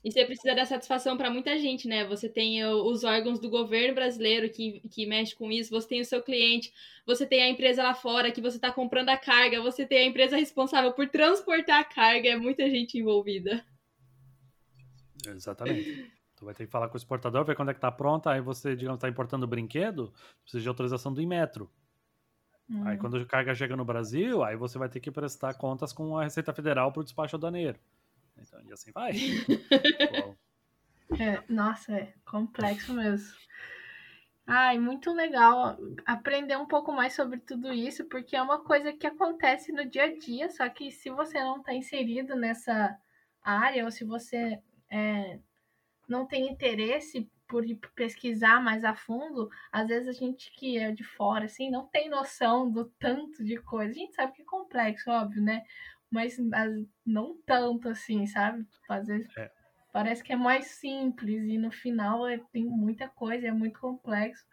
E 0.04 0.12
você 0.12 0.22
precisa 0.26 0.54
dar 0.54 0.66
satisfação 0.66 1.16
para 1.16 1.30
muita 1.30 1.58
gente, 1.58 1.88
né? 1.88 2.04
Você 2.04 2.28
tem 2.28 2.62
os 2.62 3.04
órgãos 3.04 3.40
do 3.40 3.48
governo 3.48 3.94
brasileiro 3.94 4.50
que, 4.50 4.80
que 4.90 5.06
mexe 5.06 5.34
com 5.34 5.50
isso, 5.50 5.70
você 5.70 5.88
tem 5.88 6.00
o 6.02 6.04
seu 6.04 6.22
cliente, 6.22 6.70
você 7.06 7.26
tem 7.26 7.42
a 7.42 7.48
empresa 7.48 7.82
lá 7.82 7.94
fora 7.94 8.30
que 8.30 8.42
você 8.42 8.56
está 8.56 8.70
comprando 8.70 9.08
a 9.08 9.16
carga, 9.16 9.62
você 9.62 9.86
tem 9.86 9.98
a 9.98 10.04
empresa 10.04 10.36
responsável 10.36 10.92
por 10.92 11.08
transportar 11.08 11.80
a 11.80 11.84
carga, 11.84 12.28
é 12.28 12.36
muita 12.36 12.68
gente 12.68 12.98
envolvida. 12.98 13.64
Exatamente. 15.26 16.12
Tu 16.36 16.44
vai 16.44 16.52
ter 16.52 16.66
que 16.66 16.70
falar 16.70 16.88
com 16.88 16.94
o 16.94 16.98
exportador, 16.98 17.42
ver 17.42 17.56
quando 17.56 17.70
é 17.70 17.74
que 17.74 17.80
tá 17.80 17.90
pronta, 17.90 18.30
aí 18.30 18.42
você, 18.42 18.76
digamos, 18.76 19.00
tá 19.00 19.08
importando 19.08 19.44
o 19.44 19.48
brinquedo, 19.48 20.12
precisa 20.42 20.62
de 20.62 20.68
autorização 20.68 21.14
do 21.14 21.22
Inmetro. 21.22 21.70
Hum. 22.68 22.86
Aí 22.86 22.98
quando 22.98 23.16
a 23.16 23.24
carga 23.24 23.54
chega 23.54 23.74
no 23.74 23.86
Brasil, 23.86 24.42
aí 24.44 24.54
você 24.54 24.76
vai 24.76 24.90
ter 24.90 25.00
que 25.00 25.10
prestar 25.10 25.54
contas 25.54 25.94
com 25.94 26.18
a 26.18 26.24
Receita 26.24 26.52
Federal 26.52 26.92
para 26.92 27.00
o 27.00 27.04
despacho 27.04 27.36
aduaneiro. 27.36 27.78
Então, 28.38 28.60
e 28.68 28.72
assim 28.72 28.92
vai. 28.92 29.12
é, 31.18 31.42
nossa, 31.48 31.92
é 31.92 32.14
complexo 32.24 32.92
mesmo. 32.92 33.34
Ai, 34.46 34.78
muito 34.78 35.10
legal 35.12 35.78
aprender 36.04 36.56
um 36.56 36.66
pouco 36.66 36.92
mais 36.92 37.14
sobre 37.14 37.38
tudo 37.40 37.72
isso, 37.72 38.04
porque 38.04 38.36
é 38.36 38.42
uma 38.42 38.62
coisa 38.62 38.92
que 38.92 39.06
acontece 39.06 39.72
no 39.72 39.88
dia 39.88 40.04
a 40.04 40.18
dia, 40.18 40.50
só 40.50 40.68
que 40.68 40.90
se 40.90 41.08
você 41.08 41.40
não 41.40 41.58
está 41.58 41.72
inserido 41.72 42.36
nessa 42.36 42.98
área, 43.42 43.84
ou 43.84 43.90
se 43.90 44.04
você 44.04 44.60
é, 44.90 45.38
não 46.06 46.26
tem 46.26 46.50
interesse 46.50 47.26
por 47.46 47.64
pesquisar 47.94 48.62
mais 48.62 48.84
a 48.84 48.94
fundo, 48.94 49.48
às 49.70 49.88
vezes 49.88 50.08
a 50.08 50.12
gente 50.12 50.50
que 50.52 50.78
é 50.78 50.90
de 50.92 51.04
fora, 51.04 51.44
assim, 51.44 51.70
não 51.70 51.86
tem 51.86 52.08
noção 52.08 52.70
do 52.70 52.86
tanto 52.98 53.44
de 53.44 53.56
coisa. 53.58 53.92
A 53.92 53.94
gente 53.94 54.14
sabe 54.14 54.32
que 54.32 54.42
é 54.42 54.44
complexo, 54.44 55.10
óbvio, 55.10 55.42
né? 55.42 55.62
Mas 56.14 56.36
não 57.04 57.36
tanto 57.44 57.88
assim, 57.88 58.24
sabe? 58.24 58.64
Às 58.88 59.08
vezes 59.08 59.36
é. 59.36 59.50
parece 59.92 60.22
que 60.22 60.32
é 60.32 60.36
mais 60.36 60.66
simples 60.66 61.42
e 61.42 61.58
no 61.58 61.72
final 61.72 62.24
é, 62.28 62.38
tem 62.52 62.64
muita 62.64 63.08
coisa, 63.08 63.48
é 63.48 63.50
muito 63.50 63.80
complexo. 63.80 64.46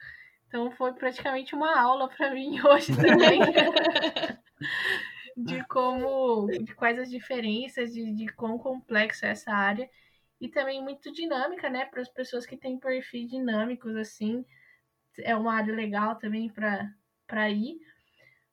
Então 0.47 0.71
foi 0.71 0.91
praticamente 0.93 1.54
uma 1.54 1.80
aula 1.80 2.10
para 2.10 2.34
mim 2.34 2.60
hoje 2.65 2.95
também. 2.95 3.39
de 5.38 5.63
como, 5.69 6.47
de 6.47 6.74
quais 6.74 6.97
as 6.97 7.12
diferenças, 7.12 7.93
de, 7.93 8.12
de 8.12 8.28
quão 8.30 8.58
complexo 8.58 9.24
é 9.24 9.30
essa 9.30 9.54
área. 9.54 9.88
E 10.39 10.50
também 10.50 10.84
muito 10.84 11.13
dinâmica, 11.13 11.69
né? 11.69 11.86
Para 11.86 12.02
as 12.02 12.10
pessoas 12.10 12.47
que 12.47 12.58
têm 12.58 12.80
perfis 12.80 13.30
dinâmicos, 13.30 13.95
assim. 13.95 14.43
É 15.19 15.36
uma 15.36 15.54
área 15.54 15.76
legal 15.76 16.15
também 16.15 16.52
para 16.52 17.50
ir. 17.52 17.78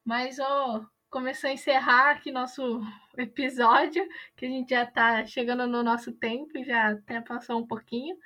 Mas, 0.05 0.39
ó, 0.39 0.85
começar 1.11 1.49
a 1.49 1.53
encerrar 1.53 2.11
aqui 2.11 2.31
nosso 2.31 2.81
episódio, 3.17 4.07
que 4.37 4.47
a 4.47 4.49
gente 4.49 4.71
já 4.71 4.85
está 4.85 5.25
chegando 5.27 5.67
no 5.67 5.83
nosso 5.83 6.13
tempo, 6.13 6.63
já 6.65 6.91
até 6.91 7.21
passou 7.21 7.59
um 7.59 7.67
pouquinho. 7.67 8.17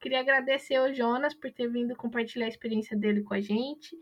Queria 0.00 0.20
agradecer 0.20 0.76
ao 0.76 0.92
Jonas 0.92 1.34
por 1.34 1.52
ter 1.52 1.68
vindo 1.68 1.94
compartilhar 1.94 2.46
a 2.46 2.48
experiência 2.48 2.96
dele 2.96 3.22
com 3.22 3.34
a 3.34 3.40
gente. 3.40 3.96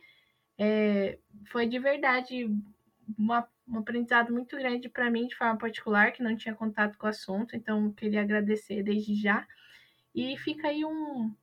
É, 0.59 1.19
foi 1.47 1.67
de 1.67 1.79
verdade 1.79 2.51
uma, 3.19 3.47
um 3.69 3.79
aprendizado 3.79 4.33
muito 4.33 4.57
grande 4.57 4.89
para 4.89 5.11
mim, 5.11 5.27
de 5.27 5.37
forma 5.37 5.59
particular, 5.59 6.13
que 6.13 6.23
não 6.23 6.37
tinha 6.37 6.55
contato 6.55 6.97
com 6.97 7.07
o 7.07 7.11
assunto, 7.11 7.55
então 7.55 7.93
queria 7.93 8.23
agradecer 8.23 8.83
desde 8.83 9.15
já. 9.15 9.47
E 10.15 10.37
fica 10.39 10.69
aí 10.69 10.85
um, 10.85 11.35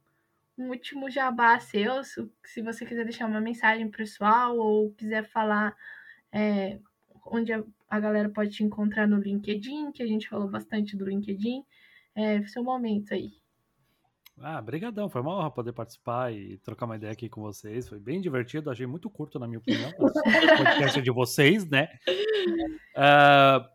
um 0.58 0.70
último 0.70 1.10
jabá 1.10 1.60
seu, 1.60 2.04
se, 2.04 2.28
se 2.44 2.62
você 2.62 2.86
quiser 2.86 3.04
deixar 3.04 3.28
uma 3.28 3.40
mensagem 3.40 3.90
pessoal 3.90 4.58
ou 4.58 4.92
quiser 4.94 5.24
falar 5.24 5.76
é, 6.32 6.80
onde 7.32 7.54
a, 7.54 7.64
a, 7.90 8.00
galera 8.00 8.30
pode 8.30 8.52
te 8.52 8.64
encontrar 8.64 9.08
no 9.08 9.18
LinkedIn, 9.18 9.92
que 9.92 10.04
a 10.04 10.08
gente 10.08 10.28
falou 10.28 10.48
bastante 10.48 10.96
do 10.96 11.06
LinkedIn. 11.06 11.64
É 12.16 12.42
seu 12.48 12.64
momento 12.64 13.14
aí. 13.14 13.32
Ah, 14.40 14.62
brigadão, 14.62 15.10
foi 15.10 15.22
uma 15.22 15.36
honra 15.36 15.52
poder 15.52 15.74
participar 15.74 16.32
e 16.32 16.58
trocar 16.60 16.86
uma 16.86 16.96
ideia 16.96 17.12
aqui 17.12 17.28
com 17.28 17.42
vocês. 17.42 17.90
Foi 17.90 18.00
bem 18.00 18.22
divertido, 18.22 18.70
achei 18.70 18.86
muito 18.86 19.10
curto, 19.10 19.40
na 19.40 19.48
minha 19.48 19.58
opinião, 19.58 19.90
o 19.98 20.12
podcast 20.12 21.00
é 21.00 21.02
de 21.02 21.12
vocês, 21.12 21.68
né? 21.68 21.90
Uh, 22.96 23.68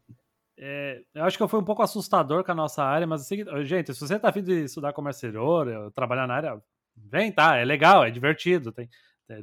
é, 0.57 1.03
eu 1.15 1.25
acho 1.25 1.37
que 1.37 1.43
eu 1.43 1.49
fui 1.49 1.59
um 1.59 1.65
pouco 1.65 1.83
assustador 1.83 2.45
com 2.45 2.53
a 2.53 2.55
nossa 2.55 2.85
área, 2.85 3.07
mas 3.07 3.23
assim, 3.23 3.45
gente, 3.65 3.93
se 3.93 4.01
você 4.01 4.19
tá 4.19 4.29
afim 4.29 4.43
de 4.43 4.65
estudar 4.65 4.93
comércio 4.93 5.27
exterior, 5.27 5.91
trabalhar 5.93 6.29
na 6.29 6.35
área, 6.35 6.63
vem, 6.97 7.33
tá? 7.33 7.57
É 7.57 7.65
legal, 7.65 8.05
é 8.05 8.11
divertido, 8.13 8.71
tem, 8.71 8.89